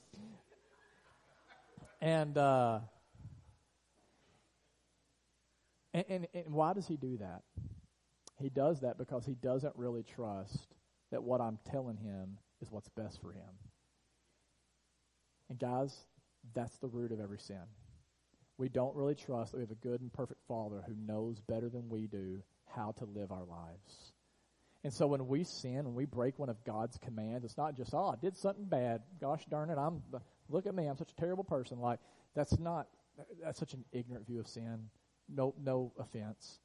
And, 2.03 2.37
uh, 2.37 2.81
and, 5.95 6.05
and, 6.09 6.27
and 6.35 6.53
why 6.53 6.73
does 6.73 6.89
he 6.89 6.97
do 6.97 7.17
that? 7.19 7.43
He 8.41 8.49
does 8.49 8.81
that 8.81 8.99
because 8.99 9.25
he 9.25 9.35
doesn't 9.35 9.75
really 9.77 10.03
trust 10.03 10.75
that 11.13 11.23
what 11.23 11.41
I'm 11.41 11.61
telling 11.71 11.97
him 11.97 12.39
is 12.61 12.73
what's 12.73 12.89
best 12.89 13.21
for 13.23 13.31
him. 13.31 13.49
And 15.49 15.61
guys, 15.61 15.97
that's 16.55 16.77
the 16.79 16.89
root 16.89 17.13
of 17.13 17.21
every 17.21 17.39
sin. 17.39 17.63
We 18.59 18.69
don't 18.69 18.97
really 18.97 19.15
trust 19.15 19.53
that 19.53 19.59
we 19.59 19.63
have 19.63 19.71
a 19.71 19.77
good 19.77 20.01
and 20.01 20.13
perfect 20.13 20.41
Father 20.49 20.83
who 20.85 20.95
knows 21.07 21.39
better 21.41 21.69
than 21.69 21.89
we 21.89 22.09
do 22.09 22.43
how 22.75 22.95
to 22.99 23.05
live 23.05 23.31
our 23.31 23.45
lives. 23.45 24.13
And 24.85 24.93
so 24.93 25.07
when 25.07 25.29
we 25.29 25.45
sin, 25.45 25.85
when 25.85 25.95
we 25.95 26.07
break 26.07 26.39
one 26.39 26.49
of 26.49 26.65
God's 26.65 26.99
commands, 26.99 27.45
it's 27.45 27.57
not 27.57 27.77
just, 27.77 27.95
oh, 27.95 28.09
I 28.09 28.17
did 28.21 28.37
something 28.37 28.65
bad. 28.65 29.03
Gosh 29.21 29.45
darn 29.49 29.71
it, 29.71 29.79
I'm, 29.79 30.03
look 30.53 30.67
at 30.67 30.75
me, 30.75 30.87
I'm 30.87 30.97
such 30.97 31.13
a 31.13 31.17
terrible 31.17 31.45
person. 31.45 31.81
Like, 31.81 32.01
that's 32.35 32.59
not, 32.59 32.89
that's 33.43 33.59
such 33.59 33.75
an 33.75 33.85
ignorant 33.93 34.27
view 34.27 34.41
of 34.41 34.47
sin. 34.47 34.89
No, 35.29 35.55
no 35.63 35.93
offense. 35.99 36.61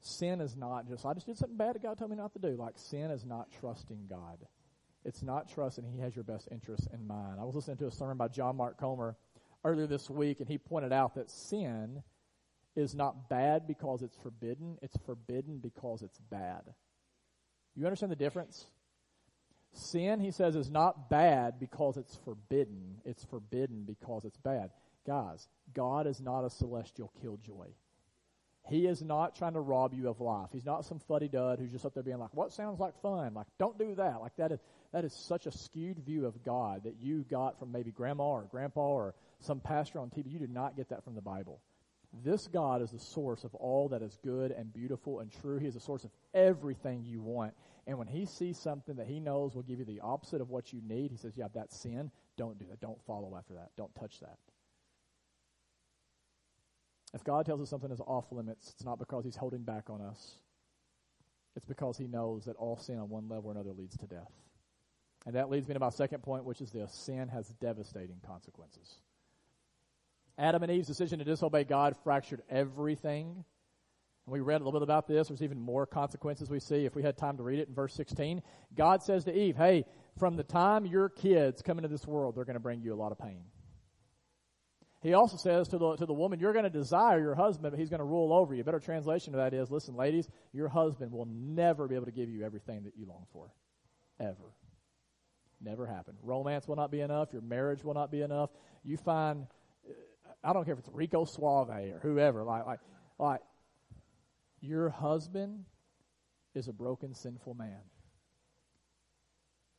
Sin 0.00 0.40
is 0.40 0.56
not 0.56 0.86
just, 0.88 1.04
I 1.04 1.14
just 1.14 1.26
did 1.26 1.38
something 1.38 1.56
bad 1.56 1.74
that 1.74 1.82
God 1.82 1.98
told 1.98 2.10
me 2.10 2.16
not 2.16 2.32
to 2.34 2.38
do. 2.38 2.56
Like, 2.56 2.74
sin 2.76 3.10
is 3.10 3.24
not 3.24 3.48
trusting 3.60 4.06
God. 4.08 4.38
It's 5.04 5.22
not 5.22 5.48
trusting 5.52 5.84
He 5.84 6.00
has 6.00 6.14
your 6.14 6.24
best 6.24 6.48
interests 6.50 6.88
in 6.92 7.06
mind. 7.06 7.40
I 7.40 7.44
was 7.44 7.54
listening 7.54 7.76
to 7.78 7.86
a 7.86 7.90
sermon 7.90 8.16
by 8.16 8.28
John 8.28 8.56
Mark 8.56 8.78
Comer 8.78 9.16
earlier 9.64 9.86
this 9.86 10.08
week, 10.08 10.40
and 10.40 10.48
he 10.48 10.58
pointed 10.58 10.92
out 10.92 11.14
that 11.14 11.30
sin 11.30 12.02
is 12.76 12.94
not 12.94 13.28
bad 13.28 13.66
because 13.66 14.02
it's 14.02 14.16
forbidden, 14.16 14.78
it's 14.82 14.96
forbidden 15.04 15.58
because 15.58 16.02
it's 16.02 16.18
bad. 16.30 16.62
You 17.74 17.84
understand 17.86 18.12
the 18.12 18.16
difference? 18.16 18.66
Sin, 19.76 20.20
he 20.20 20.30
says, 20.30 20.56
is 20.56 20.70
not 20.70 21.10
bad 21.10 21.60
because 21.60 21.96
it's 21.96 22.16
forbidden. 22.24 22.96
It's 23.04 23.24
forbidden 23.24 23.84
because 23.86 24.24
it's 24.24 24.38
bad. 24.38 24.70
Guys, 25.06 25.48
God 25.74 26.06
is 26.06 26.20
not 26.20 26.44
a 26.44 26.50
celestial 26.50 27.12
killjoy. 27.20 27.68
He 28.68 28.86
is 28.86 29.02
not 29.02 29.36
trying 29.36 29.52
to 29.52 29.60
rob 29.60 29.94
you 29.94 30.08
of 30.08 30.20
life. 30.20 30.48
He's 30.52 30.64
not 30.64 30.84
some 30.84 30.98
fuddy 30.98 31.28
dud 31.28 31.58
who's 31.58 31.70
just 31.70 31.86
up 31.86 31.94
there 31.94 32.02
being 32.02 32.18
like, 32.18 32.34
what 32.34 32.52
sounds 32.52 32.80
like 32.80 33.00
fun? 33.00 33.34
Like, 33.34 33.46
don't 33.58 33.78
do 33.78 33.94
that. 33.94 34.20
Like, 34.20 34.34
that 34.36 34.50
is, 34.50 34.60
that 34.92 35.04
is 35.04 35.12
such 35.12 35.46
a 35.46 35.52
skewed 35.52 35.98
view 36.00 36.26
of 36.26 36.42
God 36.42 36.84
that 36.84 36.96
you 37.00 37.24
got 37.30 37.58
from 37.58 37.70
maybe 37.70 37.92
grandma 37.92 38.24
or 38.24 38.48
grandpa 38.50 38.80
or 38.80 39.14
some 39.40 39.60
pastor 39.60 40.00
on 40.00 40.10
TV. 40.10 40.32
You 40.32 40.38
did 40.38 40.50
not 40.50 40.76
get 40.76 40.88
that 40.88 41.04
from 41.04 41.14
the 41.14 41.20
Bible. 41.20 41.60
This 42.24 42.46
God 42.46 42.82
is 42.82 42.90
the 42.90 42.98
source 42.98 43.44
of 43.44 43.54
all 43.54 43.88
that 43.90 44.02
is 44.02 44.18
good 44.22 44.50
and 44.50 44.72
beautiful 44.72 45.20
and 45.20 45.30
true. 45.30 45.58
He 45.58 45.66
is 45.66 45.74
the 45.74 45.80
source 45.80 46.04
of 46.04 46.10
everything 46.34 47.04
you 47.04 47.20
want. 47.20 47.54
And 47.86 47.98
when 47.98 48.06
he 48.06 48.26
sees 48.26 48.58
something 48.58 48.96
that 48.96 49.06
he 49.06 49.20
knows 49.20 49.54
will 49.54 49.62
give 49.62 49.78
you 49.78 49.84
the 49.84 50.00
opposite 50.00 50.40
of 50.40 50.50
what 50.50 50.72
you 50.72 50.80
need, 50.86 51.10
he 51.10 51.16
says, 51.16 51.32
Yeah, 51.36 51.48
that's 51.54 51.76
sin. 51.76 52.10
Don't 52.36 52.58
do 52.58 52.66
that. 52.70 52.80
Don't 52.80 53.00
follow 53.06 53.36
after 53.36 53.54
that. 53.54 53.70
Don't 53.76 53.94
touch 53.94 54.20
that. 54.20 54.38
If 57.14 57.24
God 57.24 57.46
tells 57.46 57.60
us 57.60 57.70
something 57.70 57.90
is 57.90 58.00
off 58.00 58.30
limits, 58.32 58.72
it's 58.74 58.84
not 58.84 58.98
because 58.98 59.24
he's 59.24 59.36
holding 59.36 59.62
back 59.62 59.88
on 59.88 60.00
us. 60.00 60.38
It's 61.54 61.64
because 61.64 61.96
he 61.96 62.06
knows 62.06 62.44
that 62.44 62.56
all 62.56 62.76
sin 62.76 62.98
on 62.98 63.08
one 63.08 63.28
level 63.28 63.50
or 63.50 63.52
another 63.52 63.72
leads 63.72 63.96
to 63.98 64.06
death. 64.06 64.30
And 65.24 65.34
that 65.34 65.48
leads 65.48 65.66
me 65.66 65.74
to 65.74 65.80
my 65.80 65.90
second 65.90 66.22
point, 66.22 66.44
which 66.44 66.60
is 66.60 66.70
this 66.70 66.92
sin 66.92 67.28
has 67.28 67.48
devastating 67.60 68.20
consequences. 68.24 69.00
Adam 70.38 70.62
and 70.62 70.72
Eve's 70.72 70.88
decision 70.88 71.18
to 71.18 71.24
disobey 71.24 71.64
God 71.64 71.96
fractured 72.04 72.42
everything 72.50 73.44
and 74.26 74.32
we 74.32 74.40
read 74.40 74.60
a 74.60 74.64
little 74.64 74.80
bit 74.80 74.82
about 74.82 75.06
this. 75.06 75.28
There's 75.28 75.42
even 75.42 75.60
more 75.60 75.86
consequences 75.86 76.50
we 76.50 76.58
see 76.58 76.84
if 76.84 76.96
we 76.96 77.02
had 77.02 77.16
time 77.16 77.36
to 77.36 77.44
read 77.44 77.60
it 77.60 77.68
in 77.68 77.74
verse 77.74 77.94
16. 77.94 78.42
God 78.74 79.02
says 79.02 79.24
to 79.24 79.32
Eve, 79.32 79.56
Hey, 79.56 79.84
from 80.18 80.36
the 80.36 80.42
time 80.42 80.84
your 80.84 81.08
kids 81.08 81.62
come 81.62 81.78
into 81.78 81.88
this 81.88 82.06
world, 82.06 82.34
they're 82.34 82.44
going 82.44 82.54
to 82.54 82.60
bring 82.60 82.82
you 82.82 82.92
a 82.92 82.96
lot 82.96 83.12
of 83.12 83.18
pain. 83.18 83.44
He 85.00 85.14
also 85.14 85.36
says 85.36 85.68
to 85.68 85.78
the, 85.78 85.96
to 85.96 86.06
the 86.06 86.12
woman, 86.12 86.40
You're 86.40 86.52
going 86.52 86.64
to 86.64 86.70
desire 86.70 87.20
your 87.20 87.36
husband, 87.36 87.70
but 87.70 87.78
he's 87.78 87.88
going 87.88 88.00
to 88.00 88.04
rule 88.04 88.32
over 88.32 88.52
you. 88.52 88.62
A 88.62 88.64
better 88.64 88.80
translation 88.80 89.32
of 89.32 89.38
that 89.38 89.54
is 89.54 89.70
Listen, 89.70 89.94
ladies, 89.94 90.28
your 90.52 90.68
husband 90.68 91.12
will 91.12 91.28
never 91.30 91.86
be 91.86 91.94
able 91.94 92.06
to 92.06 92.12
give 92.12 92.28
you 92.28 92.44
everything 92.44 92.82
that 92.82 92.96
you 92.96 93.06
long 93.06 93.26
for. 93.32 93.52
Ever. 94.18 94.54
Never 95.60 95.86
happen. 95.86 96.16
Romance 96.22 96.66
will 96.66 96.76
not 96.76 96.90
be 96.90 97.00
enough. 97.00 97.32
Your 97.32 97.42
marriage 97.42 97.84
will 97.84 97.94
not 97.94 98.10
be 98.10 98.22
enough. 98.22 98.50
You 98.82 98.96
find, 98.96 99.46
I 100.46 100.52
don't 100.52 100.64
care 100.64 100.74
if 100.74 100.78
it's 100.78 100.88
Rico 100.92 101.24
Suave 101.24 101.70
or 101.70 101.98
whoever, 102.02 102.44
like, 102.44 102.66
like, 102.66 102.80
like, 103.18 103.40
your 104.60 104.90
husband 104.90 105.64
is 106.54 106.68
a 106.68 106.72
broken, 106.72 107.14
sinful 107.14 107.54
man, 107.54 107.80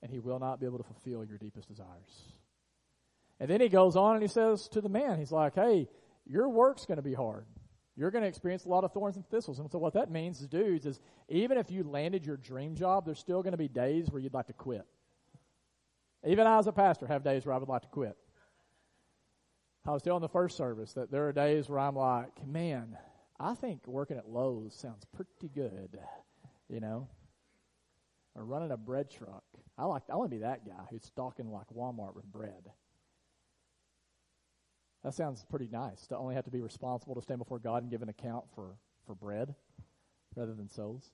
and 0.02 0.12
he 0.12 0.20
will 0.20 0.40
not 0.40 0.60
be 0.60 0.66
able 0.66 0.78
to 0.78 0.84
fulfill 0.84 1.24
your 1.24 1.38
deepest 1.38 1.70
desires. 1.70 2.34
And 3.40 3.50
then 3.50 3.62
he 3.62 3.70
goes 3.70 3.96
on 3.96 4.16
and 4.16 4.22
he 4.22 4.28
says 4.28 4.68
to 4.70 4.82
the 4.82 4.90
man, 4.90 5.18
he's 5.18 5.32
like, 5.32 5.56
hey, 5.56 5.88
your 6.26 6.50
work's 6.50 6.86
going 6.86 6.98
to 6.98 7.04
be 7.04 7.14
hard. 7.14 7.46
You're 7.96 8.12
going 8.12 8.24
to 8.24 8.28
experience 8.28 8.66
a 8.66 8.70
lot 8.70 8.84
of 8.84 8.92
thorns 8.92 9.16
and 9.16 9.28
thistles. 9.30 9.60
And 9.60 9.72
so 9.72 9.80
what 9.80 9.94
that 9.94 10.12
means, 10.12 10.40
dudes, 10.40 10.86
is 10.86 11.00
even 11.30 11.58
if 11.58 11.72
you 11.72 11.84
landed 11.84 12.26
your 12.26 12.38
dream 12.38 12.76
job, 12.76 13.06
there's 13.06 13.20
still 13.20 13.42
going 13.42 13.54
to 13.54 13.58
be 13.58 13.70
days 13.70 14.12
where 14.12 14.22
you'd 14.22 14.34
like 14.34 14.48
to 14.48 14.54
quit. 14.54 14.86
Even 16.26 16.46
I, 16.46 16.60
as 16.60 16.68
a 16.68 16.74
pastor, 16.74 17.08
have 17.08 17.24
days 17.24 17.46
where 17.46 17.56
I 17.56 17.58
would 17.58 17.70
like 17.70 17.84
to 17.84 17.88
quit. 17.88 18.18
I 19.88 19.92
was 19.92 20.02
telling 20.02 20.22
the 20.22 20.28
first 20.28 20.58
service 20.58 20.92
that 20.94 21.12
there 21.12 21.30
are 21.30 21.32
days 21.32 21.70
where 21.70 21.80
I'm 21.80 21.96
like, 21.96 22.46
man, 22.46 22.98
I 23.40 23.56
think 23.56 23.88
working 23.88 24.18
at 24.18 24.28
Lowe's 24.28 24.76
sounds 24.76 25.06
pretty 25.16 25.50
good, 25.56 25.98
you 26.68 26.82
know, 26.82 27.08
or 28.36 28.44
running 28.44 28.72
a 28.72 28.78
bread 28.78 29.10
truck. 29.10 29.46
I 29.78 29.86
like. 29.86 30.04
I 30.12 30.18
want 30.18 30.30
to 30.30 30.36
be 30.36 30.42
that 30.42 30.66
guy 30.66 30.84
who's 30.90 31.06
stalking 31.06 31.50
like 31.52 31.68
Walmart 31.74 32.16
with 32.16 32.26
bread. 32.26 32.70
That 35.06 35.14
sounds 35.14 35.46
pretty 35.50 35.70
nice 35.72 36.06
to 36.08 36.18
only 36.18 36.36
have 36.36 36.44
to 36.46 36.52
be 36.52 36.60
responsible 36.60 37.16
to 37.16 37.22
stand 37.22 37.40
before 37.40 37.60
God 37.60 37.84
and 37.84 37.90
give 37.90 38.02
an 38.02 38.10
account 38.10 38.44
for 38.56 38.76
for 39.06 39.16
bread 39.16 39.56
rather 40.36 40.54
than 40.54 40.68
souls. 40.68 41.12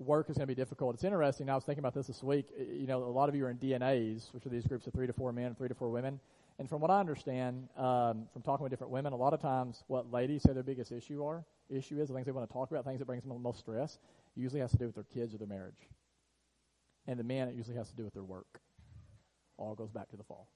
Work 0.00 0.28
is 0.28 0.36
going 0.36 0.48
to 0.48 0.52
be 0.52 0.60
difficult. 0.60 0.94
It's 0.94 1.04
interesting. 1.04 1.48
I 1.48 1.54
was 1.54 1.62
thinking 1.62 1.82
about 1.82 1.94
this 1.94 2.08
this 2.08 2.22
week. 2.24 2.46
You 2.58 2.88
know, 2.88 3.04
a 3.04 3.06
lot 3.06 3.28
of 3.28 3.36
you 3.36 3.44
are 3.44 3.50
in 3.50 3.58
DNAs, 3.58 4.34
which 4.34 4.44
are 4.44 4.48
these 4.48 4.66
groups 4.66 4.88
of 4.88 4.92
three 4.92 5.06
to 5.06 5.12
four 5.12 5.32
men 5.32 5.46
and 5.46 5.56
three 5.56 5.68
to 5.68 5.74
four 5.74 5.90
women. 5.90 6.18
And 6.58 6.68
from 6.68 6.80
what 6.80 6.90
I 6.90 7.00
understand, 7.00 7.68
um, 7.76 8.26
from 8.32 8.42
talking 8.42 8.62
with 8.62 8.70
different 8.70 8.92
women, 8.92 9.12
a 9.12 9.16
lot 9.16 9.34
of 9.34 9.40
times 9.40 9.82
what 9.88 10.12
ladies 10.12 10.42
say 10.42 10.52
their 10.52 10.62
biggest 10.62 10.92
issue 10.92 11.24
are 11.24 11.44
issue 11.70 12.00
is 12.00 12.08
the 12.08 12.14
things 12.14 12.26
they 12.26 12.32
want 12.32 12.48
to 12.48 12.52
talk 12.52 12.70
about, 12.70 12.84
things 12.84 12.98
that 12.98 13.06
brings 13.06 13.22
them 13.22 13.32
the 13.32 13.38
most 13.38 13.58
stress, 13.58 13.98
usually 14.36 14.60
has 14.60 14.70
to 14.70 14.76
do 14.76 14.86
with 14.86 14.94
their 14.94 15.04
kids 15.04 15.34
or 15.34 15.38
their 15.38 15.48
marriage. 15.48 15.88
And 17.06 17.18
the 17.18 17.24
man, 17.24 17.48
it 17.48 17.54
usually 17.54 17.76
has 17.76 17.88
to 17.90 17.96
do 17.96 18.04
with 18.04 18.14
their 18.14 18.24
work. 18.24 18.60
All 19.56 19.74
goes 19.74 19.90
back 19.90 20.08
to 20.10 20.16
the 20.16 20.24
fall. 20.24 20.48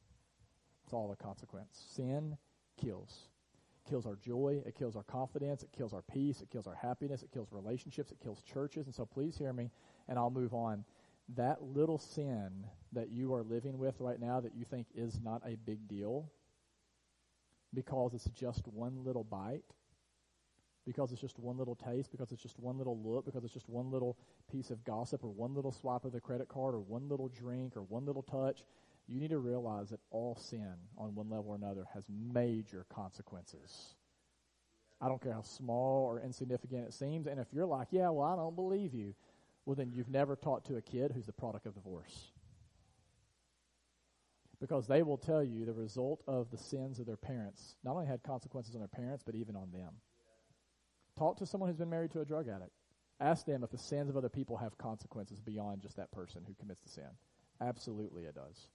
It's 0.84 0.92
all 0.92 1.12
a 1.12 1.16
consequence. 1.16 1.84
Sin 1.94 2.36
kills. 2.80 3.28
It 3.84 3.90
kills 3.90 4.06
our 4.06 4.16
joy. 4.16 4.62
It 4.66 4.74
kills 4.74 4.96
our 4.96 5.02
confidence. 5.02 5.62
It 5.62 5.70
kills 5.76 5.92
our 5.92 6.02
peace. 6.02 6.40
It 6.40 6.50
kills 6.50 6.66
our 6.66 6.74
happiness. 6.74 7.22
It 7.22 7.30
kills 7.30 7.48
relationships. 7.52 8.10
It 8.10 8.20
kills 8.20 8.42
churches. 8.42 8.86
And 8.86 8.94
so 8.94 9.04
please 9.04 9.36
hear 9.36 9.52
me, 9.52 9.70
and 10.08 10.18
I'll 10.18 10.30
move 10.30 10.54
on 10.54 10.84
that 11.36 11.62
little 11.62 11.98
sin 11.98 12.64
that 12.92 13.10
you 13.10 13.34
are 13.34 13.42
living 13.42 13.78
with 13.78 13.94
right 14.00 14.20
now 14.20 14.40
that 14.40 14.54
you 14.54 14.64
think 14.64 14.86
is 14.94 15.20
not 15.22 15.42
a 15.44 15.56
big 15.56 15.86
deal 15.88 16.30
because 17.74 18.14
it's 18.14 18.24
just 18.30 18.66
one 18.68 19.04
little 19.04 19.24
bite, 19.24 19.64
because 20.86 21.12
it's 21.12 21.20
just 21.20 21.38
one 21.38 21.58
little 21.58 21.74
taste, 21.74 22.10
because 22.10 22.32
it's 22.32 22.42
just 22.42 22.58
one 22.58 22.78
little 22.78 22.98
look, 22.98 23.26
because 23.26 23.44
it's 23.44 23.52
just 23.52 23.68
one 23.68 23.90
little 23.90 24.16
piece 24.50 24.70
of 24.70 24.82
gossip 24.84 25.22
or 25.22 25.28
one 25.28 25.54
little 25.54 25.72
swipe 25.72 26.04
of 26.06 26.12
the 26.12 26.20
credit 26.20 26.48
card 26.48 26.74
or 26.74 26.80
one 26.80 27.08
little 27.10 27.28
drink 27.28 27.76
or 27.76 27.82
one 27.82 28.06
little 28.06 28.22
touch, 28.22 28.64
you 29.06 29.20
need 29.20 29.30
to 29.30 29.38
realize 29.38 29.90
that 29.90 30.00
all 30.10 30.34
sin 30.36 30.74
on 30.96 31.14
one 31.14 31.28
level 31.28 31.50
or 31.50 31.56
another 31.56 31.86
has 31.92 32.04
major 32.08 32.86
consequences. 32.88 33.94
I 35.00 35.08
don't 35.08 35.22
care 35.22 35.32
how 35.32 35.42
small 35.42 36.04
or 36.06 36.20
insignificant 36.20 36.88
it 36.88 36.94
seems. 36.94 37.26
And 37.26 37.38
if 37.38 37.46
you're 37.52 37.66
like, 37.66 37.88
yeah, 37.90 38.08
well, 38.08 38.26
I 38.26 38.36
don't 38.36 38.56
believe 38.56 38.94
you, 38.94 39.14
well, 39.68 39.74
then 39.74 39.92
you've 39.92 40.08
never 40.08 40.34
taught 40.34 40.64
to 40.64 40.76
a 40.76 40.80
kid 40.80 41.12
who's 41.12 41.26
the 41.26 41.32
product 41.32 41.66
of 41.66 41.74
divorce. 41.74 42.32
Because 44.60 44.86
they 44.86 45.02
will 45.02 45.18
tell 45.18 45.44
you 45.44 45.66
the 45.66 45.74
result 45.74 46.22
of 46.26 46.50
the 46.50 46.56
sins 46.56 46.98
of 46.98 47.04
their 47.04 47.18
parents 47.18 47.76
not 47.84 47.92
only 47.92 48.06
had 48.06 48.22
consequences 48.22 48.74
on 48.74 48.80
their 48.80 48.88
parents, 48.88 49.22
but 49.22 49.34
even 49.34 49.56
on 49.56 49.70
them. 49.70 49.90
Talk 51.18 51.36
to 51.40 51.46
someone 51.46 51.68
who's 51.68 51.76
been 51.76 51.90
married 51.90 52.12
to 52.12 52.22
a 52.22 52.24
drug 52.24 52.48
addict. 52.48 52.72
Ask 53.20 53.44
them 53.44 53.62
if 53.62 53.70
the 53.70 53.76
sins 53.76 54.08
of 54.08 54.16
other 54.16 54.30
people 54.30 54.56
have 54.56 54.78
consequences 54.78 55.38
beyond 55.38 55.82
just 55.82 55.98
that 55.98 56.12
person 56.12 56.44
who 56.46 56.54
commits 56.54 56.80
the 56.80 56.88
sin. 56.88 57.10
Absolutely, 57.60 58.22
it 58.22 58.36
does. 58.36 58.68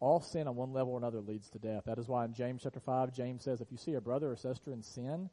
All 0.00 0.22
sin 0.22 0.48
on 0.48 0.56
one 0.56 0.72
level 0.72 0.94
or 0.94 0.98
another 0.98 1.20
leads 1.20 1.50
to 1.50 1.58
death. 1.58 1.82
That 1.84 1.98
is 1.98 2.08
why 2.08 2.24
in 2.24 2.32
James 2.32 2.62
chapter 2.62 2.80
5, 2.80 3.12
James 3.12 3.44
says, 3.44 3.60
if 3.60 3.70
you 3.70 3.76
see 3.76 3.92
a 3.92 4.00
brother 4.00 4.32
or 4.32 4.36
sister 4.36 4.72
in 4.72 4.82
sin 4.82 5.28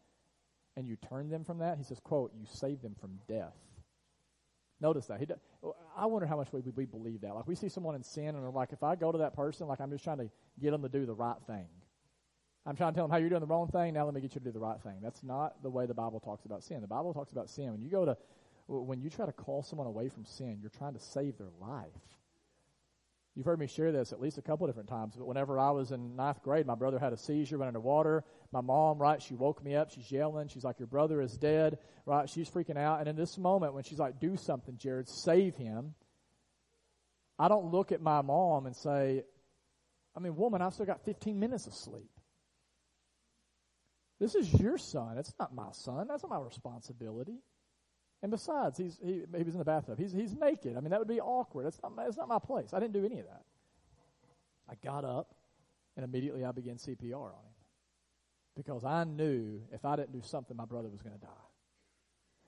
and 0.75 0.85
you 0.85 0.97
turn 0.97 1.29
them 1.29 1.45
from 1.45 1.59
that, 1.59 1.77
he 1.77 1.85
says, 1.85 2.01
quote, 2.01 2.33
you 2.37 2.45
save 2.51 2.81
them 2.81 2.95
from 2.99 3.21
death. 3.29 3.55
Notice 4.83 5.05
that. 5.05 5.21
He 5.21 5.25
does, 5.25 5.37
I 5.95 6.05
wonder 6.07 6.27
how 6.27 6.35
much 6.35 6.51
we, 6.51 6.59
we 6.75 6.83
believe 6.83 7.21
that. 7.21 7.33
Like 7.33 7.47
we 7.47 7.55
see 7.55 7.69
someone 7.69 7.95
in 7.95 8.03
sin 8.03 8.27
and 8.27 8.41
we're 8.41 8.49
like, 8.49 8.73
if 8.73 8.83
I 8.83 8.95
go 8.95 9.13
to 9.13 9.17
that 9.19 9.33
person, 9.33 9.65
like 9.65 9.79
I'm 9.79 9.89
just 9.89 10.03
trying 10.03 10.17
to 10.17 10.29
get 10.61 10.71
them 10.71 10.81
to 10.81 10.89
do 10.89 11.05
the 11.05 11.13
right 11.13 11.37
thing. 11.47 11.67
I'm 12.65 12.75
trying 12.75 12.91
to 12.91 12.97
tell 12.97 13.05
them 13.05 13.11
how 13.11 13.17
you're 13.17 13.29
doing 13.29 13.39
the 13.39 13.47
wrong 13.47 13.69
thing. 13.69 13.93
Now 13.93 14.03
let 14.03 14.13
me 14.13 14.19
get 14.19 14.35
you 14.35 14.41
to 14.41 14.45
do 14.45 14.51
the 14.51 14.59
right 14.59 14.81
thing. 14.81 14.99
That's 15.01 15.23
not 15.23 15.63
the 15.63 15.69
way 15.69 15.85
the 15.85 15.93
Bible 15.93 16.19
talks 16.19 16.43
about 16.43 16.63
sin. 16.63 16.81
The 16.81 16.87
Bible 16.87 17.13
talks 17.13 17.31
about 17.31 17.49
sin. 17.49 17.71
When 17.71 17.81
you 17.81 17.89
go 17.89 18.03
to, 18.03 18.17
when 18.67 18.99
you 19.01 19.09
try 19.09 19.25
to 19.25 19.31
call 19.31 19.63
someone 19.63 19.87
away 19.87 20.09
from 20.09 20.25
sin, 20.25 20.57
you're 20.59 20.69
trying 20.69 20.95
to 20.95 20.99
save 20.99 21.37
their 21.37 21.51
life. 21.61 21.87
You've 23.35 23.45
heard 23.47 23.59
me 23.59 23.65
share 23.65 23.91
this 23.91 24.11
at 24.13 24.21
least 24.21 24.37
a 24.37 24.43
couple 24.43 24.67
different 24.67 24.89
times, 24.89 25.15
but 25.17 25.25
whenever 25.25 25.59
I 25.59 25.71
was 25.71 25.91
in 25.91 26.15
ninth 26.15 26.43
grade, 26.43 26.67
my 26.67 26.75
brother 26.75 26.99
had 26.99 27.13
a 27.13 27.17
seizure, 27.17 27.57
went 27.57 27.67
underwater. 27.67 28.23
My 28.51 28.61
mom, 28.61 28.99
right, 28.99 29.19
she 29.21 29.33
woke 29.33 29.63
me 29.63 29.75
up. 29.75 29.89
She's 29.89 30.11
yelling. 30.11 30.49
She's 30.49 30.63
like, 30.63 30.77
Your 30.77 30.87
brother 30.87 31.19
is 31.19 31.35
dead, 31.35 31.79
right? 32.05 32.29
She's 32.29 32.47
freaking 32.49 32.77
out. 32.77 32.99
And 32.99 33.07
in 33.07 33.15
this 33.15 33.37
moment, 33.39 33.73
when 33.73 33.83
she's 33.83 33.97
like, 33.97 34.19
Do 34.19 34.37
something, 34.37 34.77
Jared, 34.77 35.09
save 35.09 35.55
him, 35.55 35.95
I 37.39 37.47
don't 37.47 37.71
look 37.71 37.91
at 37.91 38.01
my 38.01 38.21
mom 38.21 38.67
and 38.67 38.75
say, 38.75 39.23
I 40.15 40.19
mean, 40.19 40.35
woman, 40.35 40.61
I've 40.61 40.73
still 40.73 40.85
got 40.85 41.03
15 41.03 41.39
minutes 41.39 41.65
of 41.65 41.73
sleep. 41.73 42.11
This 44.19 44.35
is 44.35 44.53
your 44.53 44.77
son. 44.77 45.17
It's 45.17 45.33
not 45.39 45.55
my 45.55 45.71
son. 45.71 46.07
That's 46.07 46.23
not 46.23 46.29
my 46.29 46.39
responsibility. 46.39 47.39
And 48.23 48.31
besides, 48.31 48.77
he's, 48.77 48.97
he, 49.03 49.23
he 49.37 49.43
was 49.43 49.53
in 49.53 49.59
the 49.59 49.65
bathtub. 49.65 49.99
He's, 49.99 50.13
he's 50.13 50.33
naked. 50.33 50.77
I 50.77 50.79
mean, 50.79 50.91
that 50.91 50.99
would 50.99 51.09
be 51.09 51.19
awkward. 51.19 51.67
It's 51.67 51.77
not, 51.83 51.91
it's 52.07 52.17
not 52.17 52.29
my 52.29 52.39
place. 52.39 52.73
I 52.73 52.79
didn't 52.79 52.93
do 52.93 53.05
any 53.05 53.19
of 53.19 53.25
that. 53.25 53.43
I 54.69 54.75
got 54.81 55.03
up, 55.03 55.35
and 55.97 56.05
immediately 56.05 56.45
I 56.45 56.53
began 56.53 56.77
CPR 56.77 57.15
on 57.15 57.31
him 57.31 57.53
because 58.55 58.85
I 58.85 59.03
knew 59.03 59.61
if 59.73 59.83
I 59.83 59.97
didn't 59.97 60.13
do 60.13 60.21
something, 60.23 60.55
my 60.55 60.63
brother 60.63 60.87
was 60.87 61.01
going 61.01 61.13
to 61.13 61.21
die. 61.21 61.27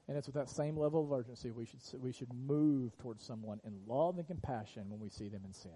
And 0.07 0.17
it's 0.17 0.27
with 0.27 0.35
that 0.35 0.49
same 0.49 0.77
level 0.77 1.03
of 1.03 1.11
urgency 1.11 1.51
we 1.51 1.65
should, 1.65 1.81
we 1.99 2.13
should 2.13 2.31
move 2.33 2.97
towards 2.97 3.25
someone 3.25 3.59
in 3.65 3.73
love 3.85 4.17
and 4.17 4.25
compassion 4.25 4.85
when 4.87 5.01
we 5.01 5.09
see 5.09 5.27
them 5.27 5.41
in 5.45 5.51
sin. 5.51 5.71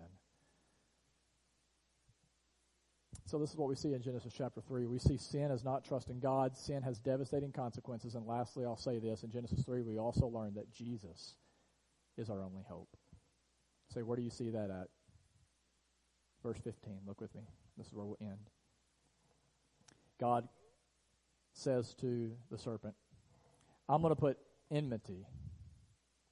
So 3.30 3.38
this 3.38 3.52
is 3.52 3.58
what 3.58 3.70
we 3.70 3.76
see 3.76 3.94
in 3.94 4.02
Genesis 4.02 4.34
chapter 4.36 4.60
3. 4.60 4.88
We 4.88 4.98
see 4.98 5.16
sin 5.16 5.52
as 5.52 5.64
not 5.64 5.86
trusting 5.86 6.20
God. 6.20 6.58
Sin 6.58 6.82
has 6.82 6.98
devastating 6.98 7.52
consequences. 7.52 8.16
And 8.16 8.26
lastly, 8.26 8.66
I'll 8.66 8.76
say 8.76 8.98
this. 8.98 9.22
In 9.22 9.30
Genesis 9.30 9.62
3, 9.62 9.84
we 9.84 10.00
also 10.00 10.26
learn 10.26 10.56
that 10.56 10.74
Jesus 10.74 11.36
is 12.18 12.32
our 12.32 12.42
only 12.42 12.64
hope. 12.68 12.90
Say, 13.94 14.00
so 14.00 14.06
where 14.06 14.18
do 14.18 14.24
you 14.24 14.32
see 14.32 14.50
that 14.50 14.72
at? 14.72 14.88
Verse 16.42 16.58
15. 16.64 17.02
Look 17.06 17.22
with 17.22 17.36
me. 17.36 17.44
This 17.78 17.86
is 17.86 17.94
where 17.94 18.04
we'll 18.04 18.18
end. 18.20 18.50
God 20.20 20.48
says 21.54 21.94
to 22.02 22.32
the 22.50 22.58
serpent, 22.58 22.96
I'm 23.88 24.02
going 24.02 24.12
to 24.12 24.20
put 24.20 24.40
enmity 24.72 25.28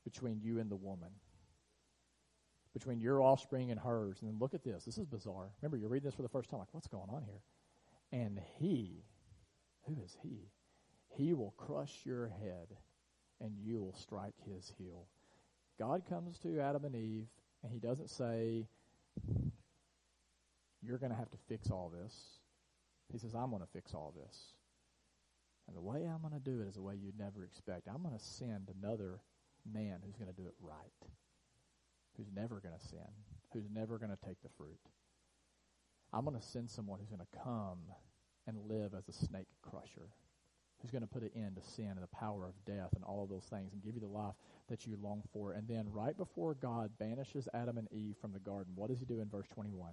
between 0.04 0.42
you 0.42 0.60
and 0.60 0.72
the 0.72 0.76
woman 0.76 1.10
between 2.78 3.02
your 3.02 3.22
offspring 3.22 3.72
and 3.72 3.80
hers. 3.80 4.18
And 4.22 4.30
then 4.30 4.38
look 4.40 4.54
at 4.54 4.64
this. 4.64 4.86
This 4.86 4.98
is 4.98 5.06
bizarre. 5.06 5.50
Remember, 5.62 5.78
you're 5.78 5.90
reading 5.90 6.06
this 6.06 6.16
for 6.16 6.22
the 6.22 6.30
first 6.30 6.50
time, 6.50 6.60
like, 6.60 6.68
what's 6.72 6.88
going 6.88 7.10
on 7.10 7.24
here? 7.24 7.42
And 8.12 8.40
he, 8.60 9.04
who 9.86 9.98
is 10.04 10.16
he? 10.22 10.52
He 11.10 11.34
will 11.34 11.54
crush 11.58 12.06
your 12.06 12.28
head, 12.28 12.68
and 13.42 13.58
you 13.58 13.82
will 13.82 13.96
strike 13.96 14.36
his 14.46 14.72
heel. 14.78 15.08
God 15.80 16.04
comes 16.08 16.38
to 16.40 16.60
Adam 16.60 16.86
and 16.86 16.96
Eve, 16.96 17.28
and 17.64 17.72
he 17.72 17.80
doesn't 17.80 18.10
say, 18.10 18.68
You're 20.84 21.00
going 21.00 21.12
to 21.12 21.18
have 21.18 21.32
to 21.32 21.38
fix 21.50 21.72
all 21.72 21.90
this. 21.90 22.14
He 23.12 23.18
says, 23.18 23.34
I'm 23.34 23.50
going 23.50 23.64
to 23.64 23.68
fix 23.74 23.94
all 23.94 24.14
this. 24.16 24.38
And 25.68 25.76
the 25.76 25.82
way 25.82 26.06
I'm 26.06 26.22
going 26.22 26.34
to 26.34 26.40
do 26.40 26.62
it 26.62 26.68
is 26.68 26.78
a 26.78 26.82
way 26.82 26.96
you'd 26.96 27.20
never 27.20 27.44
expect. 27.44 27.88
I'm 27.88 28.04
going 28.04 28.18
to 28.18 28.24
send 28.24 28.70
another 28.82 29.20
man 29.66 30.00
who's 30.06 30.16
going 30.16 30.34
to 30.34 30.42
do 30.42 30.48
it 30.48 30.54
right 30.62 31.12
who's 32.18 32.28
never 32.36 32.60
going 32.60 32.76
to 32.78 32.88
sin, 32.88 33.08
who's 33.54 33.70
never 33.74 33.98
going 33.98 34.12
to 34.12 34.26
take 34.26 34.42
the 34.42 34.50
fruit. 34.58 34.80
I'm 36.14 36.26
going 36.26 36.40
to 36.40 36.46
send 36.46 36.70
someone 36.70 37.00
who's 37.00 37.10
going 37.10 37.22
to 37.22 37.40
come 37.44 37.80
and 38.48 38.58
live 38.70 38.94
as 38.98 39.08
a 39.08 39.14
snake 39.14 39.48
crusher, 39.62 40.10
who's 40.82 40.92
going 40.92 41.02
to 41.02 41.08
put 41.08 41.24
an 41.24 41.32
end 41.36 41.58
to 41.58 41.72
sin 41.72 41.92
and 41.92 42.04
the 42.04 42.08
power 42.08 42.46
of 42.46 42.54
death 42.66 42.94
and 42.96 43.04
all 43.04 43.24
of 43.24 43.30
those 43.30 43.46
things 43.50 43.74
and 43.74 43.84
give 43.84 43.94
you 43.94 44.02
the 44.02 44.08
life 44.08 44.36
that 44.70 44.88
you 44.88 44.98
long 45.02 45.22
for. 45.34 45.52
And 45.52 45.68
then 45.68 45.92
right 45.92 46.18
before 46.18 46.54
God 46.54 46.92
banishes 47.00 47.48
Adam 47.54 47.78
and 47.78 47.92
Eve 47.92 48.16
from 48.22 48.32
the 48.32 48.40
garden, 48.40 48.74
what 48.76 48.90
does 48.90 49.00
he 49.00 49.06
do 49.06 49.20
in 49.20 49.30
verse 49.30 49.48
21? 49.54 49.92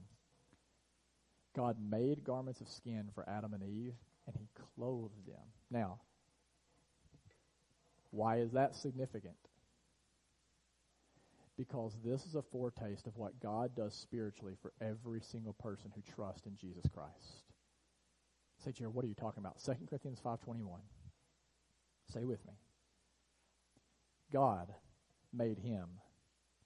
God 1.57 1.77
made 1.81 2.25
garments 2.25 2.61
of 2.61 2.69
skin 2.69 3.09
for 3.15 3.29
Adam 3.29 3.55
and 3.55 3.63
Eve, 3.63 3.95
and 4.27 4.37
he 4.37 4.49
clothed 4.77 5.27
them. 5.27 5.45
Now, 5.71 6.01
why 8.11 8.39
is 8.39 8.53
that 8.53 8.75
significant? 8.77 9.35
Because 11.57 11.97
this 12.05 12.25
is 12.27 12.35
a 12.35 12.43
foretaste 12.43 13.07
of 13.07 13.17
what 13.17 13.41
God 13.41 13.77
does 13.77 13.95
spiritually 13.95 14.55
for 14.61 14.73
every 14.81 15.21
single 15.21 15.53
person 15.55 15.93
who 15.95 16.03
trusts 16.15 16.47
in 16.47 16.57
Jesus 16.57 16.85
Christ. 16.93 17.45
Say, 18.65 18.73
Jared, 18.73 18.95
what 18.95 19.05
are 19.05 19.09
you 19.09 19.15
talking 19.15 19.43
about? 19.43 19.59
2 19.65 19.73
Corinthians 19.89 20.21
5.21. 20.25 20.79
Say 22.13 22.25
with 22.25 22.45
me. 22.47 22.55
God 24.33 24.73
made 25.33 25.59
him, 25.59 25.87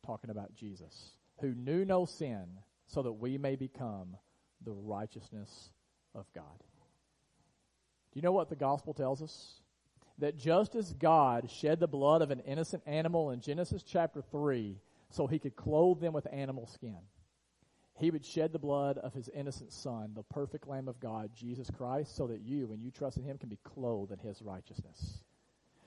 talking 0.04 0.30
about 0.30 0.54
Jesus, 0.54 1.12
who 1.40 1.54
knew 1.54 1.84
no 1.84 2.04
sin, 2.04 2.46
so 2.86 3.02
that 3.02 3.12
we 3.12 3.36
may 3.36 3.56
become 3.56 4.16
the 4.64 4.72
righteousness 4.72 5.70
of 6.14 6.24
God. 6.34 6.44
Do 8.12 8.18
you 8.18 8.22
know 8.22 8.32
what 8.32 8.48
the 8.48 8.56
gospel 8.56 8.94
tells 8.94 9.22
us? 9.22 9.60
That 10.18 10.36
just 10.36 10.74
as 10.74 10.92
God 10.92 11.50
shed 11.50 11.80
the 11.80 11.86
blood 11.86 12.22
of 12.22 12.30
an 12.30 12.40
innocent 12.40 12.82
animal 12.86 13.30
in 13.30 13.40
Genesis 13.40 13.82
chapter 13.82 14.20
3 14.20 14.76
so 15.10 15.26
he 15.26 15.38
could 15.38 15.56
clothe 15.56 16.00
them 16.00 16.12
with 16.12 16.26
animal 16.32 16.66
skin, 16.66 16.98
he 17.98 18.10
would 18.10 18.24
shed 18.24 18.52
the 18.52 18.58
blood 18.58 18.98
of 18.98 19.12
his 19.12 19.28
innocent 19.28 19.72
son, 19.72 20.12
the 20.14 20.22
perfect 20.22 20.68
Lamb 20.68 20.88
of 20.88 21.00
God, 21.00 21.30
Jesus 21.34 21.70
Christ, 21.70 22.14
so 22.14 22.28
that 22.28 22.40
you, 22.40 22.66
when 22.66 22.80
you 22.80 22.90
trust 22.90 23.16
in 23.16 23.24
him, 23.24 23.38
can 23.38 23.48
be 23.48 23.58
clothed 23.64 24.12
in 24.12 24.18
his 24.18 24.40
righteousness. 24.42 25.20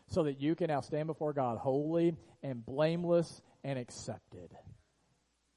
So 0.07 0.23
that 0.23 0.41
you 0.41 0.55
can 0.55 0.67
now 0.67 0.81
stand 0.81 1.07
before 1.07 1.31
God 1.31 1.57
holy 1.57 2.17
and 2.43 2.65
blameless 2.65 3.41
and 3.63 3.79
accepted. 3.79 4.53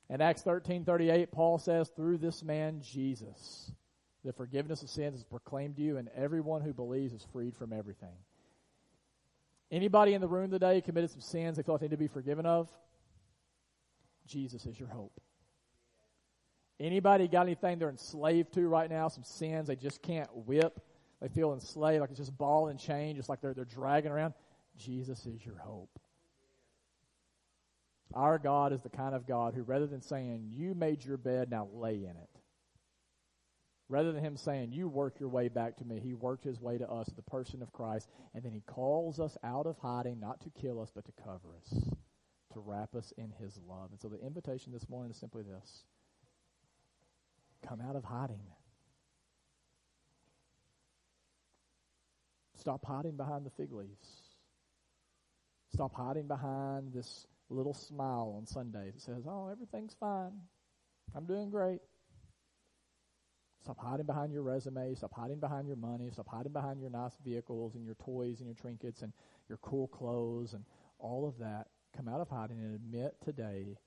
In 0.09 0.21
Acts 0.21 0.43
13 0.43 0.85
38, 0.85 1.33
Paul 1.33 1.59
says, 1.59 1.89
Through 1.89 2.19
this 2.19 2.45
man, 2.45 2.81
Jesus, 2.81 3.73
the 4.25 4.33
forgiveness 4.33 4.83
of 4.83 4.91
sins 4.91 5.19
is 5.19 5.25
proclaimed 5.25 5.77
to 5.77 5.83
you, 5.83 5.97
and 5.97 6.09
everyone 6.15 6.63
who 6.63 6.73
believes 6.73 7.13
is 7.13 7.27
freed 7.33 7.57
from 7.57 7.73
everything. 7.73 8.15
Anybody 9.75 10.15
in 10.15 10.21
the 10.21 10.29
room 10.29 10.53
today 10.53 10.81
committed 10.81 11.11
some 11.11 11.21
sins 11.21 11.57
they 11.57 11.65
like 11.67 11.81
they 11.81 11.87
need 11.87 11.91
to 11.91 11.97
be 11.97 12.07
forgiven 12.07 12.47
of? 12.47 12.71
Jesus 14.25 14.67
is 14.67 14.79
your 14.79 14.89
hope. 14.89 15.21
Anybody 16.79 17.27
got 17.27 17.47
anything 17.47 17.81
they're 17.81 17.89
enslaved 17.89 18.53
to 18.55 18.69
right 18.69 18.89
now? 18.89 19.09
Some 19.09 19.25
sins 19.25 19.67
they 19.67 19.75
just 19.75 20.01
can't 20.01 20.29
whip. 20.47 20.81
They 21.21 21.27
feel 21.27 21.53
enslaved, 21.53 22.03
like 22.03 22.11
it's 22.11 22.21
just 22.21 22.39
ball 22.39 22.69
and 22.69 22.79
chain, 22.79 23.17
just 23.17 23.29
like 23.29 23.41
they're, 23.41 23.53
they're 23.53 23.65
dragging 23.65 24.13
around. 24.13 24.35
Jesus 24.79 25.27
is 25.27 25.45
your 25.45 25.59
hope. 25.59 25.99
Our 28.15 28.39
God 28.39 28.73
is 28.73 28.81
the 28.81 28.91
kind 28.91 29.13
of 29.13 29.27
God 29.27 29.55
who, 29.55 29.65
rather 29.65 29.89
than 29.89 30.03
saying, 30.03 30.51
You 30.53 30.77
made 30.77 31.05
your 31.05 31.17
bed, 31.17 31.51
now 31.51 31.67
lay 31.73 31.97
in 31.97 32.11
it, 32.11 32.34
Rather 33.89 34.13
than 34.13 34.25
him 34.25 34.37
saying, 34.37 34.73
You 34.73 34.89
work 34.89 35.21
your 35.21 35.29
way 35.29 35.49
back 35.49 35.77
to 35.77 35.85
me, 35.85 36.01
he 36.01 36.15
worked 36.15 36.45
his 36.45 36.61
way 36.61 36.79
to 36.79 36.89
us, 36.89 37.07
the 37.15 37.23
person 37.23 37.63
of 37.63 37.73
Christ, 37.73 38.09
and 38.35 38.43
then 38.43 38.53
he 38.53 38.61
calls 38.61 39.21
us 39.21 39.37
out 39.45 39.67
of 39.67 39.77
hiding, 39.79 40.21
not 40.21 40.41
to 40.43 40.51
kill 40.51 40.81
us, 40.81 40.91
but 40.95 41.05
to 41.05 41.13
cover 41.23 41.55
us, 41.61 41.85
to 42.55 42.61
wrap 42.61 42.95
us 42.95 43.13
in 43.19 43.33
his 43.39 43.59
love. 43.69 43.91
And 43.91 44.01
so 44.01 44.09
the 44.09 44.25
invitation 44.25 44.73
this 44.73 44.89
morning 44.89 45.11
is 45.11 45.19
simply 45.19 45.43
this 45.43 45.85
come 47.67 47.81
out 47.81 47.97
of 47.97 48.05
hiding. 48.05 48.41
Stop 52.57 52.85
hiding 52.87 53.17
behind 53.17 53.45
the 53.45 53.51
fig 53.51 53.73
leaves. 53.73 54.09
Stop 55.73 55.95
hiding 55.95 56.27
behind 56.27 56.93
this 56.95 57.27
little 57.51 57.75
smile 57.75 58.35
on 58.39 58.47
Sundays 58.47 58.95
that 58.95 59.03
says, 59.03 59.25
Oh, 59.27 59.49
everything's 59.49 59.95
fine. 60.01 60.33
I'm 61.15 61.27
doing 61.27 61.51
great. 61.51 61.81
Stop 63.65 63.79
hiding 63.81 64.05
behind 64.05 64.31
your 64.31 64.43
resume. 64.43 64.95
Stop 64.95 65.15
hiding 65.15 65.41
behind 65.41 65.67
your 65.67 65.79
money. 65.79 66.11
Stop 66.13 66.29
hiding 66.29 66.53
behind 66.53 66.83
your 66.83 66.91
nice 66.91 67.17
vehicles 67.25 67.75
and 67.75 67.87
your 67.87 67.95
toys 67.95 68.41
and 68.41 68.47
your 68.47 68.55
trinkets 68.55 69.01
and 69.01 69.11
your 69.49 69.57
cool 69.63 69.89
clothes 69.89 70.53
and 70.53 70.67
all 70.99 71.27
of 71.27 71.39
that. 71.39 71.69
Come 71.97 72.07
out 72.07 72.21
of 72.21 72.29
hiding 72.29 72.59
and 72.59 72.75
admit 72.75 73.15
today 73.25 73.79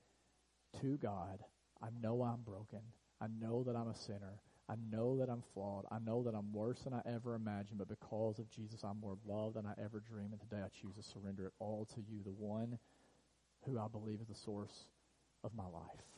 to 0.80 0.96
God, 0.96 1.38
I 1.80 1.90
know 2.02 2.22
I'm 2.22 2.40
broken. 2.40 2.80
I 3.20 3.26
know 3.40 3.62
that 3.62 3.76
I'm 3.76 3.86
a 3.86 3.94
sinner. 3.94 4.40
I 4.68 4.74
know 4.90 5.16
that 5.18 5.30
I'm 5.30 5.44
flawed. 5.54 5.84
I 5.92 6.00
know 6.00 6.24
that 6.24 6.34
I'm 6.34 6.52
worse 6.52 6.80
than 6.80 6.92
I 6.92 7.02
ever 7.06 7.36
imagined, 7.36 7.78
but 7.78 7.88
because 7.88 8.40
of 8.40 8.50
Jesus, 8.50 8.82
I'm 8.82 8.98
more 8.98 9.16
loved 9.28 9.54
than 9.54 9.64
I 9.64 9.80
ever 9.80 10.00
dreamed. 10.00 10.32
And 10.32 10.40
today 10.40 10.60
I 10.60 10.68
choose 10.82 10.96
to 10.96 11.04
surrender 11.04 11.46
it 11.46 11.52
all 11.60 11.86
to 11.94 12.00
you, 12.00 12.24
the 12.24 12.32
one 12.32 12.80
who 13.64 13.78
I 13.78 13.86
believe 13.86 14.20
is 14.20 14.26
the 14.26 14.34
source 14.34 14.88
of 15.44 15.54
my 15.54 15.66
life. 15.66 16.17